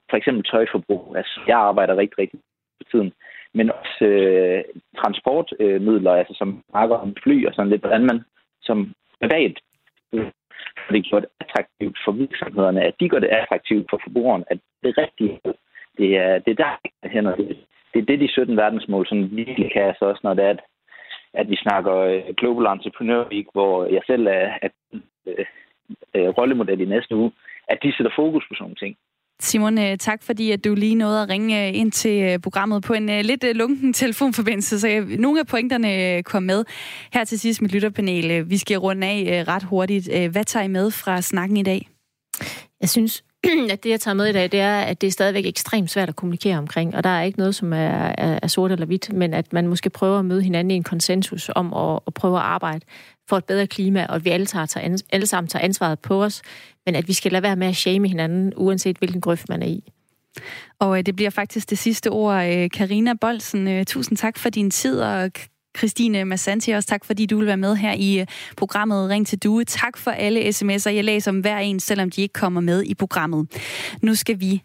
for 0.09 0.17
eksempel 0.17 0.43
tøjforbrug. 0.43 1.15
Altså 1.17 1.41
jeg 1.47 1.57
arbejder 1.57 1.97
rigtig, 1.97 2.17
rigtig 2.19 2.39
på 2.77 2.83
tiden. 2.91 3.13
Men 3.53 3.71
også 3.71 4.05
øh, 4.05 4.63
transportmidler, 4.97 6.11
altså 6.11 6.33
som 6.37 6.63
snakker 6.69 6.95
om 6.95 7.15
fly 7.23 7.45
og 7.47 7.53
sådan 7.53 7.69
lidt, 7.69 7.81
hvordan 7.81 8.05
man 8.05 8.21
som 8.61 8.93
privat 9.21 9.55
øh, 10.13 10.31
for 10.85 10.93
det 10.93 11.05
gjort 11.05 11.25
attraktivt 11.39 11.97
for 12.05 12.11
virksomhederne, 12.11 12.81
at 12.81 12.95
de 12.99 13.09
gør 13.09 13.19
det 13.19 13.27
attraktivt 13.27 13.85
for 13.89 13.99
forbrugeren, 14.03 14.43
at 14.47 14.59
det 14.83 14.97
rigtige, 14.97 15.39
det 15.97 16.17
er, 16.17 16.39
det 16.39 16.51
er 16.51 16.63
der, 16.63 17.07
hænder. 17.09 17.35
Det 17.35 17.57
er 17.95 18.01
det, 18.01 18.19
de 18.19 18.31
17 18.31 18.57
verdensmål 18.57 19.07
sådan 19.07 19.29
virkelig 19.31 19.71
kan, 19.73 19.93
så 19.99 20.05
også 20.05 20.21
når 20.23 20.33
det 20.33 20.45
er, 20.45 20.49
at, 20.49 20.61
at 21.33 21.49
vi 21.49 21.55
snakker 21.55 21.95
øh, 21.95 22.21
Global 22.37 22.65
Entrepreneur 22.65 23.23
Week, 23.31 23.47
hvor 23.53 23.85
jeg 23.85 24.01
selv 24.07 24.27
er, 24.27 24.47
er 24.61 24.69
er, 26.13 26.29
rollemodel 26.37 26.81
i 26.81 26.85
næste 26.85 27.15
uge, 27.15 27.31
at 27.67 27.77
de 27.83 27.93
sætter 27.97 28.11
fokus 28.15 28.43
på 28.49 28.53
sådan 28.53 28.63
nogle 28.63 28.75
ting. 28.75 28.95
Simon, 29.41 29.97
tak 29.97 30.23
fordi 30.23 30.51
at 30.51 30.65
du 30.65 30.75
lige 30.75 30.95
nåede 30.95 31.21
at 31.21 31.29
ringe 31.29 31.73
ind 31.73 31.91
til 31.91 32.41
programmet 32.41 32.83
på 32.83 32.93
en 32.93 33.05
lidt 33.05 33.57
lunken 33.57 33.93
telefonforbindelse, 33.93 34.79
så 34.79 34.87
nogle 35.19 35.39
af 35.39 35.47
pointerne 35.47 36.23
kom 36.23 36.43
med. 36.43 36.65
Her 37.13 37.23
til 37.23 37.39
sidst 37.39 37.61
mit 37.61 37.73
lytterpanel. 37.73 38.49
Vi 38.49 38.57
skal 38.57 38.77
runde 38.77 39.07
af 39.07 39.43
ret 39.47 39.63
hurtigt. 39.63 40.31
Hvad 40.31 40.43
tager 40.43 40.63
I 40.63 40.67
med 40.67 40.91
fra 40.91 41.21
snakken 41.21 41.57
i 41.57 41.63
dag? 41.63 41.87
Jeg 42.81 42.89
synes, 42.89 43.23
at 43.71 43.83
det, 43.83 43.89
jeg 43.89 43.99
tager 43.99 44.15
med 44.15 44.27
i 44.27 44.31
dag, 44.31 44.51
det 44.51 44.59
er, 44.59 44.79
at 44.79 45.01
det 45.01 45.07
er 45.07 45.11
stadigvæk 45.11 45.45
ekstremt 45.45 45.91
svært 45.91 46.09
at 46.09 46.15
kommunikere 46.15 46.57
omkring, 46.57 46.95
og 46.95 47.03
der 47.03 47.09
er 47.09 47.23
ikke 47.23 47.39
noget, 47.39 47.55
som 47.55 47.73
er, 47.73 48.13
er, 48.17 48.39
er 48.41 48.47
sort 48.47 48.71
eller 48.71 48.85
hvidt, 48.85 49.13
men 49.13 49.33
at 49.33 49.53
man 49.53 49.67
måske 49.67 49.89
prøver 49.89 50.19
at 50.19 50.25
møde 50.25 50.41
hinanden 50.41 50.71
i 50.71 50.75
en 50.75 50.83
konsensus 50.83 51.49
om 51.55 51.73
at, 51.73 51.99
at 52.07 52.13
prøve 52.13 52.37
at 52.37 52.43
arbejde 52.43 52.85
for 53.29 53.37
et 53.37 53.45
bedre 53.45 53.67
klima, 53.67 54.05
og 54.09 54.15
at 54.15 54.25
vi 54.25 54.29
alle, 54.29 54.45
tager, 54.45 54.97
alle 55.11 55.27
sammen 55.27 55.47
tager 55.47 55.65
ansvaret 55.65 55.99
på 55.99 56.23
os, 56.23 56.41
men 56.85 56.95
at 56.95 57.07
vi 57.07 57.13
skal 57.13 57.31
lade 57.31 57.43
være 57.43 57.55
med 57.55 57.67
at 57.67 57.75
shame 57.75 58.07
hinanden, 58.07 58.53
uanset 58.55 58.97
hvilken 58.97 59.21
grøft 59.21 59.49
man 59.49 59.61
er 59.63 59.67
i. 59.67 59.83
Og 60.79 60.97
øh, 60.97 61.05
det 61.05 61.15
bliver 61.15 61.29
faktisk 61.29 61.69
det 61.69 61.77
sidste 61.77 62.09
ord. 62.09 62.45
Øh, 62.45 62.69
Karina 62.69 63.13
Bolsen, 63.13 63.67
øh, 63.67 63.85
tusind 63.85 64.17
tak 64.17 64.37
for 64.37 64.49
din 64.49 64.71
tid, 64.71 65.01
og 65.01 65.31
Christine 65.77 66.25
Massanti, 66.25 66.71
også 66.71 66.89
tak 66.89 67.05
fordi 67.05 67.25
du 67.25 67.37
vil 67.37 67.47
være 67.47 67.57
med 67.57 67.75
her 67.75 67.93
i 67.93 68.19
øh, 68.19 68.25
programmet 68.57 69.09
Ring 69.09 69.27
til 69.27 69.39
Due. 69.39 69.63
Tak 69.63 69.97
for 69.97 70.11
alle 70.11 70.41
sms'er. 70.49 70.89
Jeg 70.89 71.03
læser 71.03 71.31
dem 71.31 71.39
hver 71.39 71.57
en, 71.57 71.79
selvom 71.79 72.11
de 72.11 72.21
ikke 72.21 72.33
kommer 72.33 72.61
med 72.61 72.83
i 72.83 72.93
programmet. 72.93 73.47
Nu 74.01 74.15
skal 74.15 74.39
vi 74.39 74.63